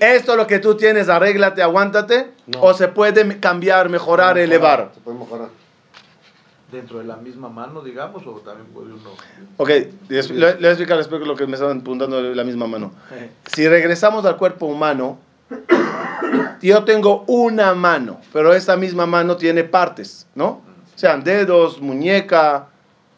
esto 0.00 0.36
lo 0.36 0.46
que 0.46 0.58
tú 0.60 0.76
tienes, 0.76 1.08
arréglate, 1.08 1.62
aguántate, 1.62 2.30
o 2.58 2.72
se 2.74 2.88
puede 2.88 3.38
cambiar, 3.38 3.88
mejorar, 3.88 4.38
elevar. 4.38 4.92
Se 4.94 5.00
puede 5.00 5.18
mejorar. 5.18 5.48
Dentro 6.72 6.98
de 7.00 7.04
la 7.04 7.16
misma 7.16 7.50
mano, 7.50 7.82
digamos, 7.82 8.26
o 8.26 8.30
también 8.40 8.66
puede 8.68 8.94
uno. 8.94 9.10
Ok, 9.58 9.68
le, 10.08 10.22
le 10.32 10.54
voy 10.54 10.64
a 10.64 10.68
explicar 10.70 10.96
después 10.96 11.20
lo 11.20 11.36
que 11.36 11.46
me 11.46 11.52
estaban 11.54 11.80
apuntando 11.80 12.22
de 12.22 12.34
la 12.34 12.44
misma 12.44 12.66
mano. 12.66 12.92
Si 13.54 13.68
regresamos 13.68 14.24
al 14.24 14.38
cuerpo 14.38 14.64
humano, 14.66 15.18
yo 16.62 16.82
tengo 16.84 17.24
una 17.26 17.74
mano, 17.74 18.20
pero 18.32 18.54
esa 18.54 18.76
misma 18.78 19.04
mano 19.04 19.36
tiene 19.36 19.64
partes, 19.64 20.26
¿no? 20.34 20.62
Sean 20.94 21.22
dedos, 21.22 21.78
muñeca, 21.82 22.68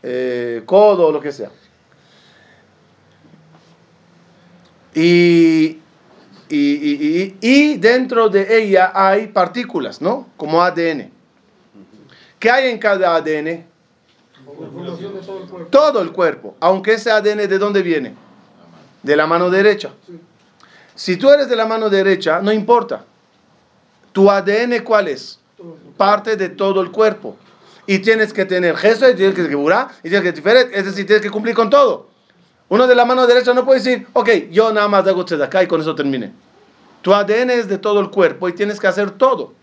eh, 0.03 0.63
codo, 0.67 1.13
lo 1.13 1.21
que 1.21 1.31
sea. 1.31 1.51
Y, 4.95 5.79
y, 6.49 6.59
y- 6.59 7.37
y- 7.41 7.49
y 7.73 7.77
dentro 7.79 8.29
de 8.29 8.63
ella 8.63 8.93
hay 8.95 9.29
partículas, 9.29 10.01
¿no? 10.01 10.29
Como 10.37 10.63
ADN. 10.63 11.11
¿Qué 12.45 12.51
hay 12.51 12.69
en 12.69 12.79
cada 12.79 13.17
ADN? 13.17 13.65
Todo 15.71 16.03
el 16.03 16.13
cuerpo. 16.13 16.55
Aunque 16.61 16.93
ese 16.93 17.11
ADN 17.11 17.49
de 17.49 17.59
dónde 17.59 17.81
viene? 17.81 18.15
De 19.03 19.17
la 19.17 19.27
mano 19.27 19.49
derecha. 19.49 19.93
Si 20.95 21.17
tú 21.17 21.31
eres 21.31 21.49
de 21.49 21.57
la 21.57 21.65
mano 21.65 21.89
derecha, 21.89 22.43
no 22.43 22.53
importa. 22.53 23.03
¿Tu 24.13 24.31
ADN 24.31 24.81
cuál 24.85 25.09
es? 25.09 25.41
Parte 25.97 26.37
de 26.37 26.51
todo 26.51 26.83
el 26.83 26.91
cuerpo. 26.91 27.35
Y 27.87 28.01
tienes 28.01 28.35
que 28.35 28.45
tener 28.45 28.77
gesto, 28.77 29.09
y 29.09 29.15
tienes 29.15 29.35
que 29.35 29.49
geburá, 29.49 29.89
y 30.03 30.11
tienes 30.11 30.21
que 30.21 30.35
tiferet, 30.35 30.69
es 30.75 30.85
decir, 30.85 31.07
tienes 31.07 31.23
que 31.23 31.31
cumplir 31.31 31.55
con 31.55 31.71
todo. 31.71 32.11
Uno 32.69 32.87
de 32.87 32.95
la 32.95 33.07
mano 33.07 33.27
derecha 33.27 33.55
no 33.55 33.65
puede 33.65 33.81
decir, 33.81 34.07
ok, 34.13 34.29
yo 34.51 34.71
nada 34.71 34.89
más 34.89 35.07
hago 35.07 35.25
acá 35.43 35.63
y 35.63 35.67
con 35.67 35.81
eso 35.81 35.95
terminé. 35.95 36.31
Tu 37.01 37.15
ADN 37.15 37.49
es 37.49 37.69
de 37.69 37.79
todo 37.79 38.01
el 38.01 38.11
cuerpo 38.11 38.51
y 38.51 38.53
tienes 38.53 38.79
que 38.79 38.87
hacer 38.87 39.13
todo. 39.13 39.55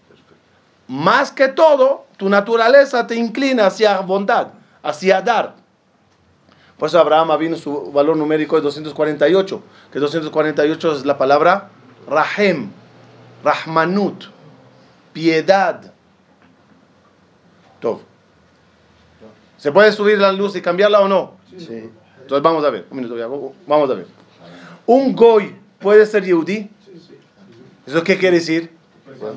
Más 0.88 1.32
que 1.32 1.48
todo, 1.48 2.06
tu 2.22 2.30
naturaleza 2.30 3.08
te 3.08 3.16
inclina 3.16 3.66
hacia 3.66 4.00
bondad, 4.02 4.50
hacia 4.84 5.24
dar. 5.24 5.56
Por 6.78 6.88
eso 6.88 7.00
Abraham 7.00 7.36
vino 7.40 7.58
su 7.58 7.92
valor 7.92 8.16
numérico 8.16 8.58
es 8.58 8.64
248, 8.64 9.64
que 9.92 9.98
248 9.98 10.98
es 10.98 11.04
la 11.04 11.18
palabra 11.18 11.70
Rahem, 12.08 12.70
Rahmanut, 13.44 14.26
piedad. 15.14 15.92
Tov. 17.80 18.02
¿Se 19.58 19.72
puede 19.72 19.92
subir 19.92 20.20
la 20.20 20.32
luz 20.32 20.56
y 20.56 20.62
cambiarla 20.62 21.00
o 21.00 21.08
no? 21.08 21.38
Sí. 21.58 21.90
Entonces 22.22 22.44
vamos 22.44 22.64
a 22.64 22.70
ver, 22.70 22.86
un 22.92 22.98
minuto, 22.98 23.18
ya, 23.18 23.26
vamos 23.26 23.90
a 23.90 23.94
ver. 23.96 24.06
¿Un 24.86 25.16
goy 25.16 25.56
puede 25.80 26.06
ser 26.06 26.24
yehudí? 26.24 26.70
¿Eso 27.88 28.04
qué 28.04 28.20
quiere 28.20 28.38
decir? 28.38 28.81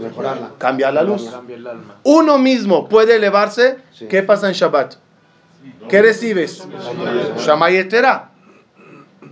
Mejorarla. 0.00 0.52
Cambia 0.58 0.90
la 0.90 1.02
luz. 1.02 1.28
Cambia 1.30 1.56
el 1.56 1.66
alma. 1.66 1.96
Uno 2.04 2.38
mismo 2.38 2.88
puede 2.88 3.16
elevarse. 3.16 3.78
¿Qué 4.08 4.22
pasa 4.22 4.48
en 4.48 4.54
Shabbat? 4.54 4.94
¿Qué 5.88 6.02
recibes? 6.02 6.66
Shama 7.38 7.70
Yetera. 7.70 8.30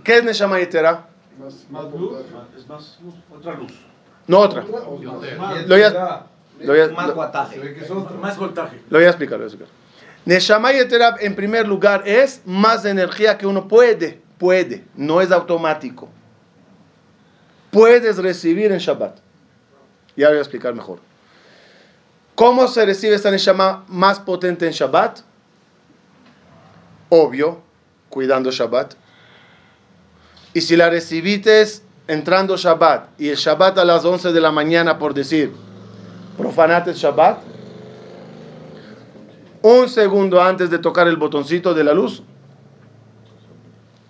¿Qué 0.03 0.17
es 0.17 0.23
Neshama 0.23 0.59
Yetera? 0.59 1.07
Más, 1.39 1.65
Más 1.69 1.91
luz, 1.93 2.17
es 2.57 2.67
más 2.67 2.99
luz, 3.03 3.13
otra 3.35 3.53
luz. 3.55 3.71
No 4.27 4.39
otra. 4.39 4.61
Más, 4.63 5.67
Lo 5.67 5.75
voy 5.75 5.81
a, 5.83 6.25
lo 6.59 6.73
voy 6.73 6.79
a- 6.81 6.89
Más 6.89 7.15
voltaje. 7.15 7.57
lo 7.57 8.97
voy 8.97 9.05
a 9.05 9.09
explicar. 9.09 9.39
lo 9.39 9.45
voy 9.45 9.45
a 9.45 9.47
explicar. 9.47 9.67
Neshama 10.25 10.71
Yetera, 10.71 11.15
en 11.19 11.35
primer 11.35 11.67
lugar, 11.67 12.03
es 12.05 12.41
más 12.45 12.85
energía 12.85 13.37
que 13.37 13.45
uno 13.45 13.67
puede. 13.67 14.21
Puede. 14.37 14.83
No 14.95 15.21
es 15.21 15.31
automático. 15.31 16.09
Puedes 17.71 18.17
recibir 18.17 18.71
en 18.71 18.77
Shabbat. 18.79 19.17
Ya 20.15 20.29
voy 20.29 20.37
a 20.37 20.41
explicar 20.41 20.73
mejor. 20.73 20.99
¿Cómo 22.35 22.67
se 22.67 22.85
recibe 22.85 23.15
esta 23.15 23.31
Neshama 23.31 23.85
más 23.87 24.19
potente 24.19 24.65
en 24.65 24.71
Shabbat? 24.71 25.19
Obvio, 27.09 27.61
cuidando 28.09 28.49
Shabbat. 28.51 28.95
Y 30.53 30.61
si 30.61 30.75
la 30.75 30.89
recibiste 30.89 31.63
entrando 32.07 32.57
Shabbat 32.57 33.19
y 33.19 33.29
el 33.29 33.35
Shabbat 33.35 33.77
a 33.77 33.85
las 33.85 34.03
11 34.03 34.33
de 34.33 34.41
la 34.41 34.51
mañana, 34.51 34.97
por 34.97 35.13
decir, 35.13 35.53
profanate 36.37 36.91
el 36.91 36.95
Shabbat, 36.95 37.41
un 39.61 39.87
segundo 39.87 40.41
antes 40.41 40.69
de 40.69 40.79
tocar 40.79 41.07
el 41.07 41.17
botoncito 41.17 41.73
de 41.73 41.83
la 41.83 41.93
luz, 41.93 42.23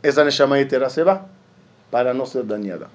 esa 0.02 0.24
Neshama 0.24 0.58
se 0.90 1.04
va 1.04 1.28
para 1.92 2.14
no 2.14 2.26
ser 2.26 2.48
dañada. 2.48 2.88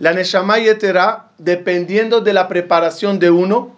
La 0.00 0.12
Neshama 0.12 0.58
Yetera, 0.58 1.30
dependiendo 1.38 2.20
de 2.20 2.32
la 2.32 2.48
preparación 2.48 3.18
de 3.18 3.30
uno, 3.30 3.76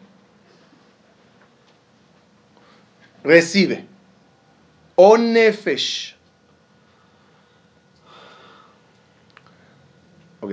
recibe 3.25 3.87
o 4.97 5.17
Nefesh. 5.17 6.17
Ok. 10.41 10.53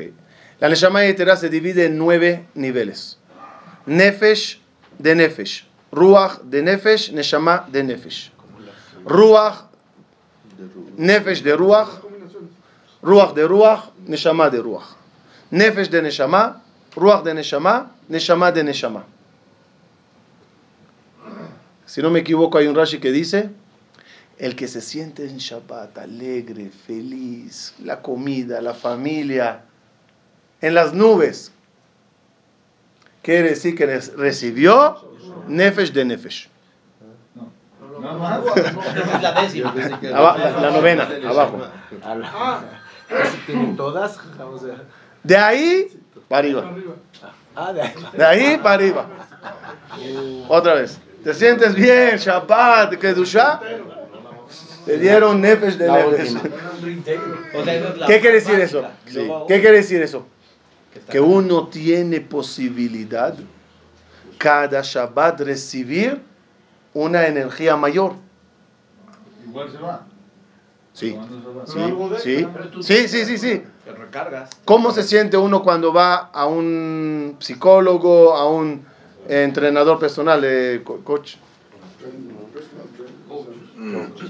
La 0.60 0.70
Neshama 0.70 1.04
Yetera 1.04 1.36
se 1.36 1.50
divide 1.50 1.86
en 1.86 1.98
nueve 1.98 2.46
niveles. 2.54 3.18
Nefesh 3.86 4.60
de 4.98 5.16
Nefesh. 5.16 5.68
Ruach 5.92 6.42
de 6.44 6.62
Nefesh, 6.62 7.12
Neshama 7.12 7.68
de 7.72 7.84
Nefesh. 7.84 8.32
Ruach, 9.06 9.68
Nefesh 10.98 11.44
de 11.44 11.56
Ruach, 11.56 12.02
Ruach 13.02 13.34
de 13.34 13.48
Ruach, 13.48 13.92
Neshama 14.06 14.50
de 14.50 14.60
Ruach. 14.60 14.97
Nefesh 15.52 15.90
de 15.90 16.02
Neshama, 16.02 16.62
Ruach 16.96 17.24
de 17.24 17.34
Neshama, 17.34 17.92
Neshama 18.10 18.52
de 18.52 18.64
Neshama. 18.64 19.04
Si 21.86 22.02
no 22.02 22.10
me 22.10 22.20
equivoco, 22.20 22.58
hay 22.58 22.68
un 22.68 22.76
Rashi 22.76 23.00
que 23.00 23.12
dice, 23.12 23.50
el 24.38 24.56
que 24.56 24.68
se 24.68 24.82
siente 24.82 25.24
en 25.28 25.38
Shabbat 25.38 25.98
alegre, 25.98 26.70
feliz, 26.70 27.74
la 27.84 28.02
comida, 28.02 28.62
la 28.62 28.74
familia, 28.74 29.62
en 30.62 30.74
las 30.74 30.94
nubes, 30.94 31.52
quiere 33.22 33.50
decir 33.50 33.76
que 33.76 33.86
recibió 33.86 34.98
Nefesh 35.48 35.94
de 35.94 36.06
Nefesh. 36.06 36.50
La 40.02 40.72
novena, 40.72 41.10
abajo. 41.26 41.62
Ah, 42.04 42.62
¿Tienen 43.46 43.78
todas? 43.78 44.18
De 45.28 45.36
ahí 45.36 45.88
para 46.30 46.40
arriba. 46.40 46.76
ah, 47.56 47.74
de 47.74 47.82
ahí. 47.82 47.94
De 48.14 48.26
ahí 48.26 48.58
para 48.58 48.76
arriba. 48.76 49.08
Otra 50.48 50.76
vez. 50.76 51.00
¿Te 51.24 51.34
sientes 51.34 51.76
bien? 51.76 52.16
Shabbat, 52.16 52.96
Kedusha. 52.96 53.60
Te 54.86 54.98
dieron 54.98 55.42
Nefesh 55.42 55.76
de 55.76 55.88
La 55.88 56.06
Nefesh. 56.06 56.38
¿Qué 58.08 58.20
quiere 58.22 58.36
decir 58.36 58.58
eso? 58.60 58.86
¿Qué 59.06 59.60
quiere 59.60 59.78
decir 59.78 60.02
eso? 60.02 60.26
Que 61.10 61.20
uno 61.20 61.68
tiene 61.68 62.22
posibilidad 62.22 63.36
cada 64.38 64.82
Shabbat 64.82 65.42
recibir 65.42 66.22
una 66.94 67.28
energía 67.28 67.76
mayor. 67.76 68.14
Igual 69.46 69.72
se 69.72 69.78
va. 69.78 70.06
Sí. 70.98 71.16
Sí, 72.18 72.48
sí, 72.82 73.08
sí, 73.08 73.26
sí, 73.26 73.38
sí. 73.38 73.64
¿Cómo 74.66 74.92
se 74.92 75.04
siente 75.04 75.38
uno 75.38 75.62
cuando 75.62 75.94
va 75.94 76.32
a 76.34 76.48
un 76.48 77.38
psicólogo, 77.40 78.36
a 78.36 78.50
un 78.50 78.84
entrenador 79.28 80.00
personal 80.00 80.42
coach? 81.04 81.36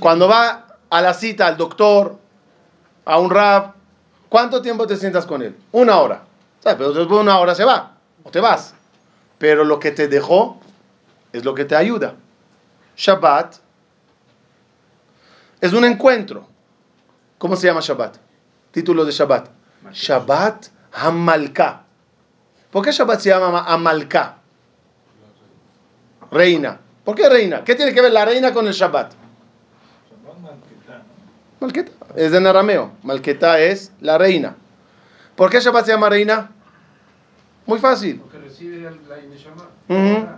Cuando 0.01 0.27
va 0.27 0.77
a 0.89 1.01
la 1.01 1.13
cita 1.13 1.47
al 1.47 1.55
doctor, 1.55 2.17
a 3.05 3.17
un 3.17 3.29
rap, 3.29 3.75
¿cuánto 4.27 4.61
tiempo 4.61 4.85
te 4.85 4.97
sientas 4.97 5.25
con 5.25 5.41
él? 5.43 5.55
Una 5.71 6.01
hora. 6.01 6.23
¿Sabes? 6.59 6.79
Pero 6.79 6.91
después 6.91 7.17
de 7.17 7.23
una 7.23 7.39
hora 7.39 7.55
se 7.55 7.63
va 7.63 7.93
o 8.23 8.29
te 8.29 8.41
vas. 8.41 8.75
Pero 9.37 9.63
lo 9.63 9.79
que 9.79 9.91
te 9.91 10.09
dejó 10.09 10.59
es 11.31 11.45
lo 11.45 11.53
que 11.53 11.63
te 11.63 11.77
ayuda. 11.77 12.15
Shabbat 12.97 13.55
es 15.61 15.71
un 15.71 15.85
encuentro. 15.85 16.56
¿Cómo 17.37 17.55
se 17.55 17.67
llama 17.67 17.81
Shabbat? 17.81 18.17
Título 18.71 19.05
de 19.05 19.11
Shabbat. 19.11 19.49
Shabbat 19.91 20.67
Hamalka. 20.91 21.83
¿Por 22.71 22.83
qué 22.83 22.91
Shabbat 22.91 23.19
se 23.19 23.29
llama 23.29 23.63
Amalka? 23.67 24.37
Reina. 26.31 26.79
¿Por 27.03 27.15
qué 27.15 27.29
reina? 27.29 27.63
¿Qué 27.63 27.75
tiene 27.75 27.93
que 27.93 28.01
ver 28.01 28.11
la 28.11 28.25
reina 28.25 28.53
con 28.53 28.67
el 28.67 28.73
Shabbat? 28.73 29.13
Malqueta. 31.59 31.91
Es 32.15 32.33
en 32.33 32.45
arameo. 32.45 32.91
Malqueta 33.03 33.59
es 33.59 33.91
la 34.01 34.17
reina. 34.17 34.55
¿Por 35.35 35.49
qué 35.49 35.59
Shabbat 35.59 35.85
se 35.85 35.91
llama 35.91 36.09
reina? 36.09 36.51
Muy 37.65 37.79
fácil. 37.79 38.17
Lo 38.17 38.29
que 38.29 38.37
recibe 38.39 38.79
la. 38.79 40.37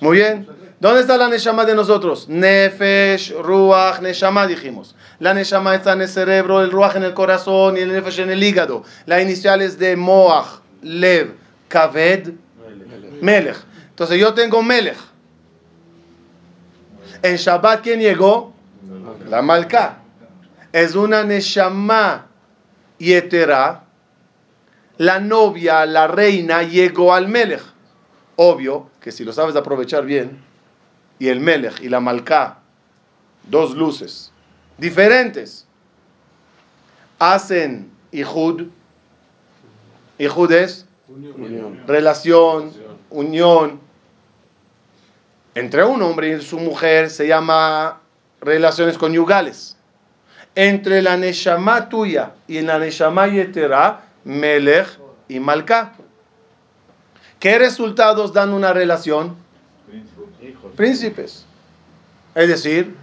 Muy 0.00 0.16
bien. 0.16 0.46
¿Dónde 0.80 1.00
está 1.00 1.16
la 1.16 1.28
Neshama 1.28 1.64
de 1.64 1.74
nosotros? 1.74 2.28
Nefesh, 2.28 3.32
Ruach, 3.42 4.00
Neshama 4.00 4.46
dijimos. 4.46 4.94
La 5.18 5.34
Neshama 5.34 5.74
está 5.74 5.92
en 5.92 6.02
el 6.02 6.08
cerebro, 6.08 6.62
el 6.62 6.70
Ruach 6.70 6.96
en 6.96 7.02
el 7.02 7.14
corazón 7.14 7.76
y 7.76 7.80
el 7.80 7.92
Nefesh 7.92 8.20
en 8.20 8.30
el 8.30 8.42
hígado. 8.42 8.84
La 9.06 9.20
inicial 9.20 9.60
es 9.62 9.78
de 9.78 9.96
Moach, 9.96 10.60
Lev, 10.82 11.34
Kaved, 11.68 12.32
Melech. 13.20 13.56
Entonces 13.90 14.18
yo 14.20 14.34
tengo 14.34 14.62
Melech. 14.62 14.98
En 17.22 17.36
Shabbat, 17.36 17.82
¿quién 17.82 18.00
llegó? 18.00 18.54
La 19.28 19.42
Malka. 19.42 19.98
Es 20.72 20.94
una 20.94 21.24
Neshama 21.24 22.26
Yetera. 22.98 23.84
La 24.98 25.18
novia, 25.18 25.86
la 25.86 26.06
reina, 26.06 26.62
llegó 26.62 27.14
al 27.14 27.28
Melech. 27.28 27.62
Obvio 28.40 28.88
que 29.00 29.10
si 29.10 29.24
lo 29.24 29.32
sabes 29.32 29.56
aprovechar 29.56 30.06
bien, 30.06 30.38
y 31.18 31.26
el 31.26 31.40
Melech 31.40 31.80
y 31.80 31.88
la 31.88 31.98
Malká, 31.98 32.58
dos 33.50 33.74
luces 33.74 34.30
diferentes, 34.76 35.66
hacen 37.18 37.90
Ihud. 38.12 38.68
Ihud 40.18 40.52
es 40.52 40.86
relación, 41.88 42.72
unión. 43.10 43.80
Entre 45.56 45.82
un 45.82 46.00
hombre 46.02 46.36
y 46.36 46.40
su 46.40 46.60
mujer 46.60 47.10
se 47.10 47.26
llama 47.26 48.00
relaciones 48.40 48.96
conyugales. 48.98 49.76
Entre 50.54 51.02
la 51.02 51.16
Neshama 51.16 51.88
tuya 51.88 52.34
y 52.46 52.60
la 52.60 52.78
Neshama 52.78 53.26
Yetera, 53.26 54.04
Melech 54.22 54.86
y 55.26 55.40
Malká. 55.40 55.94
¿Qué 57.40 57.58
resultados 57.58 58.32
dan 58.32 58.52
una 58.52 58.72
relación? 58.72 59.36
Príncipes. 60.76 61.44
Es 62.34 62.48
decir, 62.48 62.94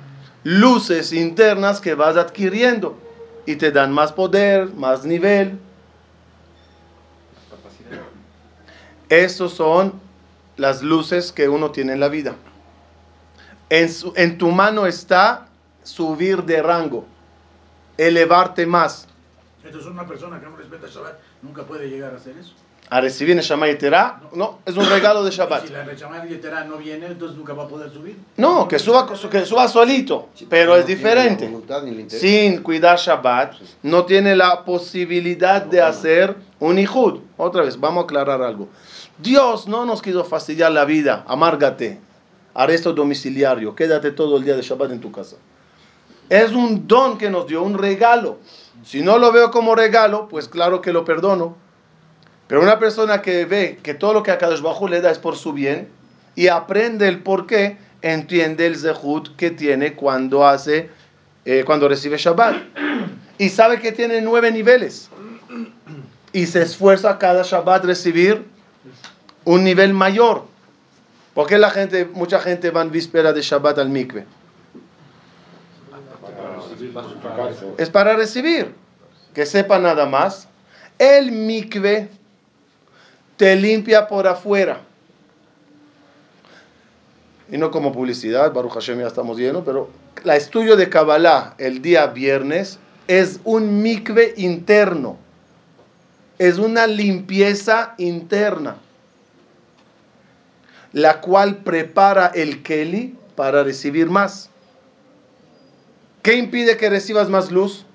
luces 0.44 1.14
internas 1.14 1.80
que 1.82 1.96
vas 1.96 2.18
adquiriendo 2.18 2.98
y 3.46 3.56
te 3.56 3.72
dan 3.72 3.92
más 3.92 4.12
poder, 4.12 4.74
más 4.74 5.06
nivel. 5.06 5.58
Esas 9.10 9.52
son 9.52 9.94
las 10.58 10.82
luces 10.82 11.32
que 11.32 11.48
uno 11.50 11.72
tiene 11.72 11.94
en 11.94 12.00
la 12.00 12.10
vida. 12.10 12.36
En, 13.70 13.92
su- 13.92 14.14
en 14.16 14.38
tu 14.38 14.52
mano 14.52 14.86
está 14.86 15.48
subir 15.84 16.44
de 16.44 16.62
rango, 16.62 17.06
elevarte 17.98 18.66
más. 18.66 19.08
Entonces 19.64 19.90
una 19.90 20.06
persona 20.08 20.40
que 20.40 20.46
no 20.46 20.56
respeta 20.56 20.88
Shabbat 20.88 21.16
nunca 21.42 21.64
puede 21.64 21.90
llegar 21.90 22.14
a 22.14 22.18
hacer 22.18 22.38
eso. 22.38 22.54
A 22.90 23.02
recibir 23.02 23.36
Neshama 23.36 23.68
Yeterá, 23.68 24.22
no, 24.34 24.60
es 24.66 24.78
un 24.78 24.88
regalo 24.88 25.24
de 25.24 25.32
Shabbat. 25.32 25.68
Si 25.68 25.74
la 25.74 25.84
Neshama 25.84 26.24
Yetera 26.26 26.64
no 26.66 26.78
viene, 26.78 27.08
entonces 27.08 27.38
nunca 27.38 27.54
va 27.54 27.64
a 27.64 27.68
poder 27.68 27.90
subir. 27.92 28.16
No, 28.38 28.68
que 28.68 28.78
suba, 28.78 29.08
que 29.08 29.46
suba 29.46 29.68
solito, 29.68 30.30
pero 30.50 30.76
es 30.76 30.86
diferente. 30.86 31.52
Sin 32.10 32.62
cuidar 32.62 32.98
Shabbat, 32.98 33.56
no 33.84 34.06
tiene 34.06 34.36
la 34.36 34.64
posibilidad 34.64 35.64
de 35.64 35.82
hacer 35.82 36.36
un 36.60 36.78
Ijud. 36.78 37.20
Otra 37.38 37.64
vez, 37.64 37.80
vamos 37.80 38.04
a 38.04 38.06
aclarar 38.06 38.42
algo. 38.42 38.70
Dios 39.18 39.68
no 39.68 39.86
nos 39.86 40.02
quiso 40.02 40.24
fastidiar 40.24 40.72
la 40.72 40.86
vida, 40.86 41.24
amárgate, 41.28 42.00
arresto 42.54 42.94
domiciliario, 42.94 43.74
quédate 43.74 44.12
todo 44.12 44.38
el 44.38 44.44
día 44.44 44.56
de 44.56 44.62
Shabbat 44.62 44.92
en 44.92 45.02
tu 45.02 45.12
casa. 45.12 45.38
Es 46.30 46.52
un 46.52 46.88
don 46.88 47.18
que 47.18 47.30
nos 47.30 47.48
dio, 47.48 47.64
un 47.64 47.78
regalo. 47.78 48.38
Si 48.84 49.02
no 49.02 49.18
lo 49.18 49.32
veo 49.32 49.52
como 49.52 49.76
regalo, 49.76 50.28
pues 50.28 50.48
claro 50.48 50.82
que 50.82 50.92
lo 50.92 51.06
perdono. 51.06 51.65
Pero 52.48 52.62
una 52.62 52.80
persona 52.80 53.22
que 53.22 53.46
ve 53.46 53.80
que 53.82 53.94
todo 53.94 54.14
lo 54.14 54.24
que 54.24 54.32
a 54.32 54.38
Kadosh 54.38 54.62
Bajú 54.62 54.88
le 54.88 55.02
da 55.02 55.12
es 55.12 55.18
por 55.18 55.36
su 55.36 55.54
bien 55.54 55.88
y 56.36 56.48
aprende 56.48 57.08
el 57.08 57.24
por 57.24 57.48
qué, 57.48 57.78
entiende 58.02 58.68
el 58.68 58.78
zehut 58.78 59.36
que 59.36 59.50
tiene 59.50 59.96
cuando 59.96 60.46
hace, 60.46 60.90
eh, 61.46 61.64
cuando 61.66 61.88
recibe 61.88 62.18
Shabbat. 62.18 62.56
Y 63.38 63.50
sabe 63.50 63.80
que 63.80 63.92
tiene 63.92 64.22
nueve 64.22 64.52
niveles. 64.52 65.10
Y 66.34 66.46
se 66.46 66.62
esfuerza 66.62 67.18
cada 67.18 67.42
Shabbat 67.44 67.86
recibir 67.86 68.46
un 69.44 69.64
nivel 69.64 69.94
mayor. 69.94 70.44
¿Por 71.34 71.48
qué 71.48 71.58
la 71.58 71.70
gente, 71.70 72.06
mucha 72.06 72.40
gente 72.40 72.70
va 72.70 72.82
en 72.82 72.92
víspera 72.92 73.34
de 73.34 73.42
Shabbat 73.42 73.80
al 73.80 73.90
mikve? 73.90 74.26
Es 77.78 77.90
para 77.90 78.16
recibir. 78.16 78.74
Que 79.34 79.46
sepa 79.46 79.80
nada 79.80 80.06
más. 80.06 80.48
El 80.98 81.32
mikve 81.32 82.10
te 83.38 83.56
limpia 83.56 84.08
por 84.08 84.28
afuera. 84.28 84.82
Y 87.52 87.58
no 87.58 87.70
como 87.70 87.92
publicidad, 87.92 88.54
Baruch 88.54 88.74
Hashem 88.74 89.00
ya 89.00 89.08
estamos 89.08 89.38
llenos, 89.38 89.64
pero 89.66 89.90
el 90.24 90.32
estudio 90.32 90.76
de 90.76 90.90
Kabbalah 90.90 91.54
el 91.58 91.82
día 91.82 92.08
viernes 92.08 92.80
es 93.08 93.40
un 93.44 93.82
mikve 93.82 94.34
interno. 94.38 95.18
Es 96.38 96.58
una 96.58 96.86
limpieza 96.88 97.94
interna, 97.98 98.76
la 100.92 101.22
cual 101.22 101.58
prepara 101.58 102.28
el 102.28 102.62
Keli 102.62 103.16
para 103.36 103.64
recibir 103.64 104.10
más. 104.10 104.50
¿Qué 106.24 106.34
impide 106.34 106.76
que 106.76 106.90
recibas 106.90 107.30
más 107.30 107.52
luz? 107.52 107.86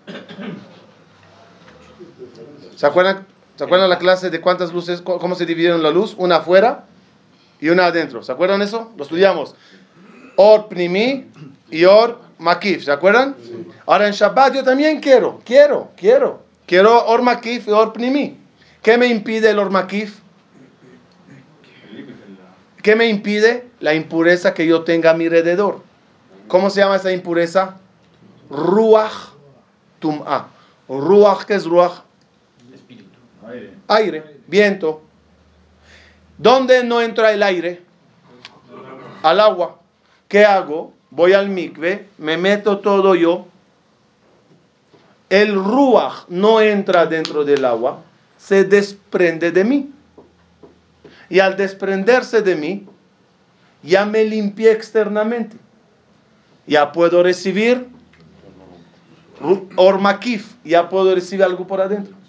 ¿Se 2.76 2.86
acuerdan, 2.86 3.26
¿Se 3.60 3.64
acuerdan 3.64 3.90
la 3.90 3.98
clase 3.98 4.30
de 4.30 4.40
cuántas 4.40 4.72
luces, 4.72 5.02
cómo 5.02 5.34
se 5.34 5.44
dividieron 5.44 5.82
la 5.82 5.90
luz? 5.90 6.14
Una 6.16 6.36
afuera 6.36 6.86
y 7.60 7.68
una 7.68 7.84
adentro. 7.84 8.22
¿Se 8.22 8.32
acuerdan 8.32 8.62
eso? 8.62 8.90
Lo 8.96 9.02
estudiamos. 9.02 9.54
Or 10.36 10.68
primi 10.68 11.26
y 11.70 11.84
or 11.84 12.18
makif. 12.38 12.84
¿Se 12.84 12.90
acuerdan? 12.90 13.36
Ahora 13.84 14.06
en 14.06 14.14
Shabbat 14.14 14.54
yo 14.54 14.64
también 14.64 14.98
quiero, 15.00 15.42
quiero, 15.44 15.90
quiero. 15.94 16.42
Quiero 16.64 17.04
or 17.06 17.20
makif 17.20 17.68
y 17.68 17.70
or 17.70 17.92
primi. 17.92 18.38
¿Qué 18.80 18.96
me 18.96 19.08
impide 19.08 19.50
el 19.50 19.58
or 19.58 19.68
makif? 19.68 20.20
¿Qué 22.82 22.96
me 22.96 23.08
impide? 23.08 23.68
La 23.80 23.92
impureza 23.92 24.54
que 24.54 24.66
yo 24.66 24.84
tenga 24.84 25.10
a 25.10 25.14
mi 25.14 25.26
alrededor. 25.26 25.82
¿Cómo 26.48 26.70
se 26.70 26.80
llama 26.80 26.96
esa 26.96 27.12
impureza? 27.12 27.76
Ruach 28.48 29.34
tum'a. 29.98 30.48
Ruach, 30.88 31.44
¿qué 31.44 31.56
es 31.56 31.66
ruach? 31.66 32.04
Aire, 33.88 34.22
viento. 34.46 35.02
¿Dónde 36.38 36.84
no 36.84 37.00
entra 37.00 37.32
el 37.32 37.42
aire? 37.42 37.82
Al 39.22 39.40
agua. 39.40 39.78
¿Qué 40.28 40.44
hago? 40.44 40.92
Voy 41.10 41.32
al 41.32 41.48
mikve, 41.48 42.06
me 42.18 42.36
meto 42.36 42.78
todo 42.78 43.14
yo. 43.14 43.46
El 45.28 45.54
ruach 45.54 46.28
no 46.28 46.60
entra 46.60 47.06
dentro 47.06 47.44
del 47.44 47.64
agua, 47.64 48.02
se 48.38 48.64
desprende 48.64 49.50
de 49.50 49.64
mí. 49.64 49.92
Y 51.28 51.40
al 51.40 51.56
desprenderse 51.56 52.42
de 52.42 52.56
mí, 52.56 52.86
ya 53.82 54.04
me 54.04 54.24
limpié 54.24 54.72
externamente. 54.72 55.56
Ya 56.66 56.92
puedo 56.92 57.22
recibir 57.22 57.88
ormakif, 59.76 60.54
ya 60.64 60.88
puedo 60.88 61.14
recibir 61.14 61.44
algo 61.44 61.66
por 61.66 61.80
adentro 61.80 62.20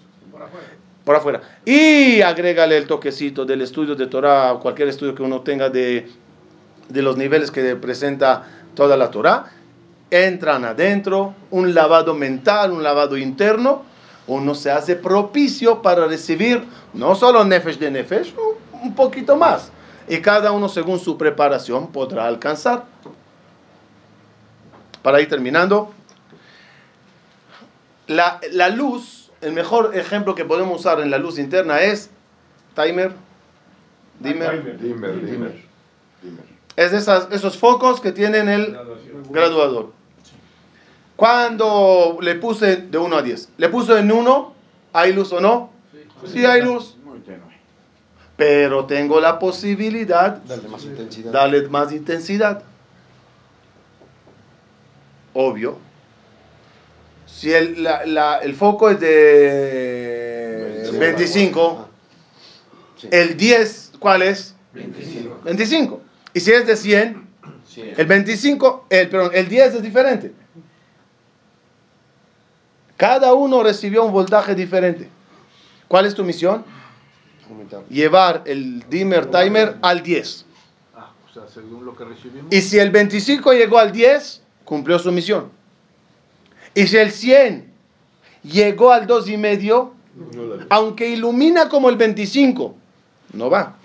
por 1.04 1.16
afuera. 1.16 1.42
Y 1.66 2.22
agrégale 2.22 2.78
el 2.78 2.88
toquecito 2.88 3.46
del 3.46 3.62
estudio 3.62 3.96
de 3.96 4.08
Torah, 4.08 4.58
cualquier 4.62 4.90
estudio 4.90 5.16
que 5.16 5.24
uno 5.24 5.42
tenga 5.42 5.70
de, 5.70 6.10
de 6.90 7.02
los 7.02 7.18
niveles 7.18 7.52
que 7.52 7.76
presenta 7.76 8.44
toda 8.76 8.98
la 8.98 9.10
Torah. 9.10 9.46
Entran 10.10 10.66
adentro, 10.66 11.34
un 11.52 11.74
lavado 11.74 12.14
mental, 12.14 12.72
un 12.72 12.84
lavado 12.84 13.18
interno. 13.18 13.84
Uno 14.28 14.54
se 14.54 14.70
hace 14.70 14.96
propicio 14.96 15.82
para 15.82 16.06
recibir 16.06 16.64
no 16.94 17.16
solo 17.16 17.44
nefesh 17.44 17.80
de 17.80 17.92
nefesh, 17.92 18.34
un 18.84 18.94
poquito 18.94 19.36
más. 19.36 19.72
Y 20.08 20.20
cada 20.20 20.52
uno 20.52 20.70
según 20.70 21.00
su 21.00 21.18
preparación 21.18 21.92
podrá 21.92 22.28
alcanzar. 22.28 22.86
Para 25.02 25.20
ir 25.20 25.30
terminando, 25.30 25.92
la, 28.08 28.40
la 28.52 28.70
luz 28.70 29.21
el 29.42 29.54
mejor 29.54 29.96
ejemplo 29.96 30.36
que 30.36 30.46
podemos 30.46 30.80
usar 30.80 31.00
en 31.00 31.10
la 31.10 31.18
luz 31.18 31.40
interna 31.40 31.82
es 31.82 32.10
timer, 32.76 33.12
dimmer. 34.20 34.80
Dimmer, 34.80 35.26
dimmer. 35.26 35.66
Es 36.76 36.92
de 36.92 36.98
esas, 37.00 37.28
esos 37.32 37.58
focos 37.58 38.00
que 38.00 38.12
tienen 38.12 38.48
el 38.48 38.78
graduador. 39.30 39.92
Cuando 41.16 42.18
le 42.22 42.36
puse 42.36 42.78
de 42.78 42.98
1 42.98 43.16
a 43.16 43.22
10, 43.22 43.50
le 43.58 43.70
puse 43.70 44.00
en 44.00 44.12
1, 44.12 44.54
¿hay 44.94 45.14
luz 45.14 45.32
o 45.34 45.42
no? 45.42 45.72
Sí 46.26 46.46
hay 46.46 46.62
luz. 46.62 46.98
Pero 48.38 48.86
tengo 48.86 49.20
la 49.20 49.38
posibilidad 49.38 50.38
Darle 50.44 50.68
más 50.68 50.84
intensidad. 50.84 51.32
darle 51.32 51.68
más 51.70 51.92
intensidad. 51.92 52.64
Obvio. 55.34 55.78
Si 57.42 57.52
el, 57.52 57.82
la- 57.82 58.06
la- 58.06 58.38
el 58.38 58.54
foco 58.54 58.90
es 58.92 59.00
de 59.00 60.84
25, 61.00 61.90
el 63.10 63.36
10, 63.36 63.94
¿cuál 63.98 64.22
es? 64.22 64.54
25. 65.44 66.02
Y 66.36 66.40
si 66.40 66.52
es 66.52 66.68
de 66.68 66.76
100, 66.76 67.28
el 67.98 68.06
25, 68.06 68.86
el, 68.92 69.10
perdón, 69.10 69.32
el 69.34 69.50
10 69.50 69.74
es 69.74 69.82
diferente. 69.82 70.34
Cada 72.96 73.34
uno 73.34 73.64
recibió 73.64 74.04
un 74.04 74.12
voltaje 74.12 74.54
diferente. 74.54 75.10
¿Cuál 75.88 76.06
es 76.06 76.14
tu 76.14 76.24
misión? 76.24 76.64
Llevar 77.90 78.44
el 78.46 78.88
dimmer 78.88 79.26
timer 79.32 79.78
al 79.82 80.04
10. 80.04 80.46
Ah, 80.96 81.12
o 81.28 81.34
sea, 81.34 81.48
según 81.52 81.86
lo 81.86 81.96
que 81.96 82.06
recibimos. 82.06 82.54
Y 82.54 82.62
si 82.62 82.78
el 82.78 82.92
25 82.92 83.52
llegó 83.54 83.80
al 83.80 83.92
10, 83.92 84.44
cumplió 84.64 85.00
su 85.00 85.12
misión. 85.12 85.50
Y 86.74 86.88
si 86.88 86.98
el 86.98 87.12
100 87.12 87.72
llegó 88.44 88.92
al 88.92 89.08
2 89.08 89.30
y 89.30 89.38
medio, 89.38 89.94
aunque 90.70 91.10
ilumina 91.10 91.70
como 91.70 91.90
el 91.90 91.98
25, 91.98 92.76
no 93.34 93.50
va. 93.50 93.76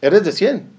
Eres 0.00 0.24
de 0.24 0.32
100. 0.32 0.72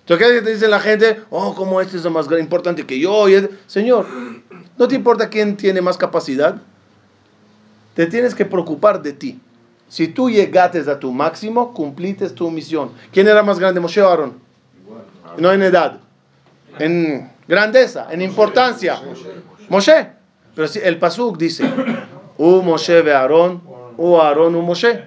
Entonces, 0.00 0.28
¿qué 0.28 0.42
te 0.42 0.52
dice 0.52 0.68
la 0.68 0.78
gente? 0.78 1.20
Oh, 1.30 1.54
como 1.54 1.80
este 1.80 1.96
es 1.96 2.04
lo 2.04 2.10
más 2.10 2.28
importante 2.38 2.86
que 2.86 2.98
yo. 3.00 3.26
Señor, 3.66 4.06
¿no 4.78 4.86
te 4.86 4.94
importa 4.94 5.28
quién 5.28 5.56
tiene 5.56 5.80
más 5.80 5.96
capacidad? 5.96 6.62
Te 7.94 8.06
tienes 8.06 8.34
que 8.34 8.44
preocupar 8.44 9.02
de 9.02 9.12
ti. 9.12 9.40
Si 9.88 10.08
tú 10.08 10.30
llegaste 10.30 10.78
a 10.88 10.98
tu 11.00 11.12
máximo, 11.12 11.72
cumpliste 11.72 12.28
tu 12.30 12.50
misión. 12.50 12.92
¿Quién 13.12 13.26
era 13.26 13.42
más 13.42 13.58
grande, 13.58 13.80
Moshe 13.80 14.00
o 14.00 14.08
Aarón? 14.08 14.34
No 15.38 15.52
en 15.52 15.62
edad, 15.62 16.00
en 16.78 17.30
grandeza, 17.48 18.08
en 18.10 18.22
importancia. 18.22 19.00
Moshe. 19.68 20.12
Pero 20.54 20.68
si 20.68 20.78
el 20.78 20.98
Pasuk 20.98 21.36
dice, 21.36 21.64
U 22.38 22.62
Moshe 22.62 23.02
ve 23.02 23.12
Aarón, 23.12 23.62
U 23.96 24.16
Aarón, 24.16 24.54
U 24.54 24.62
Moshe. 24.62 25.04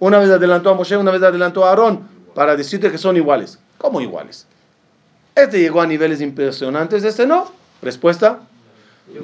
Una 0.00 0.18
vez 0.18 0.30
adelantó 0.30 0.70
a 0.70 0.74
Moshe, 0.74 0.96
una 0.96 1.10
vez 1.10 1.22
adelantó 1.22 1.64
a 1.64 1.70
Aarón, 1.70 2.08
para 2.34 2.56
decirte 2.56 2.90
que 2.90 2.98
son 2.98 3.16
iguales. 3.16 3.58
¿Cómo 3.78 4.00
iguales? 4.00 4.46
Este 5.34 5.60
llegó 5.60 5.80
a 5.80 5.86
niveles 5.86 6.20
impresionantes, 6.20 7.04
este 7.04 7.26
no. 7.26 7.52
Respuesta. 7.82 8.40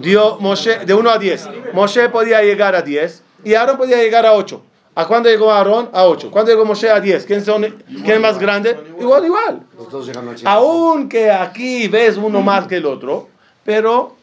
Dio 0.00 0.38
Moshe 0.38 0.84
de 0.84 0.94
1 0.94 1.10
a 1.10 1.18
10. 1.18 1.48
Moshe 1.72 2.08
podía 2.08 2.42
llegar 2.42 2.74
a 2.74 2.82
10 2.82 3.22
y 3.44 3.54
Aarón 3.54 3.76
podía 3.76 3.96
llegar 3.98 4.24
a 4.24 4.34
8. 4.34 4.62
¿A 4.98 5.06
cuándo 5.06 5.28
llegó 5.28 5.52
Aarón? 5.52 5.90
A 5.92 6.06
8. 6.06 6.30
¿Cuándo 6.30 6.50
llegó 6.50 6.64
Moshe? 6.64 6.90
A 6.90 6.98
10. 6.98 7.26
¿Quién, 7.26 7.44
son, 7.44 7.62
¿Quién 7.86 8.12
es 8.12 8.20
más 8.20 8.38
grande? 8.38 8.78
Igual, 8.98 9.26
igual. 9.26 9.60
Los 9.76 9.90
dos 9.90 10.06
llegan 10.06 10.26
al 10.26 10.38
100. 10.38 10.48
Aunque 10.48 11.30
aquí 11.30 11.86
ves 11.86 12.16
uno 12.16 12.40
más 12.40 12.66
que 12.66 12.78
el 12.78 12.86
otro, 12.86 13.28
pero 13.62 14.16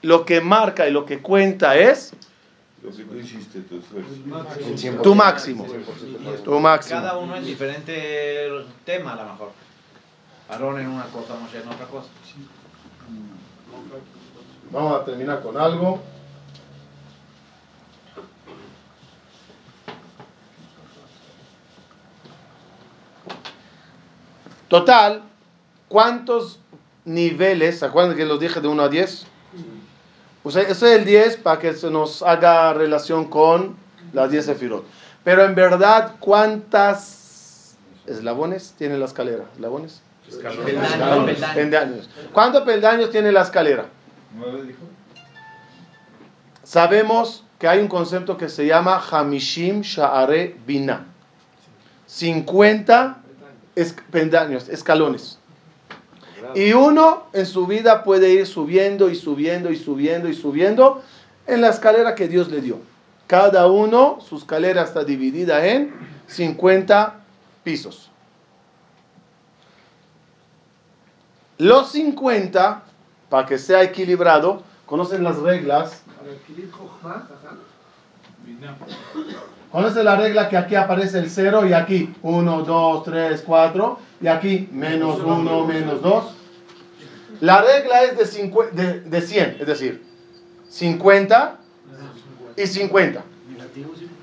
lo 0.00 0.24
que 0.24 0.40
marca 0.40 0.88
y 0.88 0.92
lo 0.92 1.04
que 1.04 1.18
cuenta 1.18 1.76
es 1.76 2.14
Lo 2.82 2.90
que 2.90 3.02
tú 3.04 3.16
hiciste, 3.16 3.60
tu 3.60 3.80
esfuerzo. 3.80 4.10
El 4.58 4.78
100%. 4.78 5.02
Tu 5.02 5.14
máximo. 5.14 5.66
Tu 6.42 6.58
máximo. 6.58 7.00
Cada 7.00 7.18
uno 7.18 7.36
en 7.36 7.44
diferente 7.44 8.48
tema, 8.86 9.12
a 9.12 9.16
lo 9.16 9.32
mejor. 9.32 9.50
Aarón 10.48 10.80
en 10.80 10.88
una 10.88 11.04
cosa, 11.04 11.34
Moshe 11.34 11.58
en 11.58 11.68
otra 11.68 11.84
cosa. 11.84 12.08
Vamos 14.70 15.02
a 15.02 15.04
terminar 15.04 15.42
con 15.42 15.58
algo. 15.58 16.00
Total, 24.68 25.22
¿cuántos 25.88 26.60
niveles? 27.04 27.78
¿Se 27.78 27.86
acuerdan 27.86 28.16
que 28.16 28.26
los 28.26 28.38
dije 28.38 28.60
de 28.60 28.68
1 28.68 28.82
a 28.82 28.88
10? 28.88 29.26
O 30.44 30.50
sea, 30.50 30.62
ese 30.62 30.72
es 30.72 30.82
el 30.82 31.04
10 31.04 31.36
para 31.38 31.58
que 31.58 31.74
se 31.74 31.90
nos 31.90 32.22
haga 32.22 32.72
relación 32.74 33.26
con 33.26 33.76
las 34.12 34.30
10 34.30 34.44
sefirot. 34.44 34.84
Pero 35.24 35.44
en 35.44 35.54
verdad, 35.54 36.14
¿cuántas 36.20 37.76
eslabones 38.06 38.74
tiene 38.78 38.96
la 38.98 39.06
escalera? 39.06 39.44
¿Eslabones? 39.54 40.02
Peldaños, 40.28 40.58
Escalones, 40.84 41.34
peldaños. 41.34 41.54
peldaños. 41.54 42.10
¿Cuántos 42.32 42.62
peldaños 42.62 43.10
tiene 43.10 43.32
la 43.32 43.42
escalera? 43.42 43.86
¿Nueve 44.36 44.62
dijo? 44.64 44.80
Sabemos 46.62 47.44
que 47.58 47.66
hay 47.66 47.80
un 47.80 47.88
concepto 47.88 48.36
que 48.36 48.48
se 48.50 48.66
llama 48.66 49.02
Hamishim 49.10 49.80
Sha'are 49.80 50.56
Bina. 50.66 51.06
50 52.06 53.18
es- 53.82 54.68
escalones. 54.68 55.38
Y 56.54 56.72
uno 56.72 57.24
en 57.32 57.46
su 57.46 57.66
vida 57.66 58.04
puede 58.04 58.30
ir 58.30 58.46
subiendo 58.46 59.10
y 59.10 59.14
subiendo 59.14 59.70
y 59.70 59.76
subiendo 59.76 60.28
y 60.28 60.34
subiendo 60.34 61.02
en 61.46 61.60
la 61.60 61.68
escalera 61.70 62.14
que 62.14 62.28
Dios 62.28 62.48
le 62.48 62.60
dio. 62.60 62.78
Cada 63.26 63.66
uno, 63.66 64.18
su 64.26 64.36
escalera 64.36 64.82
está 64.82 65.04
dividida 65.04 65.66
en 65.66 65.94
50 66.26 67.20
pisos. 67.64 68.10
Los 71.58 71.90
50, 71.90 72.82
para 73.28 73.46
que 73.46 73.58
sea 73.58 73.82
equilibrado, 73.82 74.62
conocen 74.86 75.24
las 75.24 75.38
reglas 75.38 76.02
Para 76.18 76.30
adquirir 76.32 76.70
Jochma, 76.70 77.28
ajá. 77.28 77.56
¿Conoce 79.70 80.02
la 80.02 80.16
regla 80.16 80.48
que 80.48 80.56
aquí 80.56 80.74
aparece 80.74 81.18
el 81.18 81.28
0 81.30 81.66
y 81.66 81.72
aquí 81.74 82.14
1, 82.22 82.62
2, 82.62 83.04
3, 83.04 83.42
4 83.46 83.98
y 84.22 84.26
aquí 84.26 84.68
menos 84.72 85.20
1, 85.20 85.66
menos 85.66 86.02
2? 86.02 86.24
La 87.40 87.60
regla 87.62 88.02
es 88.04 88.16
de, 88.18 88.24
cincu- 88.24 88.70
de, 88.70 89.00
de 89.00 89.20
100, 89.20 89.58
es 89.60 89.66
decir, 89.66 90.02
50 90.70 91.56
y 92.56 92.66
50. 92.66 93.22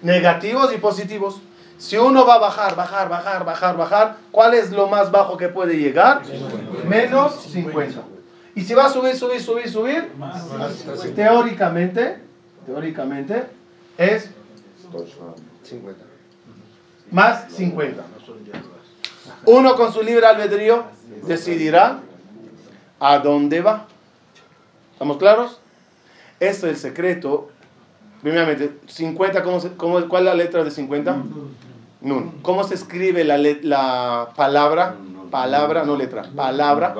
Negativos 0.01 0.73
y 0.73 0.77
positivos. 0.79 1.39
Si 1.77 1.97
uno 1.97 2.25
va 2.25 2.35
a 2.35 2.39
bajar, 2.39 2.75
bajar, 2.75 3.07
bajar, 3.09 3.45
bajar, 3.45 3.77
bajar, 3.77 4.15
¿cuál 4.31 4.53
es 4.53 4.71
lo 4.71 4.87
más 4.87 5.11
bajo 5.11 5.37
que 5.37 5.49
puede 5.49 5.77
llegar? 5.77 6.23
Menos 6.87 7.41
50. 7.43 8.01
Y 8.55 8.61
si 8.61 8.73
va 8.73 8.85
a 8.85 8.89
subir, 8.89 9.15
subir, 9.15 9.41
subir, 9.41 9.69
subir, 9.69 10.09
teóricamente, 11.15 12.19
teóricamente 12.65 13.43
es 13.97 14.29
50. 15.63 16.03
más 17.11 17.51
50. 17.51 18.03
Uno 19.45 19.75
con 19.75 19.93
su 19.93 20.01
libre 20.01 20.25
albedrío 20.25 20.83
decidirá 21.27 21.99
a 22.99 23.19
dónde 23.19 23.61
va. 23.61 23.87
¿Estamos 24.93 25.17
claros? 25.17 25.59
Eso 26.39 26.67
es 26.67 26.73
el 26.73 26.77
secreto. 26.77 27.49
Primeramente, 28.21 28.79
50, 28.87 29.43
¿cómo 29.43 29.59
se- 29.59 29.73
cómo- 29.75 30.07
¿cuál 30.07 30.23
es 30.23 30.29
la 30.29 30.35
letra 30.35 30.63
de 30.63 30.71
50? 30.71 31.15
Nun. 32.01 32.39
¿Cómo 32.41 32.63
se 32.63 32.75
escribe 32.75 33.23
la, 33.23 33.37
le- 33.37 33.61
la 33.63 34.29
palabra? 34.35 34.95
Palabra, 35.31 35.83
no 35.83 35.95
letra. 35.95 36.23
Palabra. 36.35 36.93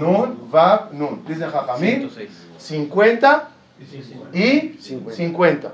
Nun, 0.00 0.50
Vav, 0.50 0.92
Nun. 0.92 1.24
Dice 1.26 1.46
Jajamín. 1.46 2.10
50 2.58 3.48
y 4.32 4.76
50. 4.80 5.72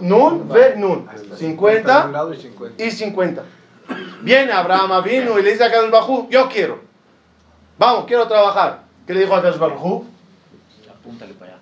Nun, 0.00 0.48
Ve, 0.48 0.74
Nun. 0.76 1.08
50 1.36 2.10
y 2.78 2.90
50. 2.90 3.42
Viene 4.22 4.52
Abraham 4.52 5.02
vino 5.04 5.38
y 5.38 5.42
le 5.42 5.52
dice 5.52 5.64
a 5.64 5.70
Kadosh 5.70 5.90
Bajú, 5.90 6.28
yo 6.30 6.48
quiero. 6.48 6.80
Vamos, 7.78 8.04
quiero 8.06 8.26
trabajar. 8.26 8.82
¿Qué 9.06 9.14
le 9.14 9.20
dijo 9.20 9.34
a 9.34 9.42
Kadosh 9.42 9.58
Bajú? 9.58 10.06
Apúntale 10.90 11.34
para 11.34 11.52
allá. 11.52 11.60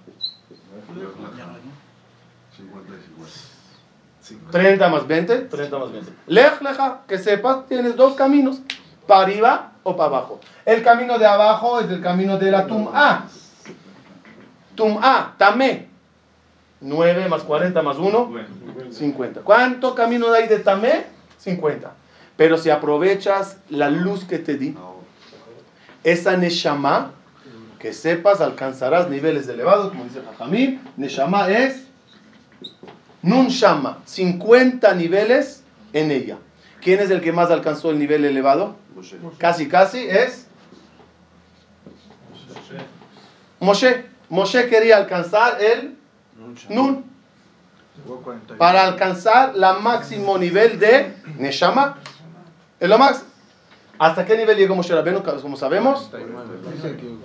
50 2.57 2.93
y 2.95 3.01
50. 4.23 4.51
30 4.51 4.89
más 4.89 5.07
20, 5.07 5.39
30 5.43 5.79
más 5.79 5.93
20. 5.93 6.12
Lej, 6.27 6.61
leja, 6.62 7.03
que 7.07 7.19
sepas, 7.19 7.67
tienes 7.69 7.95
dos 7.95 8.14
caminos, 8.14 8.59
para 9.07 9.23
arriba 9.23 9.73
o 9.85 9.97
para 9.97 10.09
abajo. 10.09 10.41
El 10.64 10.83
camino 10.83 11.19
de 11.19 11.27
abajo 11.27 11.79
es 11.81 11.91
el 11.91 12.03
camino 12.03 12.39
de 12.39 12.51
la 12.51 12.67
Tum'a. 12.67 13.29
Tum'a, 14.77 15.35
Tamé. 15.39 15.89
9 16.81 17.29
más 17.29 17.43
40 17.43 17.83
más 17.83 17.97
1, 17.97 18.33
50. 18.91 19.41
¿Cuánto 19.41 19.95
camino 19.95 20.31
hay 20.33 20.47
de 20.47 20.59
Tamé? 20.59 21.07
50. 21.39 21.93
Pero 22.37 22.59
si 22.59 22.70
aprovechas 22.70 23.57
la 23.70 23.91
luz 23.91 24.24
que 24.24 24.39
te 24.39 24.57
di, 24.57 24.77
esa 26.05 26.37
Neshama, 26.37 27.12
que 27.79 27.93
sepas, 27.93 28.41
alcanzarás 28.41 29.09
niveles 29.09 29.49
elevados, 29.49 29.89
como 29.89 30.05
dice 30.05 30.22
Jajamín. 30.22 30.81
Neshama 30.97 31.51
es 31.51 31.87
Nun 33.22 33.49
Shama, 33.49 33.99
50 34.05 34.95
niveles 34.95 35.62
en 35.93 36.11
ella. 36.11 36.39
¿Quién 36.81 37.01
es 37.01 37.11
el 37.11 37.20
que 37.20 37.33
más 37.33 37.51
alcanzó 37.51 37.91
el 37.91 37.99
nivel 37.99 38.24
elevado? 38.24 38.77
Casi, 39.39 39.68
casi 39.68 40.07
es 40.09 40.47
Moshe. 43.61 43.95
Moshe 43.95 44.16
quería 44.68 44.97
alcanzar 44.97 45.59
el 45.61 45.97
Nun 46.68 47.05
para 48.59 48.85
alcanzar 48.85 49.55
el 49.55 49.81
máximo 49.81 50.39
nivel 50.39 50.79
de 50.79 51.12
Neshama. 51.39 51.99
Es 52.79 52.89
lo 52.89 52.99
más. 52.99 53.24
¿Hasta 53.99 54.27
qué 54.27 54.37
nivel 54.37 54.59
llegó 54.59 54.74
Moshe 54.74 54.95
Rabbeinu? 54.95 55.22
Como 55.22 55.57
sabemos, 55.57 56.11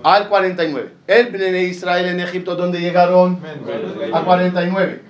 al 0.04 0.30
49. 0.30 0.94
El 1.08 1.28
Bnei 1.28 1.66
Israel 1.66 2.06
en 2.08 2.20
Egipto, 2.22 2.56
¿dónde 2.56 2.80
llegaron? 2.80 3.42
A 4.14 4.24
49 4.24 5.04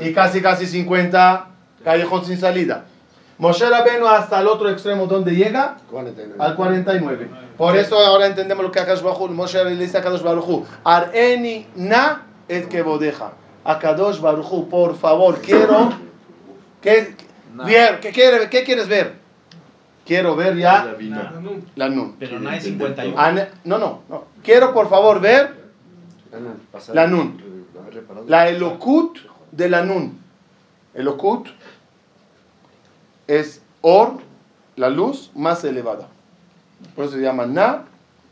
y 0.00 0.12
casi 0.12 0.40
casi 0.42 0.66
50 0.66 1.48
callejón 1.82 2.24
sin 2.24 2.38
salida. 2.38 2.84
Moshe 3.38 3.68
Rabbeinu 3.68 4.06
hasta 4.06 4.40
el 4.40 4.46
otro 4.46 4.70
extremo, 4.70 5.06
¿dónde 5.06 5.32
llega? 5.34 5.76
49. 5.90 6.34
Al 6.38 6.56
49. 6.56 7.28
Por 7.58 7.76
eso 7.76 7.98
ahora 7.98 8.26
entendemos 8.26 8.64
lo 8.64 8.72
que 8.72 8.80
Akash 8.80 9.02
Baruj 9.02 9.30
Moshe 9.30 9.62
le 9.64 9.76
dice 9.76 9.96
a 9.98 10.00
Akadosh 10.00 10.22
Baruj 10.22 10.64
Areni 10.84 11.66
na 11.76 12.22
et 12.48 12.66
que 12.68 12.82
bodeja. 12.82 13.32
Akadosh 13.64 14.20
Baruj 14.20 14.68
por 14.70 14.96
favor, 14.96 15.40
quiero 15.42 15.92
¿qué, 16.80 17.14
ver, 17.66 18.00
¿qué, 18.00 18.10
quiere- 18.12 18.48
¿qué 18.48 18.62
quieres 18.64 18.88
ver? 18.88 19.14
Quiero 20.06 20.36
ver 20.36 20.56
ya 20.56 20.94
la 21.74 21.88
Nun. 21.88 22.16
Pero 22.18 22.38
no 22.38 22.48
hay 22.50 22.60
51. 22.60 23.18
Ane- 23.18 23.48
No, 23.64 23.76
no, 23.78 24.02
no. 24.08 24.24
Quiero 24.42 24.72
por 24.72 24.88
favor 24.88 25.20
ver 25.20 25.52
la 26.94 27.06
Nun. 27.06 27.66
La 28.28 28.48
Elokut 28.48 29.18
de 29.50 29.68
la 29.68 29.82
Nun. 29.82 30.18
Elokut 30.94 31.48
es 33.26 33.62
Or, 33.82 34.14
la 34.76 34.90
luz 34.90 35.30
más 35.34 35.64
elevada. 35.64 36.08
Por 36.94 37.04
eso 37.04 37.14
se 37.14 37.22
llama 37.22 37.46
Na, 37.46 37.84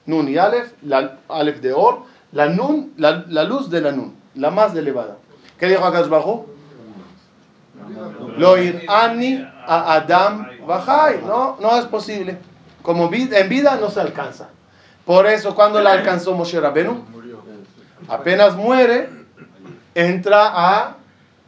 Nun 0.06 0.28
y 0.28 0.36
Aleph, 0.36 0.72
la 0.82 1.18
Aleph 1.28 1.60
de 1.60 1.72
Or, 1.72 2.02
la 2.32 2.48
Nun, 2.48 2.92
la, 2.96 3.24
la 3.28 3.44
luz 3.44 3.70
de 3.70 3.80
la 3.80 3.92
Nun, 3.92 4.14
la 4.34 4.50
más 4.50 4.74
elevada. 4.74 5.16
¿Qué 5.58 5.66
dijo 5.66 5.84
acá 5.84 5.98
abajo? 5.98 6.46
Lo 8.36 8.54
ani 8.88 9.46
a 9.66 9.94
Adam 9.94 10.48
Bajai. 10.66 11.22
No, 11.22 11.56
no 11.60 11.78
es 11.78 11.86
posible. 11.86 12.38
Como 12.82 13.10
en 13.12 13.48
vida 13.48 13.76
no 13.80 13.90
se 13.90 14.00
alcanza. 14.00 14.48
Por 15.04 15.26
eso 15.26 15.54
cuando 15.54 15.80
la 15.80 15.92
alcanzó 15.92 16.34
Moshe 16.34 16.60
Rabenu, 16.60 17.04
apenas 18.08 18.56
muere, 18.56 19.08
entra 19.94 20.50
a 20.52 20.96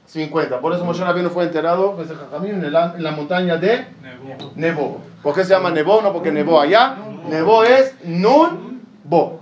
50. 0.07 0.61
Por 0.61 0.73
eso 0.73 0.85
Moshe 0.85 1.03
Rabbeinu 1.05 1.31
fue 1.31 1.45
enterrado 1.45 1.97
pues, 1.97 2.09
en 2.11 2.73
la, 2.73 2.95
en 2.97 3.03
la 3.03 3.11
montaña 3.13 3.57
de 3.57 3.87
Nebo. 4.55 5.01
¿Por 5.23 5.35
qué 5.35 5.45
se 5.45 5.51
llama 5.51 5.71
Nebo? 5.71 6.01
No 6.03 6.13
porque 6.13 6.31
nevó 6.33 6.61
allá. 6.61 6.97
Nebo 7.29 7.65
es 7.65 7.95
Nun 8.05 8.81
Bo. 9.05 9.41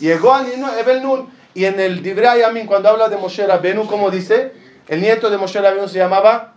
Llegó 0.00 0.34
al 0.34 0.46
Nun- 0.58 0.78
Ebel 0.78 1.02
Nun. 1.02 1.28
Y 1.54 1.66
en 1.66 1.78
el 1.78 2.02
Divrei 2.02 2.40
Yamin, 2.40 2.66
cuando 2.66 2.88
habla 2.88 3.08
de 3.08 3.16
Moshe 3.16 3.46
Rabbeinu, 3.46 3.86
¿cómo 3.86 4.10
dice? 4.10 4.52
El 4.88 5.00
nieto 5.02 5.30
de 5.30 5.36
Moshe 5.38 5.60
Rabbeinu 5.60 5.86
se 5.88 5.98
llamaba 5.98 6.54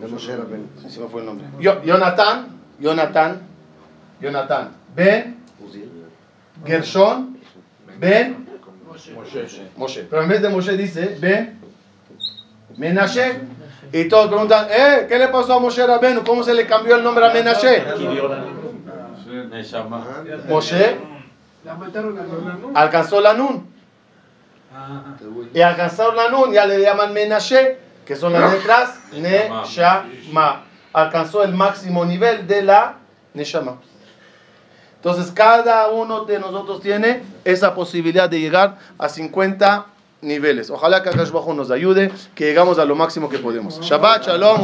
De 0.00 0.08
Moshe 0.08 0.36
Rabbeinu. 0.36 0.66
se 0.88 1.00
me 1.00 1.08
fue 1.08 1.20
el 1.22 1.26
nombre. 1.26 1.46
Jonathan, 1.60 2.48
Jonathan, 2.78 3.40
Jonathan, 4.20 4.70
Ben 4.94 5.36
Gershon, 6.66 7.38
Ben, 7.98 8.43
Moshe. 9.76 10.06
Pero 10.08 10.22
en 10.22 10.28
vez 10.28 10.42
de 10.42 10.48
Moshe 10.48 10.76
dice 10.76 11.16
Ben, 11.20 11.58
Menashe. 12.76 13.40
Y 13.92 14.08
todos 14.08 14.28
preguntan, 14.28 14.66
eh, 14.70 15.06
¿qué 15.08 15.18
le 15.18 15.28
pasó 15.28 15.54
a 15.54 15.60
Moshe 15.60 15.86
Rabenu? 15.86 16.24
¿Cómo 16.24 16.42
se 16.42 16.54
le 16.54 16.66
cambió 16.66 16.96
el 16.96 17.04
nombre 17.04 17.26
a 17.26 17.32
Menashe? 17.32 17.84
Moshe 20.48 20.96
alcanzó 22.74 23.20
la 23.20 23.34
Nun. 23.34 23.66
Y 25.54 25.60
alcanzaron 25.60 26.16
la 26.16 26.28
Nun, 26.28 26.52
ya 26.52 26.66
le 26.66 26.80
llaman 26.80 27.12
Menashe, 27.12 27.78
que 28.04 28.16
son 28.16 28.32
las 28.32 28.52
letras 28.52 28.98
Neshama. 29.12 30.64
Alcanzó 30.92 31.42
el 31.44 31.54
máximo 31.54 32.04
nivel 32.04 32.46
de 32.46 32.62
la 32.62 32.96
Neshama. 33.34 33.78
Entonces, 35.04 35.32
cada 35.32 35.88
uno 35.88 36.24
de 36.24 36.38
nosotros 36.38 36.80
tiene 36.80 37.20
esa 37.44 37.74
posibilidad 37.74 38.26
de 38.26 38.40
llegar 38.40 38.78
a 38.96 39.10
50 39.10 39.84
niveles. 40.22 40.70
Ojalá 40.70 41.02
que 41.02 41.10
Akash 41.10 41.30
Bajo 41.30 41.52
nos 41.52 41.70
ayude, 41.70 42.10
que 42.34 42.46
llegamos 42.46 42.78
a 42.78 42.86
lo 42.86 42.96
máximo 42.96 43.28
que 43.28 43.38
podemos. 43.38 43.78
Shabbat, 43.82 44.24
Shalom. 44.24 44.62